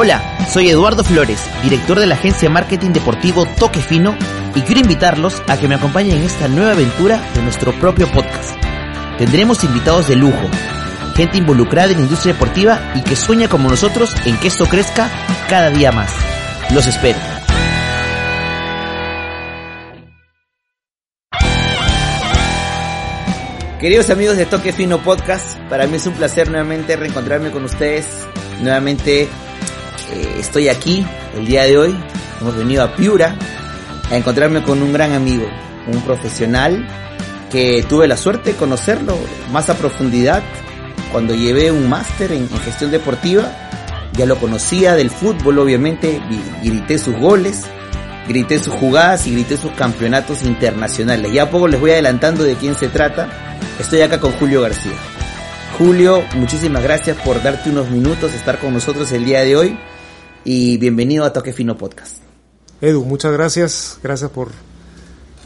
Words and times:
Hola, 0.00 0.22
soy 0.48 0.68
Eduardo 0.68 1.02
Flores, 1.02 1.44
director 1.64 1.98
de 1.98 2.06
la 2.06 2.14
agencia 2.14 2.48
marketing 2.48 2.92
deportivo 2.92 3.46
Toque 3.46 3.80
Fino 3.80 4.16
y 4.54 4.60
quiero 4.60 4.80
invitarlos 4.80 5.42
a 5.48 5.56
que 5.56 5.66
me 5.66 5.74
acompañen 5.74 6.18
en 6.18 6.22
esta 6.22 6.46
nueva 6.46 6.70
aventura 6.70 7.20
de 7.34 7.42
nuestro 7.42 7.72
propio 7.80 8.08
podcast. 8.12 8.56
Tendremos 9.18 9.64
invitados 9.64 10.06
de 10.06 10.14
lujo, 10.14 10.48
gente 11.16 11.38
involucrada 11.38 11.90
en 11.90 11.96
la 11.96 12.04
industria 12.04 12.32
deportiva 12.32 12.92
y 12.94 13.02
que 13.02 13.16
sueña 13.16 13.48
como 13.48 13.68
nosotros 13.68 14.14
en 14.24 14.38
que 14.38 14.46
esto 14.46 14.66
crezca 14.66 15.10
cada 15.48 15.70
día 15.70 15.90
más. 15.90 16.12
Los 16.72 16.86
espero. 16.86 17.18
Queridos 23.80 24.10
amigos 24.10 24.36
de 24.36 24.46
Toque 24.46 24.72
Fino 24.72 24.98
Podcast, 24.98 25.58
para 25.68 25.88
mí 25.88 25.96
es 25.96 26.06
un 26.06 26.12
placer 26.12 26.48
nuevamente 26.48 26.94
reencontrarme 26.94 27.50
con 27.50 27.64
ustedes. 27.64 28.06
Nuevamente 28.60 29.28
eh, 30.10 30.36
estoy 30.38 30.68
aquí 30.68 31.04
el 31.36 31.46
día 31.46 31.64
de 31.64 31.78
hoy. 31.78 31.96
Hemos 32.40 32.56
venido 32.56 32.82
a 32.82 32.94
Piura 32.94 33.36
a 34.10 34.16
encontrarme 34.16 34.62
con 34.62 34.82
un 34.82 34.92
gran 34.92 35.12
amigo, 35.12 35.46
un 35.86 36.00
profesional 36.02 36.86
que 37.50 37.84
tuve 37.88 38.08
la 38.08 38.16
suerte 38.16 38.52
de 38.52 38.56
conocerlo 38.56 39.18
más 39.52 39.68
a 39.70 39.74
profundidad 39.74 40.42
cuando 41.12 41.34
llevé 41.34 41.70
un 41.70 41.88
máster 41.88 42.32
en, 42.32 42.48
gestión 42.48 42.90
deportiva. 42.90 43.52
Ya 44.14 44.26
lo 44.26 44.36
conocía 44.36 44.94
del 44.94 45.10
fútbol, 45.10 45.58
obviamente, 45.58 46.20
grité 46.62 46.98
sus 46.98 47.16
goles, 47.16 47.64
grité 48.26 48.58
sus 48.58 48.74
jugadas 48.74 49.26
y 49.26 49.32
grité 49.32 49.56
sus 49.56 49.72
campeonatos 49.72 50.42
internacionales. 50.42 51.32
Ya 51.32 51.44
a 51.44 51.50
poco 51.50 51.68
les 51.68 51.78
voy 51.78 51.92
adelantando 51.92 52.42
de 52.42 52.56
quién 52.56 52.74
se 52.74 52.88
trata. 52.88 53.28
Estoy 53.78 54.00
acá 54.00 54.18
con 54.18 54.32
Julio 54.32 54.62
García. 54.62 54.96
Julio, 55.78 56.24
muchísimas 56.34 56.82
gracias 56.82 57.16
por 57.18 57.40
darte 57.42 57.70
unos 57.70 57.90
minutos, 57.90 58.34
estar 58.34 58.58
con 58.58 58.72
nosotros 58.72 59.12
el 59.12 59.24
día 59.24 59.44
de 59.44 59.54
hoy 59.54 59.78
y 60.50 60.78
bienvenido 60.78 61.26
a 61.26 61.32
Toque 61.34 61.52
Fino 61.52 61.76
Podcast. 61.76 62.22
Edu, 62.80 63.04
muchas 63.04 63.34
gracias, 63.34 63.98
gracias 64.02 64.30
por, 64.30 64.48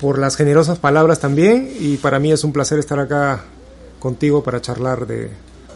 por 0.01 0.17
las 0.17 0.37
generosas 0.37 0.79
palabras 0.79 1.19
también 1.19 1.73
y 1.81 1.97
para 1.97 2.21
mí 2.21 2.31
es 2.31 2.45
un 2.45 2.53
placer 2.53 2.79
estar 2.79 3.01
acá 3.01 3.43
contigo 3.99 4.45
para 4.45 4.61
charlar 4.61 5.09
de, 5.09 5.29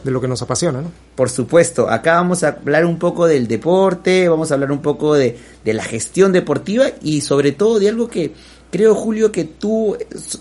de 0.05 0.11
lo 0.13 0.21
que 0.21 0.29
nos 0.29 0.43
apasiona, 0.43 0.81
¿no? 0.81 0.93
Por 1.17 1.29
supuesto, 1.29 1.91
acá 1.91 2.15
vamos 2.15 2.45
a 2.45 2.51
hablar 2.51 2.87
un 2.87 3.01
poco 3.01 3.27
del 3.27 3.49
deporte, 3.49 4.29
vamos 4.29 4.53
a 4.53 4.55
hablar 4.55 4.71
un 4.71 4.81
poco 4.81 5.15
de, 5.17 5.37
de 5.65 5.75
la 5.75 5.83
gestión 5.83 6.31
deportiva 6.31 6.87
y 7.03 7.23
sobre 7.23 7.51
todo 7.51 7.81
de 7.81 7.89
algo 7.89 8.07
que 8.07 8.33
creo, 8.71 8.95
Julio, 8.95 9.33
que 9.33 9.45
tú 9.45 9.97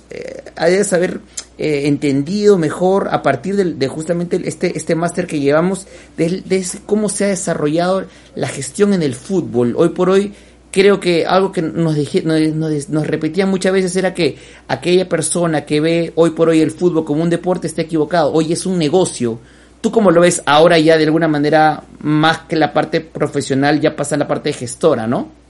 eh, 0.09 0.43
debes 0.59 0.93
haber 0.93 1.19
eh, 1.57 1.87
entendido 1.87 2.57
mejor 2.57 3.09
a 3.11 3.21
partir 3.21 3.55
de, 3.55 3.73
de 3.73 3.87
justamente 3.87 4.41
este, 4.45 4.77
este 4.77 4.95
máster 4.95 5.27
que 5.27 5.39
llevamos, 5.39 5.87
de, 6.17 6.41
de, 6.41 6.65
cómo 6.85 7.09
se 7.09 7.25
ha 7.25 7.27
desarrollado 7.29 8.05
la 8.35 8.47
gestión 8.47 8.93
en 8.93 9.03
el 9.03 9.15
fútbol. 9.15 9.73
Hoy 9.77 9.89
por 9.89 10.09
hoy 10.09 10.33
creo 10.71 10.99
que 10.99 11.25
algo 11.25 11.53
que 11.53 11.61
nos, 11.61 11.95
dejé, 11.95 12.21
nos, 12.23 12.41
nos, 12.53 12.89
nos 12.89 13.07
repetían 13.07 13.49
muchas 13.49 13.71
veces 13.71 13.95
era 13.95 14.13
que 14.13 14.37
aquella 14.67 15.07
persona 15.07 15.65
que 15.65 15.79
ve 15.79 16.11
hoy 16.15 16.31
por 16.31 16.49
hoy 16.49 16.59
el 16.59 16.71
fútbol 16.71 17.05
como 17.05 17.23
un 17.23 17.29
deporte 17.29 17.67
está 17.67 17.83
equivocado. 17.83 18.33
Hoy 18.33 18.51
es 18.51 18.65
un 18.65 18.77
negocio. 18.77 19.39
¿Tú 19.79 19.91
cómo 19.91 20.11
lo 20.11 20.19
ves 20.19 20.41
ahora 20.45 20.77
ya 20.77 20.97
de 20.97 21.05
alguna 21.05 21.29
manera 21.29 21.83
más 22.01 22.39
que 22.39 22.57
la 22.57 22.73
parte 22.73 22.99
profesional 22.99 23.79
ya 23.79 23.95
pasa 23.95 24.15
a 24.15 24.17
la 24.17 24.27
parte 24.27 24.51
gestora, 24.51 25.07
no? 25.07 25.44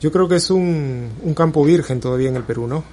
Yo 0.00 0.12
creo 0.12 0.28
que 0.28 0.36
es 0.36 0.50
un, 0.50 1.10
un 1.22 1.34
campo 1.34 1.64
virgen 1.64 2.00
todavía 2.00 2.28
en 2.28 2.36
el 2.36 2.42
Perú, 2.42 2.66
¿no? 2.66 2.84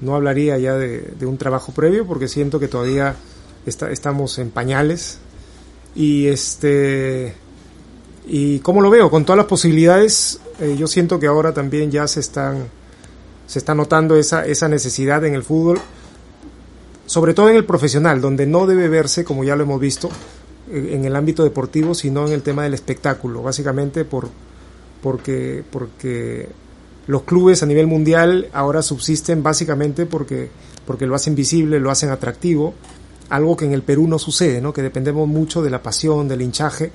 no 0.00 0.14
hablaría 0.14 0.58
ya 0.58 0.74
de, 0.74 1.00
de, 1.18 1.26
un 1.26 1.38
trabajo 1.38 1.72
previo 1.72 2.06
porque 2.06 2.28
siento 2.28 2.60
que 2.60 2.68
todavía 2.68 3.16
está, 3.64 3.90
estamos 3.90 4.38
en 4.38 4.50
pañales 4.50 5.18
y 5.94 6.26
este 6.26 7.34
y 8.26 8.58
cómo 8.58 8.80
lo 8.80 8.90
veo 8.90 9.10
con 9.10 9.24
todas 9.24 9.38
las 9.38 9.46
posibilidades 9.46 10.40
eh, 10.60 10.76
yo 10.78 10.86
siento 10.86 11.18
que 11.18 11.26
ahora 11.26 11.54
también 11.54 11.90
ya 11.90 12.06
se 12.08 12.20
están 12.20 12.68
se 13.46 13.58
está 13.58 13.74
notando 13.74 14.16
esa 14.16 14.44
esa 14.44 14.68
necesidad 14.68 15.24
en 15.24 15.34
el 15.34 15.42
fútbol 15.42 15.80
sobre 17.06 17.34
todo 17.34 17.48
en 17.48 17.56
el 17.56 17.64
profesional 17.64 18.20
donde 18.20 18.46
no 18.46 18.66
debe 18.66 18.88
verse 18.88 19.24
como 19.24 19.44
ya 19.44 19.56
lo 19.56 19.62
hemos 19.62 19.80
visto 19.80 20.10
eh, 20.70 20.90
en 20.92 21.04
el 21.06 21.16
ámbito 21.16 21.42
deportivo 21.44 21.94
sino 21.94 22.26
en 22.26 22.32
el 22.34 22.42
tema 22.42 22.64
del 22.64 22.74
espectáculo 22.74 23.42
básicamente 23.42 24.04
por 24.04 24.28
porque 25.06 25.62
porque 25.70 26.48
los 27.06 27.22
clubes 27.22 27.62
a 27.62 27.66
nivel 27.66 27.86
mundial 27.86 28.48
ahora 28.52 28.82
subsisten 28.82 29.40
básicamente 29.40 30.04
porque, 30.04 30.50
porque 30.84 31.06
lo 31.06 31.14
hacen 31.14 31.36
visible, 31.36 31.78
lo 31.78 31.92
hacen 31.92 32.10
atractivo, 32.10 32.74
algo 33.28 33.56
que 33.56 33.66
en 33.66 33.72
el 33.72 33.82
Perú 33.82 34.08
no 34.08 34.18
sucede, 34.18 34.60
¿no? 34.60 34.72
que 34.72 34.82
dependemos 34.82 35.28
mucho 35.28 35.62
de 35.62 35.70
la 35.70 35.80
pasión, 35.80 36.26
del 36.26 36.42
hinchaje, 36.42 36.90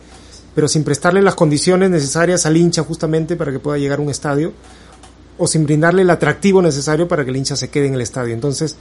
pero 0.53 0.67
sin 0.67 0.83
prestarle 0.83 1.21
las 1.21 1.35
condiciones 1.35 1.89
necesarias 1.89 2.45
al 2.45 2.57
hincha 2.57 2.83
justamente 2.83 3.38
para 3.38 3.53
que 3.53 3.59
pueda 3.59 3.77
llegar 3.77 4.00
a 4.00 4.01
un 4.01 4.09
estadio, 4.09 4.51
o 5.38 5.47
sin 5.47 5.63
brindarle 5.63 6.01
el 6.01 6.09
atractivo 6.09 6.61
necesario 6.61 7.07
para 7.07 7.23
que 7.23 7.31
el 7.31 7.38
hincha 7.38 7.55
se 7.55 7.69
quede 7.69 7.88
en 7.88 7.94
el 7.94 8.01
estadio. 8.01 8.33
Entonces, 8.33 8.75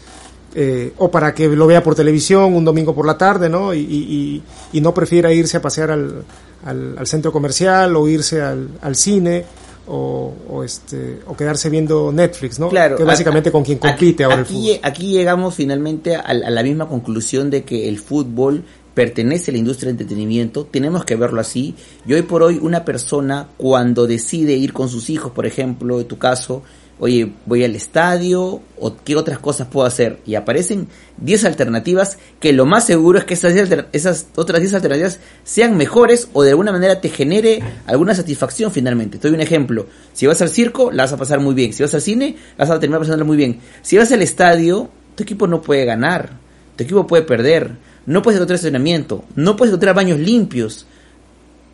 eh, 0.53 0.93
o 0.99 1.09
para 1.09 1.33
que 1.33 1.49
lo 1.49 1.69
vea 1.69 1.81
por 1.81 1.95
televisión 1.95 2.55
un 2.55 2.65
domingo 2.65 2.93
por 2.93 3.07
la 3.07 3.17
tarde, 3.17 3.49
¿no? 3.49 3.73
Y, 3.73 4.43
no 4.73 4.93
prefiera 4.93 5.33
irse 5.33 5.59
a 5.59 5.63
pasear 5.63 5.93
al, 5.93 6.25
al, 6.65 6.97
al 6.99 7.07
centro 7.07 7.33
comercial 7.33 7.95
o 7.97 8.09
irse 8.09 8.43
al, 8.43 8.69
al 8.81 8.97
cine 8.97 9.45
o, 9.87 10.33
o, 10.49 10.63
este 10.63 11.21
o 11.27 11.37
quedarse 11.37 11.69
viendo 11.69 12.13
Netflix, 12.13 12.59
¿no? 12.59 12.69
Claro, 12.69 12.97
que 12.97 13.05
básicamente 13.05 13.49
a, 13.49 13.53
con 13.53 13.65
quien 13.65 13.79
compite 13.79 14.23
aquí, 14.23 14.23
ahora 14.23 14.41
el 14.41 14.47
fútbol. 14.47 14.81
Aquí 14.83 15.07
llegamos 15.09 15.55
finalmente 15.55 16.17
a, 16.17 16.21
a, 16.21 16.35
la 16.35 16.63
misma 16.63 16.89
conclusión 16.89 17.51
de 17.51 17.65
que 17.65 17.89
el 17.89 17.99
fútbol 17.99 18.65
pertenece 18.95 19.51
a 19.51 19.53
la 19.53 19.59
industria 19.59 19.87
del 19.87 20.01
entretenimiento, 20.01 20.67
tenemos 20.67 21.05
que 21.05 21.17
verlo 21.17 21.41
así. 21.41 21.75
Y 22.07 22.13
hoy 22.13 22.23
por 22.23 22.43
hoy 22.43 22.59
una 22.61 22.85
persona 22.85 23.49
cuando 23.57 24.07
decide 24.07 24.55
ir 24.55 24.73
con 24.73 24.89
sus 24.89 25.11
hijos, 25.11 25.33
por 25.33 25.47
ejemplo, 25.47 26.01
en 26.01 26.07
tu 26.07 26.19
caso, 26.19 26.63
oye, 27.01 27.33
voy 27.47 27.65
al 27.65 27.75
estadio 27.75 28.61
o 28.79 28.97
qué 29.05 29.17
otras 29.17 29.39
cosas 29.39 29.67
puedo 29.69 29.87
hacer. 29.87 30.21
Y 30.27 30.35
aparecen 30.35 30.87
10 31.17 31.47
alternativas 31.47 32.19
que 32.39 32.53
lo 32.53 32.67
más 32.67 32.85
seguro 32.85 33.19
es 33.19 33.25
que 33.25 33.35
esas, 33.35 34.27
otras 34.37 34.61
10 34.61 34.75
alternativas 34.75 35.19
sean 35.43 35.77
mejores 35.79 36.29
o 36.35 36.43
de 36.43 36.51
alguna 36.51 36.73
manera 36.73 37.01
te 37.01 37.09
genere 37.09 37.61
alguna 37.87 38.15
satisfacción 38.15 38.71
finalmente. 38.71 39.19
Te 39.19 39.29
doy 39.29 39.35
un 39.35 39.41
ejemplo. 39.41 39.87
Si 40.13 40.27
vas 40.27 40.43
al 40.43 40.51
circo, 40.51 40.93
la 40.93 41.05
vas 41.05 41.13
a 41.15 41.17
pasar 41.17 41.41
muy 41.41 41.55
bien. 41.55 41.73
Si 41.73 41.83
vas 41.83 41.95
al 41.95 42.03
cine, 42.03 42.37
la 42.59 42.67
vas 42.67 42.71
a 42.71 42.79
terminar 42.79 43.01
pasándola 43.01 43.25
muy 43.25 43.39
bien. 43.39 43.61
Si 43.81 43.97
vas 43.97 44.13
al 44.13 44.21
estadio, 44.21 44.91
tu 45.17 45.23
equipo 45.23 45.47
no 45.47 45.63
puede 45.63 45.87
ganar. 45.87 46.31
Tu 46.77 46.85
equipo 46.85 47.07
puede 47.07 47.23
perder. 47.23 47.77
No 48.05 48.21
puedes 48.21 48.37
encontrar 48.37 48.57
estacionamiento. 48.57 49.25
No 49.37 49.57
puedes 49.57 49.71
encontrar 49.71 49.95
baños 49.95 50.19
limpios. 50.19 50.87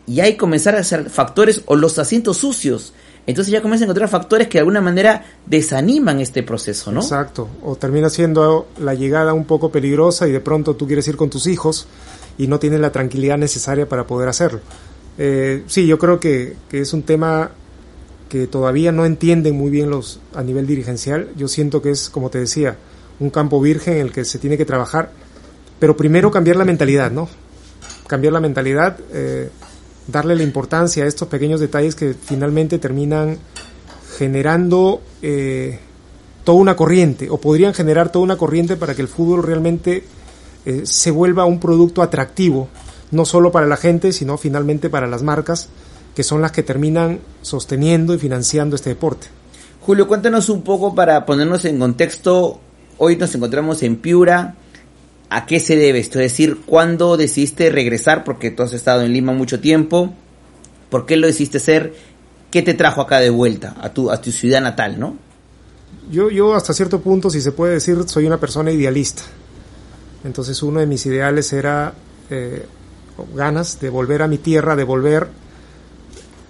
Y 0.07 0.21
hay 0.21 0.33
que 0.33 0.39
comenzar 0.39 0.77
a 0.77 0.81
hacer 0.81 1.11
factores 1.11 1.63
o 1.67 1.75
los 1.75 1.99
asientos 1.99 2.37
sucios 2.37 2.93
entonces 3.27 3.53
ya 3.53 3.61
comienza 3.61 3.85
a 3.85 3.87
encontrar 3.87 4.09
factores 4.09 4.47
que 4.49 4.59
de 4.59 4.61
alguna 4.61 4.81
manera 4.81 5.25
desaniman 5.47 6.21
este 6.21 6.43
proceso, 6.43 6.93
¿no? 6.93 7.01
Exacto, 7.01 7.49
o 7.63 7.75
termina 7.75 8.09
siendo 8.09 8.69
la 8.79 8.95
llegada 8.95 9.33
un 9.33 9.45
poco 9.45 9.71
peligrosa 9.71 10.29
y 10.29 10.33
de 10.33 10.41
pronto 10.41 10.77
tú 10.77 10.87
quieres 10.87 11.09
ir 11.09 11.17
con 11.17 11.29
tus 11.29 11.47
hijos 11.47 11.89
y 12.39 12.47
no 12.47 12.59
tienes 12.59 12.81
la 12.81 12.93
tranquilidad 12.93 13.37
necesaria 13.37 13.89
para 13.89 14.07
poder 14.07 14.29
hacerlo. 14.29 14.61
Eh, 15.19 15.65
sí, 15.67 15.87
yo 15.87 15.99
creo 15.99 16.21
que, 16.21 16.57
que, 16.69 16.81
es 16.81 16.93
un 16.93 17.03
tema 17.03 17.51
que 18.29 18.47
todavía 18.47 18.93
no 18.93 19.05
entienden 19.05 19.57
muy 19.57 19.71
bien 19.71 19.91
los 19.91 20.21
a 20.35 20.43
nivel 20.43 20.67
dirigencial. 20.67 21.31
Yo 21.37 21.49
siento 21.49 21.83
que 21.83 21.91
es, 21.91 22.11
como 22.11 22.31
te 22.31 22.39
decía, 22.39 22.77
un 23.19 23.31
campo 23.31 23.61
virgen 23.61 23.95
en 23.95 24.01
el 24.01 24.13
que 24.13 24.25
se 24.25 24.39
tiene 24.39 24.57
que 24.57 24.65
trabajar, 24.65 25.11
pero 25.81 25.97
primero 25.97 26.31
cambiar 26.31 26.57
la 26.57 26.65
mentalidad, 26.65 27.11
¿no? 27.11 27.29
Cambiar 28.07 28.33
la 28.33 28.41
mentalidad. 28.41 28.99
Eh, 29.13 29.51
darle 30.07 30.37
la 30.37 30.43
importancia 30.43 31.05
a 31.05 31.07
estos 31.07 31.29
pequeños 31.29 31.61
detalles 31.61 31.95
que 31.95 32.15
finalmente 32.15 32.79
terminan 32.79 33.39
generando 34.17 35.03
eh, 35.23 35.79
toda 36.45 36.59
una 36.59 36.77
corriente 36.77 37.29
o 37.29 37.39
podrían 37.39 37.75
generar 37.75 38.11
toda 38.11 38.25
una 38.25 38.37
corriente 38.37 38.77
para 38.77 38.95
que 38.95 39.03
el 39.03 39.09
fútbol 39.09 39.43
realmente 39.43 40.05
eh, 40.65 40.83
se 40.85 41.11
vuelva 41.11 41.45
un 41.45 41.61
producto 41.61 42.03
atractivo, 42.03 42.69
no 43.11 43.25
solo 43.25 43.53
para 43.53 43.67
la 43.67 43.77
gente, 43.77 44.13
sino 44.13 44.39
finalmente 44.39 44.89
para 44.89 45.07
las 45.07 45.23
marcas, 45.23 45.69
que 46.15 46.23
son 46.23 46.41
las 46.41 46.53
que 46.53 46.63
terminan 46.63 47.21
sosteniendo 47.43 48.15
y 48.15 48.19
financiando 48.19 48.77
este 48.77 48.91
deporte. 48.91 49.27
Julio, 49.81 50.09
cuéntanos 50.09 50.49
un 50.49 50.63
poco 50.63 50.95
para 50.95 51.27
ponernos 51.27 51.65
en 51.65 51.79
contexto. 51.79 52.59
Hoy 52.99 53.17
nos 53.17 53.35
encontramos 53.35 53.83
en 53.83 53.97
Piura, 53.97 54.57
¿A 55.29 55.47
qué 55.47 55.59
se 55.59 55.77
debe 55.77 55.99
esto? 55.99 56.21
Es 56.21 56.33
decir, 56.33 56.61
¿cuándo 56.65 57.17
decidiste 57.17 57.71
regresar? 57.71 58.25
Porque 58.25 58.51
tú 58.51 58.63
has 58.63 58.73
estado 58.73 59.03
en 59.03 59.13
Lima 59.13 59.33
mucho 59.33 59.61
tiempo. 59.61 60.15
¿Por 60.89 61.05
qué 61.05 61.17
lo 61.17 61.27
decidiste 61.27 61.59
hacer? 61.59 61.95
¿Qué 62.51 62.63
te 62.63 62.75
trajo 62.75 63.01
acá 63.01 63.19
de 63.19 63.31
vuelta 63.31 63.75
a 63.81 63.91
tu, 63.91 64.11
a 64.11 64.21
tu 64.21 64.31
ciudad 64.31 64.61
natal, 64.61 65.01
no? 65.01 65.17
Yo, 66.11 66.31
yo 66.31 66.55
hasta 66.55 66.73
cierto 66.73 67.01
punto, 67.01 67.29
si 67.31 67.41
se 67.41 67.51
puede 67.51 67.75
decir, 67.75 67.99
soy 68.07 68.27
una 68.27 68.39
persona 68.39 68.71
idealista. 68.71 69.23
Entonces 70.25 70.63
uno 70.63 70.79
de 70.79 70.87
mis 70.87 71.05
ideales 71.07 71.53
era 71.53 71.93
eh, 72.31 72.65
ganas 73.35 73.81
de 73.81 73.91
volver 73.91 74.23
a 74.23 74.29
mi 74.29 74.39
tierra, 74.39 74.77
de 74.77 74.85
volver 74.85 75.29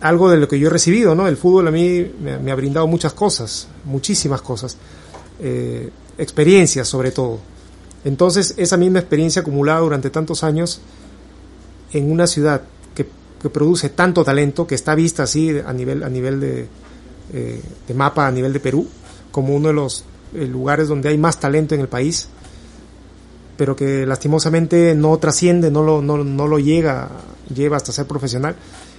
algo 0.01 0.31
de 0.31 0.37
lo 0.37 0.49
que 0.49 0.59
yo 0.59 0.69
he 0.69 0.71
recibido, 0.71 1.15
¿no? 1.15 1.27
El 1.27 1.37
fútbol 1.37 1.69
a 1.69 1.71
mí 1.71 2.13
me, 2.21 2.51
ha 2.51 2.55
brindado 2.55 2.87
muchas 2.87 3.15
cosas, 3.15 3.69
muchísimas 3.85 4.43
cosas, 4.43 4.77
eh, 5.41 5.91
experiencias 6.19 6.87
sobre 6.87 7.11
todo. 7.11 7.41
Entonces, 8.07 8.55
esa 8.57 8.77
misma 8.77 9.01
experiencia 9.01 9.43
acumulada 9.43 9.81
durante 9.81 10.11
tantos 10.11 10.45
años 10.45 10.81
en 11.93 12.09
una 12.09 12.29
ciudad 12.29 12.63
que, 12.95 13.05
produce 13.51 13.91
tanto 13.91 14.25
talento, 14.25 14.65
que 14.65 14.77
está 14.77 14.95
vista 14.95 15.25
así 15.25 15.57
a 15.65 15.73
nivel, 15.73 16.05
a 16.05 16.09
nivel 16.09 16.41
de, 16.41 16.69
eh, 17.33 17.63
mapa, 17.95 18.29
a 18.29 18.31
nivel 18.31 18.53
de 18.53 18.61
Perú, 18.61 18.87
como 19.33 19.57
uno 19.57 19.69
de 19.69 19.75
los 19.75 20.05
eh, 20.35 20.47
lugares 20.47 20.87
donde 20.87 21.09
hay 21.09 21.19
más 21.19 21.41
talento 21.41 21.75
en 21.75 21.81
el 21.81 21.89
país, 21.89 22.29
pero 23.57 23.75
que 23.75 24.07
lastimosamente 24.07 24.95
no 24.95 25.17
trasciende, 25.19 25.73
no 25.73 25.83
lo, 25.83 26.01
no, 26.01 26.23
no 26.23 26.47
lo 26.47 26.61
llega, 26.61 27.09
lleva 27.53 27.77
hasta 27.77 27.91
ser 27.91 28.07
profesional. 28.07 28.55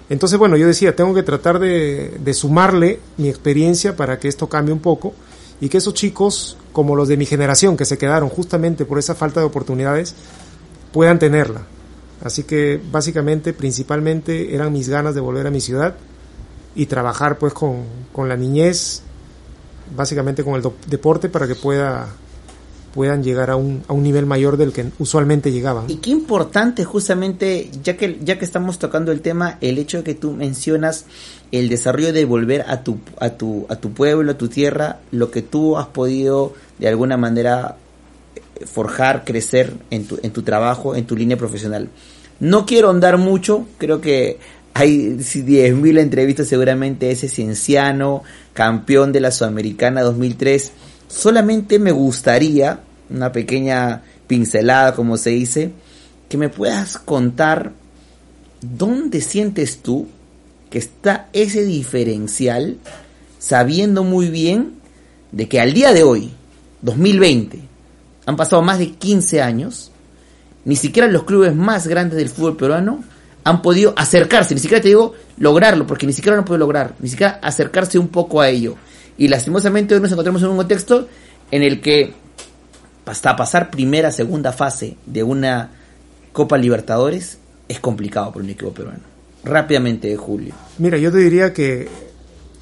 Entonces, 0.10 0.38
bueno, 0.38 0.58
yo 0.58 0.68
decía, 0.68 0.98
tengo 0.98 1.14
que 1.14 1.24
tratar 1.24 1.60
de, 1.60 2.18
de 2.20 2.34
sumarle 2.34 3.00
mi 3.16 3.30
experiencia 3.30 3.96
para 3.96 4.20
que 4.20 4.28
esto 4.28 4.48
cambie 4.48 4.74
un 4.74 4.82
poco 4.82 5.14
y 5.60 5.70
que 5.70 5.78
esos 5.78 5.94
chicos, 5.94 6.58
como 6.78 6.96
los 6.96 7.08
de 7.08 7.18
mi 7.18 7.26
generación, 7.26 7.76
que 7.76 7.86
se 7.86 7.98
quedaron 7.98 8.30
justamente 8.30 8.86
por 8.86 9.00
esa 9.00 9.16
falta 9.16 9.40
de 9.40 9.48
oportunidades, 9.48 10.14
puedan 10.94 11.18
tenerla. 11.18 11.64
Así 12.24 12.44
que 12.44 12.80
básicamente, 12.92 13.52
principalmente, 13.52 14.54
eran 14.54 14.72
mis 14.72 14.88
ganas 14.88 15.16
de 15.16 15.22
volver 15.22 15.48
a 15.48 15.50
mi 15.50 15.60
ciudad 15.60 15.96
y 16.76 16.86
trabajar 16.86 17.40
pues 17.40 17.52
con, 17.54 17.78
con 18.14 18.30
la 18.30 18.38
niñez, 18.38 19.02
básicamente 19.96 20.44
con 20.44 20.54
el 20.54 20.72
deporte 20.86 21.30
para 21.30 21.48
que 21.48 21.56
pueda 21.56 22.10
puedan 22.98 23.24
llegar 23.24 23.52
a 23.52 23.56
un, 23.56 23.84
a 23.88 23.94
un 23.94 24.02
nivel 24.02 24.26
mayor 24.26 24.58
del 24.58 24.74
que 24.74 24.88
usualmente 24.98 25.52
llegaban. 25.52 25.86
Y 25.88 25.98
qué 25.98 26.10
importante 26.10 26.84
justamente, 26.84 27.70
ya 27.84 27.96
que, 27.96 28.18
ya 28.24 28.40
que 28.40 28.44
estamos 28.44 28.80
tocando 28.80 29.12
el 29.12 29.22
tema, 29.22 29.60
el 29.62 29.78
hecho 29.78 29.98
de 29.98 30.04
que 30.04 30.16
tú 30.16 30.32
mencionas 30.32 31.06
el 31.52 31.70
desarrollo 31.70 32.12
de 32.12 32.26
volver 32.26 32.66
a 32.68 32.82
tu, 32.82 32.98
a 33.20 33.30
tu, 33.30 33.68
a 33.70 33.76
tu 33.76 33.92
pueblo, 33.92 34.32
a 34.32 34.38
tu 34.40 34.48
tierra, 34.48 34.98
lo 35.12 35.30
que 35.30 35.44
tú 35.44 35.78
has 35.78 35.86
podido 35.86 36.56
de 36.80 36.88
alguna 36.88 37.18
manera 37.18 37.78
forjar, 38.66 39.24
crecer 39.24 39.74
en 39.92 40.08
tu, 40.08 40.18
en 40.24 40.32
tu 40.32 40.42
trabajo, 40.42 40.96
en 40.96 41.06
tu 41.06 41.16
línea 41.16 41.38
profesional. 41.38 41.90
No 42.40 42.66
quiero 42.66 42.90
andar 42.90 43.20
mucho, 43.20 43.68
creo 43.78 44.02
que 44.02 44.40
hay 44.74 45.18
10.000 45.18 46.00
entrevistas 46.00 46.48
seguramente 46.48 47.12
ese 47.12 47.30
cienciano, 47.30 48.24
campeón 48.54 49.12
de 49.12 49.20
la 49.20 49.30
Sudamericana 49.30 50.02
2003. 50.02 50.72
Solamente 51.08 51.78
me 51.78 51.92
gustaría 51.92 52.82
una 53.10 53.32
pequeña 53.32 54.04
pincelada, 54.28 54.94
como 54.94 55.18
se 55.18 55.32
dice, 55.32 55.72
que 56.30 56.38
me 56.38 56.50
puedas 56.50 56.98
contar 56.98 57.74
dónde 58.62 59.22
sientes 59.22 59.82
tú 59.82 60.08
que 60.70 60.80
está 60.80 61.30
ese 61.34 61.64
diferencial, 61.64 62.78
sabiendo 63.40 64.04
muy 64.04 64.30
bien 64.30 64.74
de 65.32 65.48
que 65.48 65.60
al 65.60 65.74
día 65.74 65.94
de 65.94 66.04
hoy, 66.04 66.32
2020, 66.82 67.60
han 68.26 68.36
pasado 68.36 68.62
más 68.62 68.80
de 68.80 68.92
15 68.92 69.42
años, 69.42 69.92
ni 70.66 70.76
siquiera 70.76 71.08
los 71.08 71.24
clubes 71.24 71.56
más 71.56 71.88
grandes 71.88 72.18
del 72.18 72.30
fútbol 72.30 72.58
peruano 72.58 73.04
han 73.46 73.62
podido 73.62 73.94
acercarse, 73.96 74.54
ni 74.54 74.60
siquiera 74.60 74.82
te 74.82 74.90
digo 74.90 75.14
lograrlo, 75.38 75.88
porque 75.88 76.06
ni 76.06 76.12
siquiera 76.12 76.36
lo 76.36 76.42
han 76.42 76.46
podido 76.46 76.60
lograr, 76.60 76.96
ni 77.00 77.08
siquiera 77.08 77.40
acercarse 77.42 77.98
un 77.98 78.10
poco 78.10 78.42
a 78.42 78.50
ello. 78.50 78.76
Y 79.18 79.30
lastimosamente 79.30 79.96
hoy 79.96 80.02
nos 80.02 80.12
encontramos 80.12 80.42
en 80.44 80.50
un 80.50 80.58
contexto 80.58 81.08
en 81.50 81.64
el 81.64 81.80
que 81.80 82.14
hasta 83.08 83.36
pasar 83.36 83.72
primera, 83.72 84.12
segunda 84.12 84.52
fase 84.52 84.98
de 85.06 85.24
una 85.24 85.72
Copa 86.34 86.58
Libertadores 86.58 87.40
es 87.68 87.80
complicado 87.80 88.32
para 88.32 88.44
un 88.44 88.50
equipo 88.50 88.72
peruano. 88.72 89.00
Rápidamente, 89.44 90.16
Julio. 90.18 90.54
Mira, 90.78 90.98
yo 90.98 91.12
te 91.12 91.18
diría 91.20 91.54
que, 91.54 91.88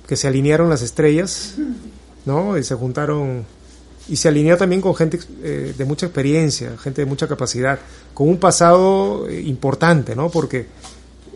que 0.08 0.16
se 0.16 0.28
alinearon 0.28 0.70
las 0.70 0.82
estrellas, 0.82 1.56
¿no? 2.26 2.58
Y 2.58 2.64
se 2.64 2.76
juntaron 2.76 3.46
y 4.08 4.18
se 4.18 4.28
alineó 4.28 4.56
también 4.56 4.82
con 4.82 4.94
gente 4.94 5.20
eh, 5.42 5.74
de 5.76 5.86
mucha 5.86 6.06
experiencia, 6.06 6.78
gente 6.78 7.02
de 7.02 7.06
mucha 7.08 7.28
capacidad, 7.28 7.80
con 8.14 8.30
un 8.30 8.38
pasado 8.38 9.28
eh, 9.28 9.42
importante, 9.42 10.16
¿no? 10.16 10.30
Porque 10.30 10.68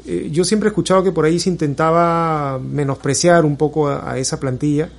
eh, 0.05 0.29
yo 0.31 0.43
siempre 0.43 0.67
he 0.67 0.71
escuchado 0.71 1.03
que 1.03 1.11
por 1.11 1.25
ahí 1.25 1.39
se 1.39 1.49
intentaba 1.49 2.59
menospreciar 2.59 3.43
un 3.43 3.57
poco 3.57 3.89
a 3.89 4.17
esa 4.19 4.39
plantilla 4.39 4.89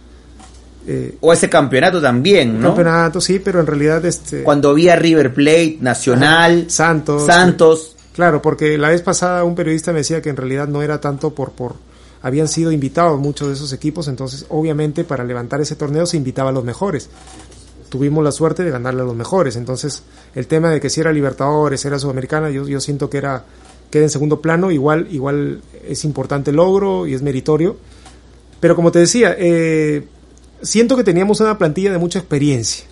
eh, 0.86 1.16
o 1.20 1.32
ese 1.32 1.48
campeonato 1.48 2.00
también, 2.00 2.60
¿no? 2.60 2.68
Campeonato, 2.68 3.20
sí, 3.20 3.38
pero 3.38 3.60
en 3.60 3.66
realidad 3.66 4.04
este... 4.04 4.42
Cuando 4.42 4.74
vi 4.74 4.88
a 4.88 4.96
River 4.96 5.32
Plate, 5.32 5.78
Nacional, 5.80 6.70
Santos... 6.70 7.26
Santos... 7.26 7.96
Claro, 8.14 8.42
porque 8.42 8.76
la 8.76 8.88
vez 8.88 9.02
pasada 9.02 9.44
un 9.44 9.54
periodista 9.54 9.92
me 9.92 9.98
decía 9.98 10.20
que 10.20 10.30
en 10.30 10.36
realidad 10.36 10.68
no 10.68 10.82
era 10.82 11.00
tanto 11.00 11.30
por... 11.30 11.52
por 11.52 11.74
habían 12.22 12.48
sido 12.48 12.70
invitados 12.70 13.18
muchos 13.18 13.48
de 13.48 13.54
esos 13.54 13.72
equipos, 13.72 14.06
entonces 14.08 14.44
obviamente 14.50 15.04
para 15.04 15.24
levantar 15.24 15.60
ese 15.60 15.74
torneo 15.74 16.04
se 16.04 16.18
invitaba 16.18 16.50
a 16.50 16.52
los 16.52 16.64
mejores. 16.64 17.08
Tuvimos 17.88 18.22
la 18.22 18.30
suerte 18.30 18.62
de 18.62 18.70
ganarle 18.70 19.02
a 19.02 19.04
los 19.04 19.16
mejores, 19.16 19.56
entonces 19.56 20.02
el 20.34 20.46
tema 20.46 20.70
de 20.70 20.80
que 20.80 20.90
si 20.90 21.00
era 21.00 21.12
Libertadores, 21.12 21.82
era 21.84 21.98
Sudamericana, 21.98 22.50
yo, 22.50 22.68
yo 22.68 22.78
siento 22.80 23.08
que 23.08 23.18
era 23.18 23.44
queda 23.90 24.04
en 24.04 24.10
segundo 24.10 24.40
plano, 24.40 24.70
igual, 24.70 25.08
igual 25.10 25.62
es 25.86 26.04
importante 26.04 26.50
el 26.50 26.56
logro 26.56 27.06
y 27.06 27.14
es 27.14 27.22
meritorio. 27.22 27.76
Pero 28.60 28.76
como 28.76 28.92
te 28.92 29.00
decía, 29.00 29.34
eh, 29.38 30.06
siento 30.62 30.96
que 30.96 31.04
teníamos 31.04 31.40
una 31.40 31.58
plantilla 31.58 31.92
de 31.92 31.98
mucha 31.98 32.18
experiencia. 32.18 32.84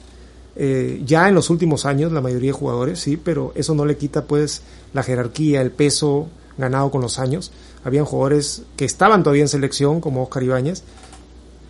Eh, 0.57 1.03
ya 1.05 1.29
en 1.29 1.35
los 1.35 1.51
últimos 1.51 1.87
años, 1.87 2.11
la 2.11 2.21
mayoría 2.21 2.51
de 2.51 2.59
jugadores, 2.59 2.99
sí, 3.01 3.17
pero 3.17 3.53
eso 3.55 3.75
no 3.75 3.85
le 3.85 3.97
quita 3.97 4.25
pues 4.25 4.63
la 4.93 5.03
jerarquía, 5.03 5.61
el 5.61 5.71
peso 5.71 6.29
ganado 6.57 6.91
con 6.91 7.01
los 7.01 7.19
años. 7.19 7.53
Habían 7.85 8.05
jugadores 8.05 8.63
que 8.77 8.85
estaban 8.85 9.23
todavía 9.23 9.43
en 9.43 9.49
selección, 9.49 10.01
como 10.01 10.25
Oscar 10.25 10.43
Ibáñez, 10.43 10.83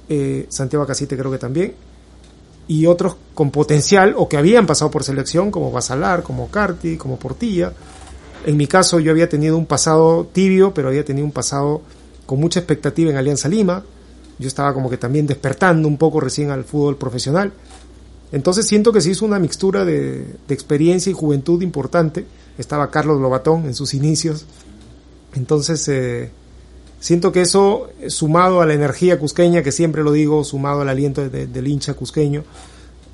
eh, 0.08 0.46
Santiago 0.48 0.86
Casite 0.86 1.18
creo 1.18 1.30
que 1.30 1.38
también, 1.38 1.74
y 2.66 2.86
otros 2.86 3.16
con 3.34 3.50
potencial 3.50 4.14
o 4.16 4.28
que 4.28 4.38
habían 4.38 4.66
pasado 4.66 4.90
por 4.90 5.04
selección, 5.04 5.50
como 5.50 5.70
Basalar, 5.70 6.22
como 6.22 6.50
Carti, 6.50 6.96
como 6.96 7.18
Portilla. 7.18 7.72
En 8.46 8.56
mi 8.56 8.66
caso 8.66 9.00
yo 9.00 9.10
había 9.10 9.28
tenido 9.28 9.58
un 9.58 9.66
pasado 9.66 10.26
tibio, 10.32 10.72
pero 10.72 10.88
había 10.88 11.04
tenido 11.04 11.26
un 11.26 11.32
pasado 11.32 11.82
con 12.24 12.40
mucha 12.40 12.60
expectativa 12.60 13.10
en 13.10 13.16
Alianza 13.16 13.48
Lima, 13.48 13.84
yo 14.38 14.46
estaba 14.46 14.72
como 14.72 14.88
que 14.88 14.96
también 14.96 15.26
despertando 15.26 15.88
un 15.88 15.96
poco 15.96 16.20
recién 16.20 16.50
al 16.50 16.64
fútbol 16.64 16.96
profesional. 16.96 17.52
Entonces 18.30 18.66
siento 18.66 18.92
que 18.92 19.00
se 19.00 19.10
hizo 19.10 19.24
una 19.24 19.38
mixtura 19.38 19.84
de, 19.84 20.36
experiencia 20.48 21.10
y 21.10 21.14
juventud 21.14 21.62
importante. 21.62 22.26
Estaba 22.56 22.90
Carlos 22.90 23.20
Lobatón 23.20 23.64
en 23.64 23.74
sus 23.74 23.94
inicios. 23.94 24.44
Entonces 25.34 25.86
eh, 25.88 26.30
siento 27.00 27.32
que 27.32 27.40
eso, 27.40 27.88
sumado 28.08 28.60
a 28.60 28.66
la 28.66 28.74
energía 28.74 29.18
cusqueña, 29.18 29.62
que 29.62 29.72
siempre 29.72 30.02
lo 30.04 30.12
digo, 30.12 30.44
sumado 30.44 30.82
al 30.82 30.88
aliento 30.88 31.28
del 31.28 31.68
hincha 31.68 31.94
cusqueño, 31.94 32.44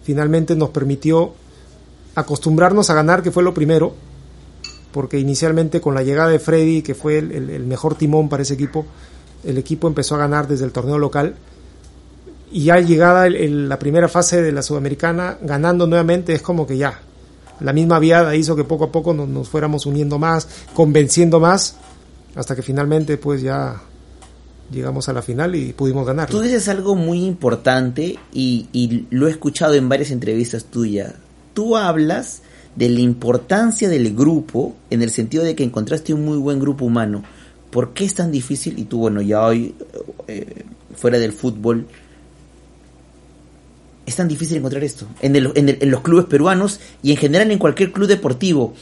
finalmente 0.03 0.57
nos 0.57 0.71
permitió 0.71 1.33
acostumbrarnos 2.15 2.91
a 2.91 2.95
ganar, 2.95 3.23
que 3.23 3.31
fue 3.31 3.43
lo 3.43 3.55
primero, 3.55 3.95
porque 4.93 5.19
inicialmente 5.19 5.81
con 5.81 5.95
la 5.95 6.03
llegada 6.03 6.29
de 6.29 6.39
Freddy, 6.39 6.83
que 6.83 6.95
fue 6.95 7.19
el 7.19 7.65
mejor 7.67 7.97
timón 7.97 8.29
para 8.29 8.43
ese 8.43 8.55
equipo, 8.55 8.87
el 9.45 9.59
equipo 9.59 9.89
empezó 9.89 10.15
a 10.15 10.19
ganar 10.19 10.49
desde 10.49 10.65
el 10.65 10.73
torneo 10.73 10.99
local 10.99 11.35
y 12.55 12.65
ya 12.65 12.79
llegada 12.79 13.29
la 13.29 13.79
primera 13.81 14.09
fase 14.09 14.41
de 14.41 14.53
la 14.53 14.63
Sudamericana, 14.63 15.39
ganando 15.43 15.89
nuevamente, 15.89 16.33
es 16.35 16.41
como 16.41 16.67
que 16.69 16.77
ya, 16.77 17.01
la 17.59 17.73
misma 17.73 17.99
viada 17.99 18.37
hizo 18.37 18.55
que 18.55 18.63
poco 18.63 18.85
a 18.85 18.93
poco 18.93 19.13
nos, 19.13 19.49
fuéramos 19.49 19.87
uniendo 19.87 20.21
más, 20.21 20.47
convenciendo 20.73 21.41
más, 21.41 21.77
hasta 22.37 22.55
que 22.55 22.63
finalmente 22.63 23.17
pues 23.17 23.43
ya 23.43 23.81
llegamos 24.71 25.09
a 25.09 25.13
la 25.13 25.21
final 25.21 25.57
y 25.57 25.73
pudimos 25.73 26.07
ganar. 26.07 26.29
Tú 26.31 26.41
dices 26.41 26.69
algo 26.69 26.95
muy 26.95 27.25
importante 27.25 28.21
y, 28.33 28.69
y 28.73 29.07
lo 29.11 29.27
he 29.27 29.31
escuchado 29.33 29.75
en 29.75 29.89
varias 29.89 30.13
entrevistas 30.13 30.67
tuyas. 30.67 31.15
Tú 31.55 31.77
hablas 31.77 32.43
de 32.77 32.89
la 32.89 33.01
importancia 33.01 33.89
del 33.89 34.15
grupo 34.15 34.77
en 34.91 35.03
el 35.03 35.11
sentido 35.11 35.43
de 35.43 35.57
que 35.57 35.65
encontraste 35.65 36.15
un 36.15 36.25
muy 36.25 36.39
buen 36.39 36.61
grupo 36.61 36.85
humano. 36.85 37.25
¿Por 37.75 37.93
qué 37.93 38.05
es 38.05 38.15
tan 38.15 38.31
difícil? 38.31 38.79
Y 38.79 38.85
tú, 38.85 38.99
bueno, 38.99 39.21
ya 39.21 39.45
hoy, 39.45 39.75
eh, 40.29 40.63
fuera 40.95 41.19
del 41.19 41.33
fútbol, 41.33 41.89
es 44.07 44.15
tan 44.15 44.29
difícil 44.29 44.59
encontrar 44.59 44.85
esto. 44.85 45.09
En, 45.21 45.35
en, 45.35 45.91
los 45.91 46.01
clubes 46.03 46.27
peruanos 46.27 46.79
y 47.03 47.11
en 47.11 47.17
general 47.17 47.51
en 47.51 47.59
cualquier 47.59 47.91
club 47.91 48.07
deportivo. 48.07 48.75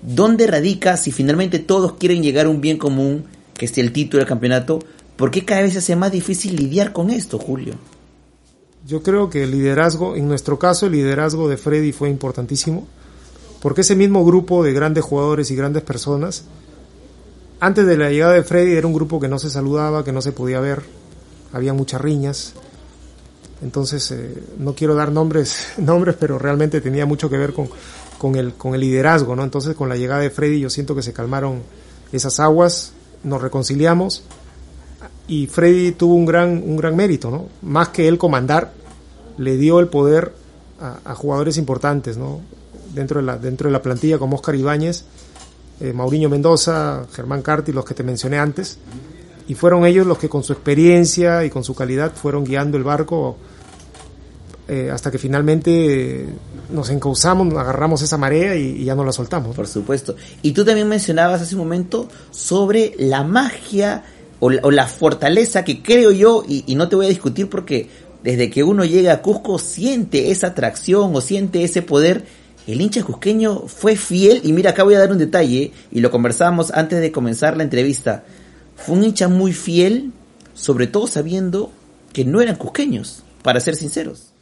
¿Dónde 0.00 0.46
radica 0.46 0.96
si 0.96 1.10
finalmente 1.10 1.58
todos 1.58 1.94
quieren 1.94 2.22
llegar 2.22 2.46
a 2.46 2.48
un 2.48 2.60
bien 2.60 2.78
común, 2.78 3.24
que 3.54 3.64
es 3.66 3.76
el 3.78 3.90
título 3.90 4.20
del 4.20 4.28
campeonato? 4.28 4.78
¿Por 5.16 5.32
qué 5.32 5.44
cada 5.44 5.62
vez 5.62 5.72
se 5.72 5.80
hace 5.80 5.96
más 5.96 6.12
difícil 6.12 6.54
lidiar 6.54 6.92
con 6.92 7.10
esto, 7.10 7.40
Julio? 7.40 7.74
Yo 8.86 9.02
creo 9.02 9.28
que 9.28 9.42
el 9.42 9.50
liderazgo, 9.50 10.14
en 10.14 10.28
nuestro 10.28 10.56
caso, 10.56 10.86
el 10.86 10.92
liderazgo 10.92 11.48
de 11.48 11.56
Freddy 11.56 11.90
fue 11.90 12.10
importantísimo, 12.10 12.86
porque 13.60 13.80
ese 13.80 13.96
mismo 13.96 14.24
grupo 14.24 14.62
de 14.62 14.72
grandes 14.72 15.02
jugadores 15.02 15.50
y 15.50 15.56
grandes 15.56 15.82
personas 15.82 16.44
antes 17.60 17.86
de 17.86 17.96
la 17.96 18.10
llegada 18.10 18.34
de 18.34 18.42
Freddy 18.42 18.72
era 18.72 18.86
un 18.86 18.92
grupo 18.92 19.18
que 19.18 19.28
no 19.28 19.38
se 19.38 19.50
saludaba, 19.50 20.04
que 20.04 20.12
no 20.12 20.20
se 20.20 20.32
podía 20.32 20.60
ver, 20.60 20.82
había 21.52 21.72
muchas 21.72 22.00
riñas. 22.00 22.54
Entonces, 23.62 24.10
eh, 24.10 24.42
no 24.58 24.74
quiero 24.74 24.94
dar 24.94 25.10
nombres, 25.10 25.72
nombres, 25.78 26.16
pero 26.18 26.38
realmente 26.38 26.80
tenía 26.80 27.06
mucho 27.06 27.30
que 27.30 27.38
ver 27.38 27.52
con, 27.52 27.68
con, 28.18 28.36
el, 28.36 28.54
con 28.54 28.74
el 28.74 28.80
liderazgo, 28.80 29.34
¿no? 29.34 29.42
Entonces, 29.42 29.74
con 29.74 29.88
la 29.88 29.96
llegada 29.96 30.20
de 30.20 30.30
Freddy, 30.30 30.60
yo 30.60 30.70
siento 30.70 30.94
que 30.94 31.02
se 31.02 31.12
calmaron 31.12 31.62
esas 32.12 32.38
aguas, 32.40 32.92
nos 33.24 33.40
reconciliamos 33.40 34.22
y 35.28 35.46
Freddy 35.46 35.92
tuvo 35.92 36.14
un 36.14 36.26
gran, 36.26 36.62
un 36.64 36.76
gran 36.76 36.94
mérito, 36.94 37.30
¿no? 37.30 37.46
Más 37.62 37.88
que 37.88 38.06
él 38.06 38.18
comandar, 38.18 38.72
le 39.38 39.56
dio 39.56 39.80
el 39.80 39.88
poder 39.88 40.32
a, 40.80 40.98
a 41.04 41.14
jugadores 41.14 41.56
importantes, 41.56 42.16
¿no? 42.16 42.40
Dentro 42.94 43.20
de, 43.20 43.26
la, 43.26 43.36
dentro 43.38 43.68
de 43.68 43.72
la 43.72 43.82
plantilla 43.82 44.18
como 44.18 44.36
Oscar 44.36 44.54
Ibáñez, 44.54 45.04
eh, 45.80 45.92
Mauriño 45.92 46.28
Mendoza, 46.28 47.06
Germán 47.12 47.42
Carti, 47.42 47.72
los 47.72 47.84
que 47.84 47.94
te 47.94 48.02
mencioné 48.02 48.38
antes, 48.38 48.78
y 49.48 49.54
fueron 49.54 49.84
ellos 49.86 50.06
los 50.06 50.18
que 50.18 50.28
con 50.28 50.42
su 50.42 50.52
experiencia 50.52 51.44
y 51.44 51.50
con 51.50 51.64
su 51.64 51.74
calidad 51.74 52.12
fueron 52.12 52.44
guiando 52.44 52.76
el 52.76 52.84
barco 52.84 53.36
eh, 54.68 54.90
hasta 54.92 55.12
que 55.12 55.18
finalmente 55.18 56.26
nos 56.70 56.90
encauzamos, 56.90 57.54
agarramos 57.54 58.02
esa 58.02 58.18
marea 58.18 58.56
y, 58.56 58.84
ya 58.84 58.96
no 58.96 59.04
la 59.04 59.12
soltamos. 59.12 59.54
Por 59.54 59.68
supuesto. 59.68 60.16
Y 60.42 60.52
tú 60.52 60.64
también 60.64 60.88
mencionabas 60.88 61.40
hace 61.40 61.54
un 61.54 61.60
momento 61.60 62.08
sobre 62.32 62.94
la 62.98 63.22
magia 63.22 64.02
o 64.40 64.50
la, 64.50 64.86
fortaleza 64.86 65.64
que 65.64 65.82
creo 65.82 66.10
yo, 66.10 66.44
y, 66.46 66.64
y, 66.66 66.74
no 66.74 66.88
te 66.88 66.96
voy 66.96 67.06
a 67.06 67.08
discutir 67.08 67.48
porque 67.48 67.88
desde 68.22 68.50
que 68.50 68.64
uno 68.64 68.84
llega 68.84 69.12
a 69.12 69.22
Cusco 69.22 69.58
siente 69.58 70.30
esa 70.30 70.48
atracción 70.48 71.14
o 71.14 71.20
siente 71.20 71.62
ese 71.62 71.82
poder. 71.82 72.24
El 72.66 72.80
hincha 72.80 73.02
cusqueño 73.04 73.68
fue 73.68 73.94
fiel, 73.94 74.40
y 74.42 74.52
mira, 74.52 74.70
acá 74.70 74.82
voy 74.82 74.94
a 74.94 74.98
dar 74.98 75.12
un 75.12 75.18
detalle, 75.18 75.72
y 75.92 76.00
lo 76.00 76.10
conversábamos 76.10 76.72
antes 76.72 77.00
de 77.00 77.12
comenzar 77.12 77.56
la 77.56 77.62
entrevista. 77.62 78.24
Fue 78.74 78.96
un 78.96 79.04
hincha 79.04 79.28
muy 79.28 79.52
fiel, 79.52 80.12
sobre 80.52 80.88
todo 80.88 81.06
sabiendo 81.06 81.70
que 82.12 82.24
no 82.24 82.40
eran 82.40 82.56
cusqueños, 82.56 83.22
para 83.42 83.60
ser 83.60 83.76
sinceros. 83.76 84.32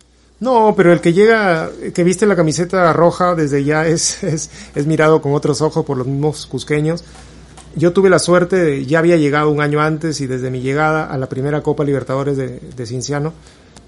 No, 0.40 0.74
pero 0.76 0.92
el 0.92 1.00
que 1.00 1.12
llega, 1.12 1.70
que 1.92 2.02
viste 2.02 2.26
la 2.26 2.36
camiseta 2.36 2.92
roja 2.92 3.34
desde 3.34 3.62
ya 3.62 3.86
es, 3.86 4.22
es, 4.22 4.50
es, 4.74 4.86
mirado 4.86 5.20
con 5.20 5.34
otros 5.34 5.60
ojos 5.60 5.84
por 5.84 5.98
los 5.98 6.06
mismos 6.06 6.46
cusqueños. 6.46 7.04
Yo 7.76 7.92
tuve 7.92 8.08
la 8.08 8.18
suerte, 8.18 8.56
de, 8.56 8.86
ya 8.86 9.00
había 9.00 9.16
llegado 9.16 9.50
un 9.50 9.60
año 9.60 9.80
antes 9.80 10.20
y 10.20 10.26
desde 10.26 10.50
mi 10.50 10.60
llegada 10.60 11.06
a 11.06 11.18
la 11.18 11.28
primera 11.28 11.62
Copa 11.62 11.84
Libertadores 11.84 12.36
de, 12.36 12.60
de 12.60 12.86
Cinciano, 12.86 13.32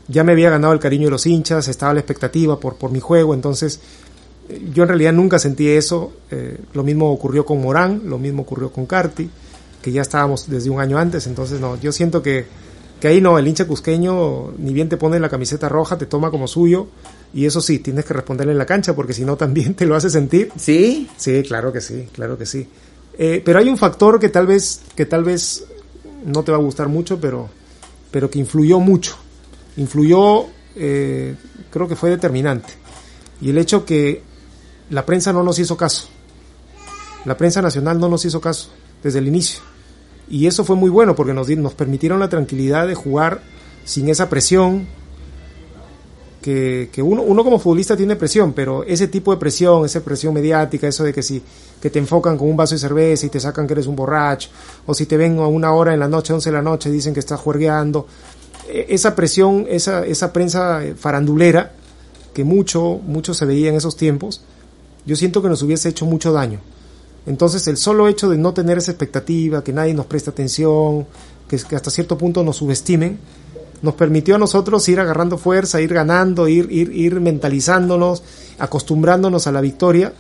ya 0.09 0.25
me 0.25 0.33
había 0.33 0.51
ganado 0.51 0.73
el 0.73 0.81
cariño 0.81 1.07
de 1.07 1.13
los 1.13 1.27
hinchas, 1.27 1.69
estaba 1.69 1.95
la 1.95 2.01
expectativa 2.01 2.61
por, 2.61 2.77
por 2.77 2.91
mi 2.91 3.01
juego, 3.01 3.35
entonces 3.35 3.81
yo 4.73 4.83
en 4.83 4.89
realidad 4.89 5.13
nunca 5.13 5.39
sentí 5.39 5.69
eso. 5.69 6.13
Eh, 6.31 6.59
lo 6.75 6.83
mismo 6.83 7.11
ocurrió 7.11 7.45
con 7.45 7.61
Morán, 7.61 8.03
lo 8.05 8.19
mismo 8.19 8.43
ocurrió 8.43 8.71
con 8.71 8.87
Carti, 8.87 9.29
que 9.83 9.93
ya 9.93 10.03
estábamos 10.03 10.49
desde 10.49 10.71
un 10.71 10.81
año 10.81 10.99
antes, 10.99 11.27
entonces 11.27 11.61
no, 11.61 11.81
yo 11.81 11.93
siento 11.93 12.23
que 12.23 12.47
que 13.01 13.09
ahí 13.09 13.21
no, 13.21 13.39
el 13.39 13.47
hincha 13.47 13.67
cusqueño 13.67 14.53
ni 14.59 14.73
bien 14.73 14.89
te 14.89 14.97
pone 14.97 15.21
la 15.21 15.29
camiseta 15.29 15.69
roja, 15.69 15.99
te 15.99 16.07
toma 16.07 16.31
como 16.31 16.49
suyo, 16.49 16.89
y 17.35 17.45
eso 17.45 17.61
sí, 17.61 17.79
tienes 17.81 18.05
que 18.05 18.15
responderle 18.15 18.53
en 18.53 18.59
la 18.59 18.67
cancha, 18.67 18.95
porque 18.95 19.13
si 19.13 19.25
no 19.25 19.37
también 19.37 19.75
te 19.75 19.87
lo 19.87 19.95
hace 19.97 20.09
sentir. 20.09 20.51
¿Sí? 20.57 21.09
Sí, 21.17 21.43
claro 21.43 21.73
que 21.73 21.81
sí, 21.81 22.09
claro 22.13 22.39
que 22.39 22.47
sí. 22.47 22.67
Eh, 23.19 23.43
pero 23.45 23.59
hay 23.59 23.69
un 23.69 23.77
factor 23.77 24.19
que 24.19 24.29
tal 24.29 24.47
vez, 24.47 24.81
que 24.95 25.07
tal 25.07 25.25
vez 25.25 25.65
no 26.25 26.43
te 26.43 26.53
va 26.53 26.59
a 26.59 26.61
gustar 26.61 26.89
mucho, 26.89 27.21
pero, 27.21 27.49
pero 28.11 28.31
que 28.31 28.39
influyó 28.39 28.81
mucho. 28.81 29.17
Influyó, 29.77 30.47
eh, 30.75 31.35
creo 31.71 31.87
que 31.87 31.97
fue 31.97 32.11
determinante. 32.11 32.73
Y 33.43 33.51
el 33.51 33.59
hecho 33.59 33.85
que 33.85 34.23
la 34.91 35.07
prensa 35.07 35.33
no 35.33 35.43
nos 35.43 35.59
hizo 35.59 35.77
caso. 35.77 36.09
La 37.25 37.37
prensa 37.37 37.61
nacional 37.61 37.99
no 37.99 38.09
nos 38.09 38.25
hizo 38.25 38.41
caso 38.41 38.71
desde 39.03 39.19
el 39.19 39.29
inicio 39.29 39.61
y 40.29 40.47
eso 40.47 40.65
fue 40.65 40.77
muy 40.77 40.91
bueno 40.91 41.15
porque 41.15 41.33
nos, 41.33 41.49
nos 41.49 41.75
permitieron 41.75 42.19
la 42.19 42.29
tranquilidad 42.29 42.87
de 42.87 42.95
jugar 42.95 43.43
sin 43.85 44.09
esa 44.09 44.29
presión. 44.29 44.87
Que, 46.43 46.91
que 46.93 47.03
uno, 47.03 47.23
uno 47.23 47.43
como 47.43 47.59
futbolista 47.59 47.97
tiene 47.97 48.15
presión, 48.15 48.53
pero 48.53 48.85
ese 48.85 49.09
tipo 49.09 49.33
de 49.33 49.37
presión, 49.37 49.85
esa 49.85 50.01
presión 50.05 50.33
mediática, 50.33 50.87
eso 50.87 51.03
de 51.03 51.13
que 51.13 51.21
si 51.21 51.43
que 51.81 51.91
te 51.91 51.99
enfocan 51.99 52.39
con 52.39 52.49
un 52.49 52.57
vaso 52.57 52.77
de 52.77 52.79
cerveza 52.79 53.27
y 53.27 53.31
te 53.31 53.41
sacan 53.41 53.67
que 53.67 53.73
eres 53.73 53.89
un 53.89 53.97
borracho, 53.97 54.51
o 54.87 54.95
si 54.95 55.07
te 55.07 55.17
ven 55.17 55.41
a 55.41 55.49
una 55.49 55.73
hora 55.73 55.93
en 55.93 55.99
la 55.99 56.07
noche, 56.07 56.33
11 56.33 56.49
de 56.49 56.57
la 56.57 56.63
noche, 56.63 56.89
dicen 56.89 57.15
que 57.15 57.19
estás 57.19 57.41
juergueando, 57.41 58.07
e, 58.69 58.87
esa 58.91 59.17
presión, 59.17 59.67
esa, 59.69 60.07
esa 60.07 60.33
prensa 60.33 60.83
farandulera, 60.97 61.73
que 62.33 62.45
mucho, 62.45 63.01
mucho 63.05 63.35
se 63.35 63.45
veía 63.45 63.71
en 63.71 63.75
esos 63.75 63.97
tiempos, 63.97 64.43
yo 65.07 65.17
siento 65.17 65.41
que 65.41 65.49
nos 65.49 65.63
hubiese 65.63 65.89
hecho 65.89 66.05
mucho 66.05 66.33
daño. 66.33 66.61
Entonces 67.27 67.67
el 67.69 67.77
solo 67.77 68.09
hecho 68.09 68.29
de 68.29 68.39
no 68.39 68.53
tener 68.53 68.79
esa 68.79 68.93
expectativa, 68.93 69.65
que 69.65 69.73
nadie 69.73 69.95
nos 69.95 70.07
preste 70.07 70.31
atención, 70.31 71.07
que, 71.49 71.57
hasta 71.57 71.91
cierto 71.91 72.19
punto 72.19 72.43
nos 72.43 72.57
subestimen, 72.57 73.19
nos 73.83 73.95
permitió 73.95 74.37
a 74.37 74.39
nosotros 74.39 74.89
ir 74.89 75.01
agarrando 75.01 75.39
fuerza, 75.39 75.81
ir 75.81 75.93
ganando, 75.93 76.49
ir, 76.49 76.69
ir, 76.71 76.93
ir 76.93 77.21
mentalizándonos, 77.21 78.23
acostumbrándonos 78.59 79.47
a 79.47 79.53
la 79.53 79.61
victoria. 79.61 80.13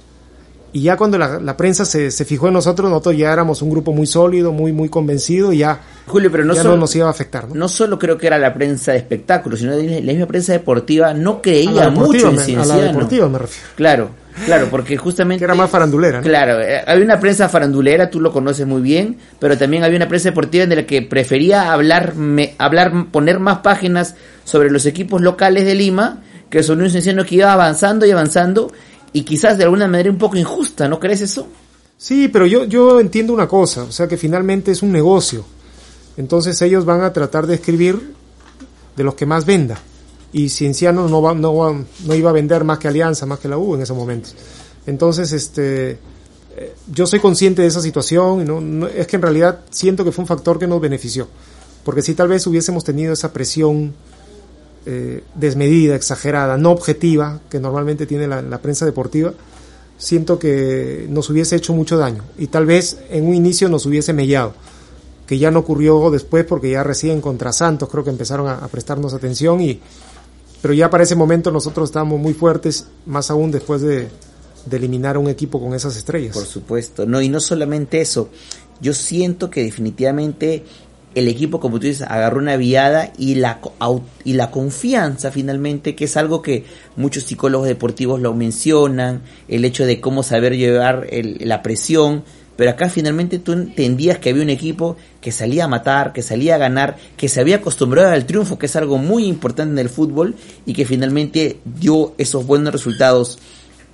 Y 0.72 0.82
ya 0.82 0.96
cuando 0.96 1.16
la, 1.16 1.56
prensa 1.56 1.86
se, 1.86 2.10
se, 2.10 2.24
fijó 2.26 2.48
en 2.48 2.54
nosotros, 2.54 2.90
nosotros 2.90 3.16
ya 3.16 3.32
éramos 3.32 3.62
un 3.62 3.70
grupo 3.70 3.92
muy 3.92 4.06
sólido, 4.06 4.52
muy, 4.52 4.72
muy 4.72 4.90
convencido 4.90 5.52
y 5.52 5.58
ya, 5.58 5.80
Julio, 6.06 6.30
pero 6.30 6.44
no, 6.44 6.52
ya 6.54 6.62
solo, 6.62 6.74
no 6.74 6.82
nos 6.82 6.94
iba 6.94 7.06
a 7.06 7.10
afectar. 7.10 7.48
¿no? 7.48 7.54
no 7.54 7.68
solo 7.68 7.98
creo 7.98 8.18
que 8.18 8.26
era 8.26 8.38
la 8.38 8.52
prensa 8.52 8.92
de 8.92 8.98
espectáculos, 8.98 9.60
sino 9.60 9.74
la 9.74 9.80
misma 9.80 10.26
prensa 10.26 10.52
deportiva 10.52 11.14
no 11.14 11.40
creía 11.40 11.88
mucho 11.88 12.30
en 12.30 12.58
A 12.58 12.66
la 12.66 12.76
deportiva 12.76 13.26
me 13.28 13.38
refiero. 13.38 13.68
Claro, 13.74 14.10
Claro, 14.44 14.68
porque 14.70 14.96
justamente... 14.96 15.40
Que 15.40 15.44
era 15.44 15.54
más 15.54 15.70
farandulera, 15.70 16.18
¿no? 16.18 16.24
Claro, 16.24 16.60
eh, 16.60 16.82
había 16.86 17.04
una 17.04 17.18
prensa 17.18 17.48
farandulera, 17.48 18.10
tú 18.10 18.20
lo 18.20 18.32
conoces 18.32 18.66
muy 18.66 18.82
bien, 18.82 19.18
pero 19.38 19.56
también 19.56 19.82
había 19.84 19.96
una 19.96 20.08
prensa 20.08 20.28
deportiva 20.28 20.64
en 20.64 20.74
la 20.74 20.86
que 20.86 21.02
prefería 21.02 21.72
hablar, 21.72 22.14
me, 22.14 22.54
hablar 22.58 23.10
poner 23.10 23.40
más 23.40 23.58
páginas 23.58 24.14
sobre 24.44 24.70
los 24.70 24.84
equipos 24.86 25.22
locales 25.22 25.64
de 25.64 25.74
Lima, 25.74 26.22
que 26.50 26.62
son 26.62 26.82
un 26.82 26.90
Cienciano 26.90 27.24
que 27.24 27.36
iba 27.36 27.52
avanzando 27.52 28.06
y 28.06 28.10
avanzando, 28.10 28.72
y 29.12 29.22
quizás 29.22 29.56
de 29.58 29.64
alguna 29.64 29.88
manera 29.88 30.10
un 30.10 30.18
poco 30.18 30.36
injusta, 30.36 30.88
¿no 30.88 31.00
crees 31.00 31.22
eso? 31.22 31.48
Sí, 31.96 32.28
pero 32.28 32.46
yo, 32.46 32.64
yo 32.64 33.00
entiendo 33.00 33.32
una 33.32 33.48
cosa, 33.48 33.84
o 33.84 33.92
sea 33.92 34.06
que 34.06 34.18
finalmente 34.18 34.70
es 34.70 34.82
un 34.82 34.92
negocio. 34.92 35.44
Entonces 36.18 36.60
ellos 36.62 36.84
van 36.84 37.02
a 37.02 37.12
tratar 37.12 37.46
de 37.46 37.54
escribir 37.54 38.14
de 38.96 39.04
los 39.04 39.14
que 39.14 39.26
más 39.26 39.44
venda 39.44 39.78
y 40.36 40.50
Cienciano 40.50 41.08
no, 41.08 41.34
no, 41.34 41.86
no 42.04 42.14
iba 42.14 42.28
a 42.28 42.32
vender 42.34 42.62
más 42.62 42.78
que 42.78 42.88
Alianza, 42.88 43.24
más 43.24 43.38
que 43.38 43.48
la 43.48 43.56
U 43.56 43.74
en 43.74 43.80
ese 43.80 43.94
momento. 43.94 44.28
Entonces, 44.86 45.32
este, 45.32 45.92
eh, 45.92 46.74
yo 46.92 47.06
soy 47.06 47.20
consciente 47.20 47.62
de 47.62 47.68
esa 47.68 47.80
situación, 47.80 48.42
y 48.42 48.44
no, 48.44 48.86
es 48.86 49.06
que 49.06 49.16
en 49.16 49.22
realidad 49.22 49.60
siento 49.70 50.04
que 50.04 50.12
fue 50.12 50.24
un 50.24 50.28
factor 50.28 50.58
que 50.58 50.66
nos 50.66 50.78
benefició, 50.78 51.26
porque 51.84 52.02
si 52.02 52.12
tal 52.12 52.28
vez 52.28 52.46
hubiésemos 52.46 52.84
tenido 52.84 53.14
esa 53.14 53.32
presión 53.32 53.94
eh, 54.84 55.24
desmedida, 55.34 55.96
exagerada, 55.96 56.58
no 56.58 56.70
objetiva, 56.70 57.40
que 57.48 57.58
normalmente 57.58 58.04
tiene 58.04 58.28
la, 58.28 58.42
la 58.42 58.58
prensa 58.58 58.84
deportiva, 58.84 59.32
siento 59.96 60.38
que 60.38 61.06
nos 61.08 61.30
hubiese 61.30 61.56
hecho 61.56 61.72
mucho 61.72 61.96
daño 61.96 62.24
y 62.36 62.48
tal 62.48 62.66
vez 62.66 62.98
en 63.08 63.26
un 63.26 63.34
inicio 63.34 63.70
nos 63.70 63.86
hubiese 63.86 64.12
mellado 64.12 64.52
que 65.26 65.38
ya 65.38 65.50
no 65.50 65.60
ocurrió 65.60 66.10
después 66.10 66.44
porque 66.44 66.72
ya 66.72 66.84
recién 66.84 67.22
contra 67.22 67.50
Santos 67.50 67.88
creo 67.88 68.04
que 68.04 68.10
empezaron 68.10 68.46
a, 68.46 68.56
a 68.58 68.68
prestarnos 68.68 69.14
atención 69.14 69.62
y, 69.62 69.80
pero 70.66 70.74
ya 70.74 70.90
para 70.90 71.04
ese 71.04 71.14
momento 71.14 71.52
nosotros 71.52 71.90
estábamos 71.90 72.18
muy 72.18 72.34
fuertes, 72.34 72.88
más 73.06 73.30
aún 73.30 73.52
después 73.52 73.82
de, 73.82 74.08
eliminar 74.68 75.14
a 75.14 75.20
un 75.20 75.28
equipo 75.28 75.60
con 75.60 75.74
esas 75.74 75.96
estrellas. 75.96 76.34
Por 76.34 76.44
supuesto, 76.44 77.06
no, 77.06 77.22
y 77.22 77.28
no 77.28 77.38
solamente 77.38 78.00
eso, 78.00 78.30
yo 78.80 78.92
siento 78.92 79.48
que 79.48 79.62
definitivamente 79.62 80.64
el 81.14 81.28
equipo, 81.28 81.60
como 81.60 81.78
tú 81.78 81.86
dices, 81.86 82.02
agarró 82.02 82.40
una 82.40 82.56
viada 82.56 83.12
y 83.16 83.36
la, 83.36 83.60
y 84.24 84.32
la 84.32 84.50
confianza 84.50 85.30
finalmente, 85.30 85.94
que 85.94 86.06
es 86.06 86.16
algo 86.16 86.42
que 86.42 86.64
muchos 86.96 87.22
psicólogos 87.22 87.68
deportivos 87.68 88.20
lo 88.20 88.34
mencionan, 88.34 89.22
el 89.46 89.64
hecho 89.64 89.86
de 89.86 90.00
cómo 90.00 90.24
saber 90.24 90.56
llevar 90.56 91.06
el, 91.10 91.38
la 91.42 91.62
presión, 91.62 92.24
pero 92.56 92.70
acá 92.70 92.88
finalmente 92.88 93.38
tú 93.38 93.52
entendías 93.52 94.18
que 94.18 94.30
había 94.30 94.42
un 94.42 94.50
equipo 94.50 94.96
que 95.20 95.30
salía 95.30 95.64
a 95.64 95.68
matar, 95.68 96.12
que 96.12 96.22
salía 96.22 96.54
a 96.54 96.58
ganar, 96.58 96.96
que 97.16 97.28
se 97.28 97.40
había 97.40 97.56
acostumbrado 97.56 98.10
al 98.10 98.26
triunfo, 98.26 98.58
que 98.58 98.66
es 98.66 98.76
algo 98.76 98.98
muy 98.98 99.26
importante 99.26 99.72
en 99.72 99.78
el 99.78 99.90
fútbol 99.90 100.34
y 100.64 100.72
que 100.72 100.86
finalmente 100.86 101.60
dio 101.64 102.14
esos 102.18 102.46
buenos 102.46 102.72
resultados. 102.72 103.38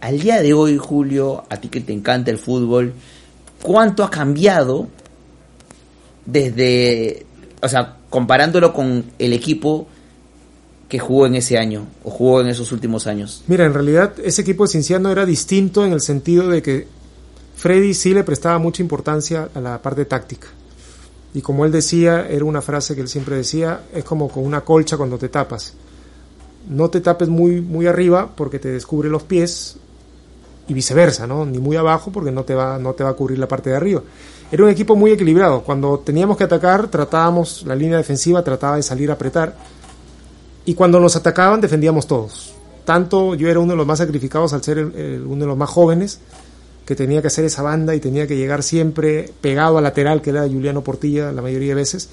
Al 0.01 0.21
día 0.21 0.41
de 0.41 0.55
hoy, 0.55 0.79
Julio, 0.79 1.45
a 1.49 1.57
ti 1.57 1.69
que 1.69 1.81
te 1.81 1.93
encanta 1.93 2.31
el 2.31 2.39
fútbol, 2.39 2.93
¿cuánto 3.61 4.05
ha 4.05 4.11
cambiado 4.11 4.89
desde, 6.25 7.27
o 7.61 7.69
sea, 7.69 7.97
comparándolo 8.11 8.73
con 8.73 9.05
el 9.19 9.33
equipo 9.33 9.89
que 10.89 10.99
jugó 10.99 11.27
en 11.27 11.35
ese 11.37 11.57
año 11.59 11.87
o 12.05 12.11
jugó 12.11 12.43
en 12.43 12.49
esos 12.49 12.71
últimos 12.71 13.07
años? 13.07 13.43
Mira, 13.49 13.65
en 13.65 13.75
realidad 13.75 14.13
ese 14.23 14.43
equipo 14.43 14.65
de 14.65 14.73
Cinciano 14.73 15.11
era 15.11 15.27
distinto 15.27 15.85
en 15.85 15.93
el 15.93 16.01
sentido 16.01 16.49
de 16.49 16.63
que 16.63 16.87
Freddy 17.57 17.95
sí 17.95 18.13
le 18.15 18.25
prestaba 18.25 18.59
mucha 18.59 18.83
importancia 18.83 19.49
a 19.55 19.61
la 19.61 19.81
parte 19.81 20.05
táctica. 20.05 20.49
Y 21.35 21.41
como 21.41 21.65
él 21.65 21.73
decía, 21.73 22.27
era 22.29 22.45
una 22.45 22.61
frase 22.61 22.95
que 22.95 23.01
él 23.01 23.09
siempre 23.09 23.37
decía, 23.37 23.83
es 23.95 24.05
como 24.05 24.29
con 24.29 24.45
una 24.45 24.63
colcha 24.63 24.97
cuando 24.97 25.19
te 25.19 25.29
tapas. 25.29 25.75
No 26.69 26.91
te 26.91 27.01
tapes 27.01 27.29
muy, 27.29 27.61
muy 27.61 27.87
arriba 27.87 28.31
porque 28.35 28.59
te 28.59 28.69
descubre 28.69 29.09
los 29.09 29.23
pies 29.23 29.77
y 30.69 30.75
viceversa, 30.75 31.27
¿no? 31.27 31.47
Ni 31.47 31.59
muy 31.59 31.77
abajo 31.77 32.13
porque 32.13 32.31
no 32.31 32.45
te 32.45 32.55
va, 32.55 32.79
no 32.79 32.93
te 32.93 33.03
va 33.03 33.11
a 33.11 33.15
cubrir 33.15 33.39
la 33.39 33.49
parte 33.49 33.71
de 33.71 33.77
arriba. 33.77 34.03
Era 34.51 34.65
un 34.65 34.71
equipo 34.71 34.95
muy 34.95 35.11
equilibrado. 35.11 35.63
Cuando 35.63 35.99
teníamos 36.01 36.37
que 36.37 36.45
atacar, 36.45 36.89
tratábamos, 36.89 37.65
la 37.67 37.75
línea 37.75 37.97
defensiva 37.97 38.45
trataba 38.45 38.77
de 38.77 38.83
salir 38.83 39.11
a 39.11 39.15
apretar. 39.15 39.57
Y 40.67 40.75
cuando 40.75 41.01
nos 41.01 41.17
atacaban, 41.17 41.61
defendíamos 41.61 42.07
todos. 42.07 42.55
Tanto 42.85 43.35
yo 43.35 43.49
era 43.49 43.61
uno 43.61 43.73
de 43.73 43.77
los 43.79 43.87
más 43.87 43.99
sacrificados 43.99 44.53
al 44.53 44.63
ser 44.63 44.79
uno 44.79 45.41
de 45.41 45.47
los 45.47 45.57
más 45.57 45.71
jóvenes 45.71 46.21
que 46.85 46.97
tenía 46.97 47.21
que 47.21 47.29
hacer 47.29 47.45
esa 47.45 47.63
banda 47.63 47.95
y 47.95 48.01
tenía 48.01 48.27
que 48.27 48.37
llegar 48.37 48.63
siempre 48.63 49.31
pegado 49.41 49.79
al 49.79 49.85
lateral 49.85 50.21
que 50.21 50.31
era 50.31 50.43
Juliano 50.43 50.83
Portilla 50.83 51.33
la 51.33 51.43
mayoría 51.43 51.71
de 51.71 51.75
veces. 51.75 52.09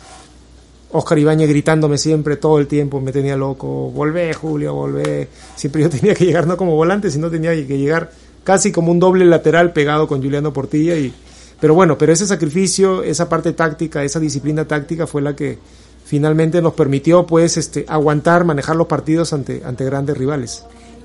Oscar 0.91 1.19
Ibáñez 1.19 1.49
gritándome 1.49 1.97
siempre 1.97 2.35
todo 2.37 2.57
el 2.59 2.67
tiempo, 2.67 2.99
me 2.99 3.11
tenía 3.11 3.37
loco, 3.37 3.91
volvé 3.91 4.33
Julio, 4.33 4.73
volvé. 4.73 5.27
Siempre 5.55 5.83
yo 5.83 5.89
tenía 5.89 6.13
que 6.13 6.25
llegar 6.25 6.47
no 6.47 6.57
como 6.57 6.75
volante, 6.75 7.11
sino 7.11 7.29
tenía 7.29 7.51
que 7.51 7.77
llegar 7.77 8.11
casi 8.43 8.71
como 8.71 8.91
un 8.91 8.99
doble 8.99 9.25
lateral 9.25 9.73
pegado 9.73 10.07
con 10.07 10.21
Juliano 10.21 10.53
Portilla 10.53 10.95
y 10.95 11.13
pero 11.59 11.73
bueno, 11.73 11.97
pero 11.97 12.13
ese 12.13 12.25
sacrificio, 12.25 13.03
esa 13.03 13.27
parte 13.27 13.51
táctica, 13.51 14.03
esa 14.03 14.19
disciplina 14.19 14.65
táctica 14.65 15.05
fue 15.05 15.21
la 15.21 15.35
que 15.35 15.59
finalmente 16.05 16.61
nos 16.61 16.73
permitió 16.73 17.27
pues 17.27 17.57
este 17.57 17.85
aguantar, 17.87 18.45
manejar 18.45 18.77
los 18.77 18.87
partidos 18.87 19.33
ante 19.33 19.61
ante 19.65 19.83
grandes 19.83 20.17
rivales. 20.17 20.63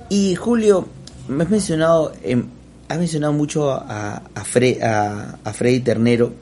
Y 0.09 0.37
Julio, 0.37 0.87
me 1.28 1.44
has 1.44 1.50
mencionado 1.50 2.12
eh, 2.23 2.42
has 2.88 2.99
mencionado 2.99 3.33
mucho 3.33 3.71
a, 3.71 4.23
a, 4.35 4.45
Freddy 4.45 5.81
Ternero, 5.81 6.33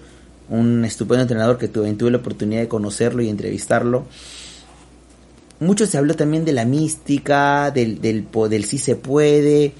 un 0.48 0.84
estupendo 0.84 1.22
entrenador 1.22 1.58
que 1.58 1.68
tuve, 1.68 1.92
tuve 1.94 2.10
la 2.10 2.18
oportunidad 2.18 2.60
de 2.60 2.68
conocerlo 2.68 3.22
y 3.22 3.28
entrevistarlo 3.28 4.06
mucho 5.62 5.86
se 5.86 5.96
habló 5.96 6.14
también 6.14 6.44
de 6.44 6.52
la 6.52 6.64
mística, 6.64 7.70
del, 7.70 8.00
del, 8.00 8.26
del 8.50 8.64
sí 8.64 8.78
se 8.78 8.96
puede. 8.96 9.72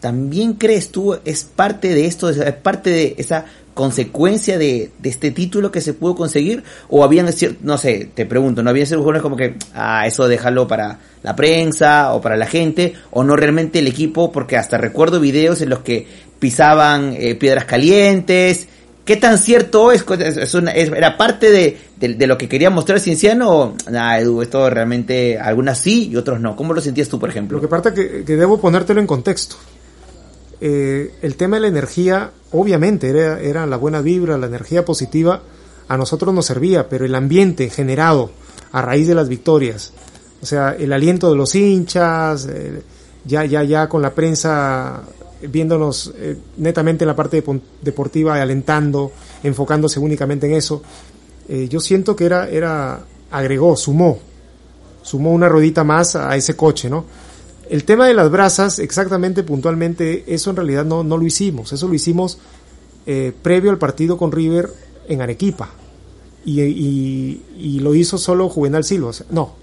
¿También 0.00 0.54
crees 0.54 0.90
tú 0.90 1.18
es 1.24 1.44
parte 1.44 1.94
de 1.94 2.06
esto, 2.06 2.30
es 2.30 2.54
parte 2.54 2.90
de 2.90 3.14
esa 3.18 3.44
consecuencia 3.78 4.58
de, 4.58 4.90
de 4.98 5.08
este 5.08 5.30
título 5.30 5.70
que 5.70 5.80
se 5.80 5.94
pudo 5.94 6.16
conseguir? 6.16 6.64
¿O 6.88 7.04
habían, 7.04 7.30
no 7.62 7.78
sé, 7.78 8.10
te 8.12 8.26
pregunto, 8.26 8.60
¿no 8.60 8.70
habían 8.70 8.88
sido 8.88 8.98
jugadores 8.98 9.22
como 9.22 9.36
que, 9.36 9.54
ah, 9.72 10.04
eso 10.04 10.26
déjalo 10.26 10.66
para 10.66 10.98
la 11.22 11.36
prensa 11.36 12.12
o 12.12 12.20
para 12.20 12.36
la 12.36 12.46
gente? 12.46 12.94
¿O 13.12 13.22
no 13.22 13.36
realmente 13.36 13.78
el 13.78 13.86
equipo? 13.86 14.32
Porque 14.32 14.56
hasta 14.56 14.78
recuerdo 14.78 15.20
videos 15.20 15.62
en 15.62 15.68
los 15.68 15.78
que 15.78 16.08
pisaban 16.40 17.14
eh, 17.16 17.36
piedras 17.36 17.66
calientes, 17.66 18.66
¿Qué 19.04 19.16
tan 19.16 19.38
cierto 19.38 19.90
es? 19.90 20.04
es, 20.20 20.54
una, 20.54 20.72
¿Era 20.72 21.16
parte 21.16 21.50
de, 21.50 21.78
de, 21.96 22.26
lo 22.26 22.36
que 22.36 22.46
quería 22.46 22.68
mostrar 22.68 23.00
Cienciano 23.00 23.50
o 23.50 23.74
nada, 23.90 24.18
Edu, 24.18 24.42
esto 24.42 24.68
realmente 24.68 25.38
algunas 25.38 25.78
sí 25.78 26.10
y 26.12 26.16
otros 26.16 26.40
no? 26.40 26.54
¿Cómo 26.54 26.74
lo 26.74 26.82
sentías 26.82 27.08
tú, 27.08 27.18
por 27.18 27.30
ejemplo? 27.30 27.56
Lo 27.56 27.62
que 27.62 27.68
pasa 27.68 27.94
que, 27.94 28.22
que 28.22 28.36
debo 28.36 28.60
ponértelo 28.60 29.00
en 29.00 29.06
contexto. 29.06 29.56
Eh, 30.60 31.14
el 31.22 31.36
tema 31.36 31.56
de 31.56 31.62
la 31.62 31.68
energía, 31.68 32.32
obviamente, 32.52 33.08
era, 33.08 33.40
era 33.40 33.66
la 33.66 33.76
buena 33.76 34.00
vibra, 34.00 34.38
la 34.38 34.46
energía 34.46 34.84
positiva, 34.84 35.42
a 35.88 35.96
nosotros 35.96 36.34
nos 36.34 36.46
servía, 36.46 36.88
pero 36.88 37.04
el 37.04 37.14
ambiente 37.14 37.70
generado 37.70 38.30
a 38.72 38.82
raíz 38.82 39.08
de 39.08 39.14
las 39.14 39.28
victorias, 39.28 39.92
o 40.42 40.46
sea, 40.46 40.74
el 40.78 40.92
aliento 40.92 41.30
de 41.30 41.36
los 41.36 41.54
hinchas, 41.54 42.46
eh, 42.46 42.82
ya, 43.24 43.44
ya, 43.44 43.62
ya 43.62 43.88
con 43.88 44.02
la 44.02 44.14
prensa 44.14 45.02
viéndonos 45.40 46.12
eh, 46.16 46.36
netamente 46.56 47.04
en 47.04 47.08
la 47.08 47.16
parte 47.16 47.42
deportiva, 47.82 48.40
alentando, 48.40 49.12
enfocándose 49.42 50.00
únicamente 50.00 50.46
en 50.46 50.54
eso. 50.54 50.82
Eh, 51.48 51.68
yo 51.68 51.80
siento 51.80 52.16
que 52.16 52.26
era, 52.26 52.48
era, 52.48 53.00
agregó, 53.30 53.76
sumó, 53.76 54.18
sumó 55.02 55.32
una 55.32 55.48
ruedita 55.48 55.84
más 55.84 56.16
a 56.16 56.34
ese 56.36 56.56
coche, 56.56 56.90
¿no? 56.90 57.04
El 57.70 57.84
tema 57.84 58.06
de 58.06 58.14
las 58.14 58.30
brasas, 58.30 58.78
exactamente, 58.78 59.42
puntualmente, 59.42 60.24
eso 60.26 60.50
en 60.50 60.56
realidad 60.56 60.84
no, 60.84 61.04
no 61.04 61.18
lo 61.18 61.26
hicimos, 61.26 61.72
eso 61.72 61.86
lo 61.86 61.94
hicimos 61.94 62.38
eh, 63.06 63.32
previo 63.42 63.70
al 63.70 63.78
partido 63.78 64.16
con 64.16 64.32
River 64.32 64.70
en 65.08 65.22
Arequipa. 65.22 65.70
Y, 66.44 66.62
y, 66.62 67.80
lo 67.80 67.94
hizo 67.94 68.16
solo 68.16 68.48
Juvenal 68.48 68.82
Silva, 68.82 69.10
no, 69.30 69.54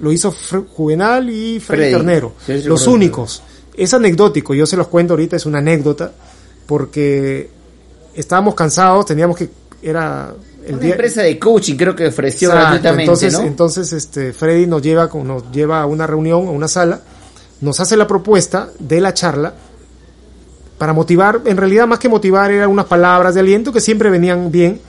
lo 0.00 0.10
hizo 0.10 0.34
Juvenal 0.74 1.30
y 1.30 1.60
Freddy, 1.60 1.92
Ternero, 1.92 2.32
los 2.64 2.86
únicos. 2.88 3.42
Es 3.76 3.94
anecdótico, 3.94 4.52
yo 4.52 4.66
se 4.66 4.76
los 4.76 4.88
cuento 4.88 5.14
ahorita, 5.14 5.36
es 5.36 5.46
una 5.46 5.58
anécdota, 5.58 6.12
porque 6.66 7.48
estábamos 8.14 8.54
cansados, 8.54 9.06
teníamos 9.06 9.36
que, 9.36 9.48
era 9.82 10.34
el 10.66 10.76
una 10.76 10.86
empresa 10.86 11.22
de 11.22 11.38
coaching 11.38 11.76
creo 11.76 11.96
que 11.96 12.06
ofreció 12.06 12.50
gratuitamente, 12.50 13.02
entonces, 13.02 13.34
entonces 13.34 13.92
este 13.92 14.32
Freddy 14.32 14.66
nos 14.66 14.80
lleva 14.80 15.10
nos 15.24 15.50
lleva 15.50 15.82
a 15.82 15.86
una 15.86 16.06
reunión, 16.06 16.46
a 16.46 16.50
una 16.50 16.68
sala, 16.68 17.00
nos 17.62 17.80
hace 17.80 17.96
la 17.96 18.06
propuesta 18.06 18.70
de 18.78 19.00
la 19.00 19.14
charla 19.14 19.54
para 20.76 20.92
motivar, 20.92 21.40
en 21.46 21.56
realidad 21.56 21.86
más 21.86 21.98
que 21.98 22.10
motivar 22.10 22.50
eran 22.50 22.68
unas 22.68 22.86
palabras 22.86 23.32
de 23.32 23.40
aliento 23.40 23.72
que 23.72 23.80
siempre 23.80 24.10
venían 24.10 24.50
bien. 24.50 24.80